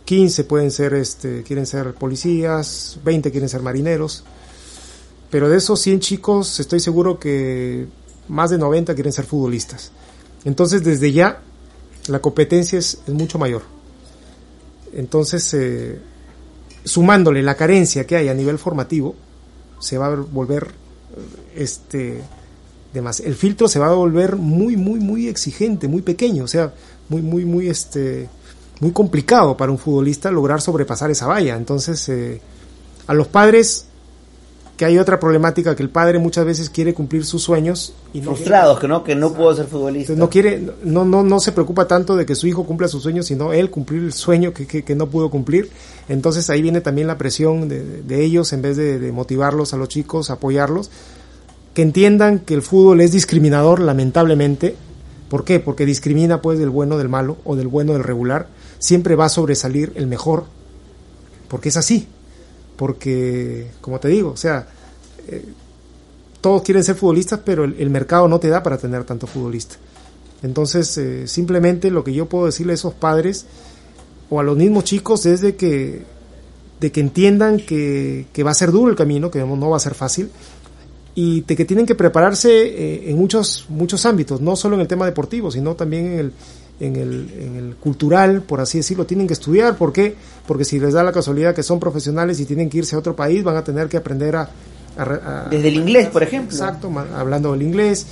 15 0.05 0.43
pueden 0.43 0.71
ser, 0.71 0.93
este, 0.95 1.43
quieren 1.43 1.65
ser 1.65 1.93
policías, 1.93 2.99
20 3.03 3.31
quieren 3.31 3.49
ser 3.49 3.61
marineros. 3.61 4.23
Pero 5.29 5.49
de 5.49 5.57
esos 5.57 5.79
100 5.79 5.99
chicos, 5.99 6.59
estoy 6.59 6.79
seguro 6.79 7.19
que 7.19 7.87
más 8.27 8.49
de 8.49 8.57
90 8.57 8.93
quieren 8.95 9.13
ser 9.13 9.25
futbolistas. 9.25 9.91
Entonces, 10.43 10.83
desde 10.83 11.11
ya, 11.11 11.41
la 12.07 12.19
competencia 12.19 12.79
es, 12.79 12.99
mucho 13.07 13.37
mayor. 13.37 13.63
Entonces, 14.91 15.53
eh, 15.53 15.99
sumándole 16.83 17.41
la 17.41 17.55
carencia 17.55 18.05
que 18.05 18.15
hay 18.15 18.27
a 18.27 18.33
nivel 18.33 18.59
formativo, 18.59 19.15
se 19.79 19.97
va 19.97 20.07
a 20.07 20.15
volver 20.15 20.82
este 21.55 22.23
el 22.93 23.35
filtro 23.35 23.67
se 23.67 23.79
va 23.79 23.87
a 23.87 23.93
volver 23.93 24.35
muy 24.35 24.77
muy 24.77 24.99
muy 24.99 25.27
exigente, 25.27 25.87
muy 25.87 26.01
pequeño, 26.01 26.43
o 26.43 26.47
sea, 26.47 26.73
muy 27.09 27.21
muy 27.21 27.43
muy 27.45 27.67
este 27.67 28.29
muy 28.79 28.91
complicado 28.91 29.57
para 29.57 29.71
un 29.71 29.77
futbolista 29.77 30.29
lograr 30.31 30.61
sobrepasar 30.61 31.09
esa 31.09 31.27
valla. 31.27 31.55
Entonces, 31.55 32.07
eh, 32.09 32.41
a 33.07 33.13
los 33.13 33.27
padres 33.27 33.85
que 34.77 34.85
hay 34.85 34.97
otra 34.97 35.19
problemática 35.19 35.75
que 35.75 35.83
el 35.83 35.89
padre 35.89 36.17
muchas 36.17 36.45
veces 36.45 36.69
quiere 36.69 36.93
cumplir 36.93 37.25
sus 37.25 37.43
sueños 37.43 37.93
y 38.11 38.21
frustrados 38.21 38.79
que 38.79 38.87
no 38.87 39.03
que 39.03 39.15
no 39.15 39.33
puedo 39.33 39.55
ser 39.55 39.67
futbolista. 39.67 40.13
No 40.13 40.29
quiere 40.29 40.59
no 40.83 41.05
no 41.05 41.23
no 41.23 41.39
se 41.39 41.51
preocupa 41.51 41.87
tanto 41.87 42.15
de 42.15 42.25
que 42.25 42.33
su 42.33 42.47
hijo 42.47 42.65
cumpla 42.65 42.87
sus 42.87 43.03
sueños 43.03 43.27
sino 43.27 43.53
él 43.53 43.69
cumplir 43.69 44.01
el 44.01 44.13
sueño 44.13 44.51
que, 44.51 44.65
que, 44.65 44.95
no 44.95 45.07
pudo 45.07 45.29
cumplir. 45.29 45.69
Entonces 46.09 46.49
ahí 46.49 46.61
viene 46.61 46.81
también 46.81 47.07
la 47.07 47.17
presión 47.17 47.69
de, 47.69 48.01
de 48.01 48.23
ellos 48.23 48.51
en 48.53 48.63
vez 48.63 48.75
de, 48.75 48.97
de, 48.97 49.11
motivarlos 49.11 49.73
a 49.73 49.77
los 49.77 49.89
chicos 49.89 50.31
apoyarlos. 50.31 50.89
Que 51.75 51.83
entiendan 51.83 52.39
que 52.39 52.53
el 52.53 52.61
fútbol 52.61 53.01
es 53.01 53.11
discriminador 53.11 53.79
lamentablemente. 53.79 54.75
¿por 55.29 55.45
qué? 55.45 55.59
porque 55.59 55.85
discrimina 55.85 56.41
pues 56.41 56.59
del 56.59 56.69
bueno 56.69 56.97
del 56.97 57.09
malo 57.09 57.37
o 57.43 57.55
del 57.55 57.67
bueno 57.67 57.93
del 57.93 58.03
regular. 58.03 58.47
Siempre 58.79 59.15
va 59.15 59.25
a 59.25 59.29
sobresalir 59.29 59.91
el 59.95 60.07
mejor 60.07 60.45
porque 61.47 61.69
es 61.69 61.77
así 61.77 62.07
porque, 62.75 63.67
como 63.81 63.99
te 63.99 64.07
digo, 64.07 64.31
o 64.31 64.37
sea, 64.37 64.67
eh, 65.27 65.45
todos 66.41 66.61
quieren 66.63 66.83
ser 66.83 66.95
futbolistas, 66.95 67.39
pero 67.45 67.63
el, 67.63 67.89
mercado 67.89 68.27
no 68.27 68.39
te 68.39 68.49
da 68.49 68.61
para 68.63 68.77
tener 68.77 69.03
tanto 69.05 69.27
futbolista. 69.27 69.75
Entonces, 70.41 70.97
eh, 70.97 71.27
simplemente 71.27 71.89
lo 71.89 72.03
que 72.03 72.13
yo 72.13 72.27
puedo 72.27 72.47
decirle 72.47 72.73
a 72.73 72.75
esos 72.75 72.93
padres 72.93 73.45
o 74.29 74.39
a 74.39 74.43
los 74.43 74.57
mismos 74.57 74.83
chicos 74.83 75.25
es 75.25 75.39
de 75.39 75.55
que, 75.55 76.03
de 76.81 76.91
que 76.91 76.99
entiendan 76.99 77.57
que, 77.57 78.25
va 78.45 78.51
a 78.51 78.55
ser 78.55 78.71
duro 78.71 78.89
el 78.89 78.97
camino, 78.97 79.31
que 79.31 79.39
no 79.39 79.69
va 79.69 79.77
a 79.77 79.79
ser 79.79 79.95
fácil, 79.95 80.29
y 81.15 81.41
de 81.41 81.55
que 81.55 81.65
tienen 81.65 81.85
que 81.85 81.95
prepararse 81.95 82.49
eh, 82.49 83.09
en 83.09 83.17
muchos, 83.17 83.65
muchos 83.69 84.05
ámbitos, 84.05 84.41
no 84.41 84.55
solo 84.55 84.75
en 84.75 84.81
el 84.81 84.87
tema 84.87 85.05
deportivo, 85.05 85.51
sino 85.51 85.75
también 85.75 86.05
en 86.07 86.19
el, 86.19 86.33
en 86.79 86.95
el, 86.95 87.29
en 87.39 87.55
el 87.55 87.75
cultural, 87.75 88.41
por 88.41 88.59
así 88.59 88.79
decirlo, 88.79 89.05
tienen 89.05 89.27
que 89.27 89.33
estudiar. 89.33 89.77
¿Por 89.77 89.93
qué? 89.93 90.15
Porque 90.47 90.65
si 90.65 90.79
les 90.79 90.93
da 90.93 91.03
la 91.03 91.11
casualidad 91.11 91.53
que 91.53 91.63
son 91.63 91.79
profesionales 91.79 92.39
y 92.39 92.45
tienen 92.45 92.69
que 92.69 92.79
irse 92.79 92.95
a 92.95 92.99
otro 92.99 93.15
país, 93.15 93.43
van 93.43 93.57
a 93.57 93.63
tener 93.63 93.87
que 93.87 93.97
aprender 93.97 94.35
a... 94.35 94.49
Desde 95.49 95.69
el 95.69 95.75
inglés, 95.75 96.09
por 96.09 96.21
ejemplo. 96.21 96.55
Exacto, 96.55 96.91
hablando 97.15 97.51
del 97.51 97.63
inglés. 97.63 98.05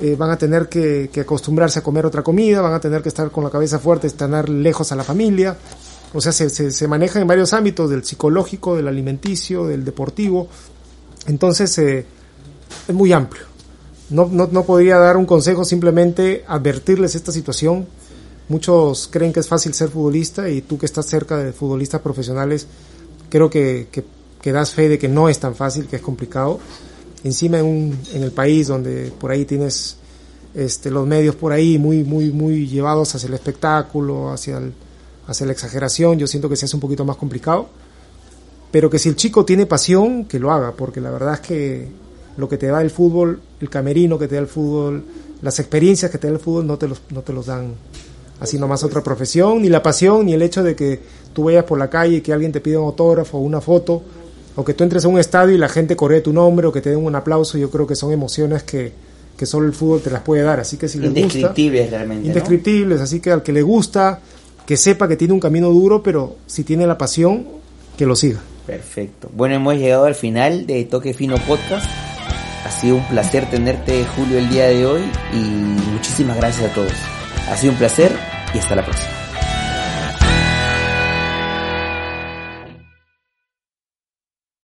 Eh, 0.00 0.14
van 0.16 0.30
a 0.30 0.38
tener 0.38 0.68
que, 0.68 1.10
acostumbrarse 1.20 1.80
a 1.80 1.82
comer 1.82 2.06
otra 2.06 2.22
comida, 2.22 2.60
van 2.60 2.74
a 2.74 2.80
tener 2.80 3.02
que 3.02 3.08
estar 3.08 3.32
con 3.32 3.42
la 3.42 3.50
cabeza 3.50 3.80
fuerte, 3.80 4.06
estar 4.06 4.48
lejos 4.48 4.92
a 4.92 4.96
la 4.96 5.02
familia. 5.02 5.56
O 6.14 6.20
sea, 6.20 6.30
se, 6.30 6.48
se, 6.48 6.70
se 6.70 6.88
maneja 6.88 7.20
en 7.20 7.26
varios 7.26 7.52
ámbitos, 7.52 7.90
del 7.90 8.04
psicológico, 8.04 8.76
del 8.76 8.86
alimenticio, 8.86 9.66
del 9.66 9.84
deportivo. 9.84 10.48
Entonces, 11.26 11.76
eh, 11.78 12.06
es 12.86 12.94
muy 12.94 13.12
amplio. 13.12 13.44
No, 14.10 14.28
no, 14.30 14.48
no 14.50 14.64
podría 14.64 14.96
dar 14.98 15.16
un 15.16 15.26
consejo, 15.26 15.64
simplemente 15.64 16.44
advertirles 16.46 17.14
esta 17.14 17.30
situación, 17.30 17.86
Muchos 18.48 19.08
creen 19.12 19.32
que 19.32 19.40
es 19.40 19.48
fácil 19.48 19.74
ser 19.74 19.90
futbolista 19.90 20.48
y 20.48 20.62
tú 20.62 20.78
que 20.78 20.86
estás 20.86 21.06
cerca 21.06 21.36
de 21.36 21.52
futbolistas 21.52 22.00
profesionales, 22.00 22.66
creo 23.28 23.50
que, 23.50 23.88
que, 23.92 24.52
das 24.52 24.72
fe 24.72 24.88
de 24.88 24.98
que 24.98 25.06
no 25.06 25.28
es 25.28 25.38
tan 25.38 25.54
fácil, 25.54 25.86
que 25.86 25.96
es 25.96 26.02
complicado. 26.02 26.58
Encima 27.24 27.58
en, 27.58 27.66
un, 27.66 27.98
en 28.14 28.22
el 28.22 28.32
país 28.32 28.68
donde 28.68 29.12
por 29.20 29.30
ahí 29.30 29.44
tienes 29.44 29.98
este, 30.54 30.90
los 30.90 31.06
medios 31.06 31.34
por 31.34 31.52
ahí 31.52 31.78
muy, 31.78 32.04
muy, 32.04 32.30
muy 32.32 32.66
llevados 32.66 33.14
hacia 33.14 33.26
el 33.26 33.34
espectáculo, 33.34 34.32
hacia, 34.32 34.62
hacia 35.26 35.44
la 35.44 35.52
exageración, 35.52 36.18
yo 36.18 36.26
siento 36.26 36.48
que 36.48 36.56
se 36.56 36.64
hace 36.64 36.76
un 36.76 36.80
poquito 36.80 37.04
más 37.04 37.16
complicado. 37.16 37.68
Pero 38.70 38.88
que 38.88 38.98
si 38.98 39.10
el 39.10 39.16
chico 39.16 39.44
tiene 39.44 39.66
pasión, 39.66 40.24
que 40.24 40.38
lo 40.38 40.50
haga, 40.50 40.72
porque 40.72 41.02
la 41.02 41.10
verdad 41.10 41.34
es 41.34 41.40
que 41.40 41.88
lo 42.38 42.48
que 42.48 42.56
te 42.56 42.68
da 42.68 42.80
el 42.80 42.90
fútbol, 42.90 43.40
el 43.60 43.68
camerino 43.68 44.18
que 44.18 44.28
te 44.28 44.36
da 44.36 44.40
el 44.40 44.46
fútbol, 44.46 45.02
las 45.42 45.58
experiencias 45.58 46.10
que 46.10 46.18
te 46.18 46.28
da 46.28 46.32
el 46.32 46.38
fútbol 46.38 46.66
no 46.66 46.78
te 46.78 46.88
los, 46.88 47.02
no 47.10 47.20
te 47.20 47.32
los 47.32 47.46
dan 47.46 47.74
así 48.40 48.58
nomás 48.58 48.84
otra 48.84 49.02
profesión, 49.02 49.60
ni 49.60 49.68
la 49.68 49.82
pasión, 49.82 50.24
ni 50.24 50.32
el 50.32 50.42
hecho 50.42 50.62
de 50.62 50.76
que 50.76 51.00
tú 51.32 51.44
vayas 51.44 51.64
por 51.64 51.78
la 51.78 51.90
calle 51.90 52.16
y 52.16 52.20
que 52.20 52.32
alguien 52.32 52.52
te 52.52 52.60
pida 52.60 52.78
un 52.78 52.86
autógrafo 52.86 53.38
o 53.38 53.40
una 53.40 53.60
foto, 53.60 54.02
o 54.54 54.64
que 54.64 54.72
tú 54.72 54.84
entres 54.84 55.04
a 55.04 55.08
un 55.08 55.18
estadio 55.18 55.54
y 55.56 55.58
la 55.58 55.68
gente 55.68 55.96
corre 55.96 56.20
tu 56.20 56.32
nombre 56.32 56.68
o 56.68 56.72
que 56.72 56.80
te 56.80 56.90
den 56.90 57.04
un 57.04 57.14
aplauso, 57.16 57.58
yo 57.58 57.70
creo 57.70 57.86
que 57.88 57.96
son 57.96 58.12
emociones 58.12 58.62
que, 58.62 58.92
que 59.36 59.44
solo 59.44 59.66
el 59.66 59.72
fútbol 59.72 60.00
te 60.00 60.10
las 60.10 60.22
puede 60.22 60.42
dar, 60.42 60.60
así 60.60 60.76
que 60.76 60.88
si 60.88 61.00
les 61.00 61.12
gusta... 61.12 61.52
realmente. 61.54 62.28
Indescriptibles, 62.28 63.00
así 63.00 63.18
que 63.18 63.32
al 63.32 63.42
que 63.42 63.52
le 63.52 63.62
gusta, 63.62 64.20
que 64.64 64.76
sepa 64.76 65.08
que 65.08 65.16
tiene 65.16 65.34
un 65.34 65.40
camino 65.40 65.70
duro, 65.70 66.04
pero 66.04 66.36
si 66.46 66.62
tiene 66.62 66.86
la 66.86 66.96
pasión, 66.96 67.46
que 67.96 68.06
lo 68.06 68.14
siga. 68.14 68.38
Perfecto. 68.64 69.28
Bueno, 69.34 69.56
hemos 69.56 69.76
llegado 69.76 70.04
al 70.04 70.14
final 70.14 70.66
de 70.66 70.84
Toque 70.84 71.14
Fino 71.14 71.36
Podcast. 71.38 72.07
Ha 72.64 72.70
sido 72.70 72.96
un 72.96 73.04
placer 73.04 73.48
tenerte, 73.48 74.04
Julio, 74.16 74.38
el 74.38 74.48
día 74.48 74.68
de 74.68 74.86
hoy 74.86 75.10
y 75.32 75.36
muchísimas 75.36 76.36
gracias 76.36 76.70
a 76.70 76.74
todos. 76.74 76.92
Ha 77.50 77.56
sido 77.56 77.72
un 77.72 77.78
placer 77.78 78.12
y 78.54 78.58
hasta 78.58 78.76
la 78.76 78.84
próxima. 78.84 79.27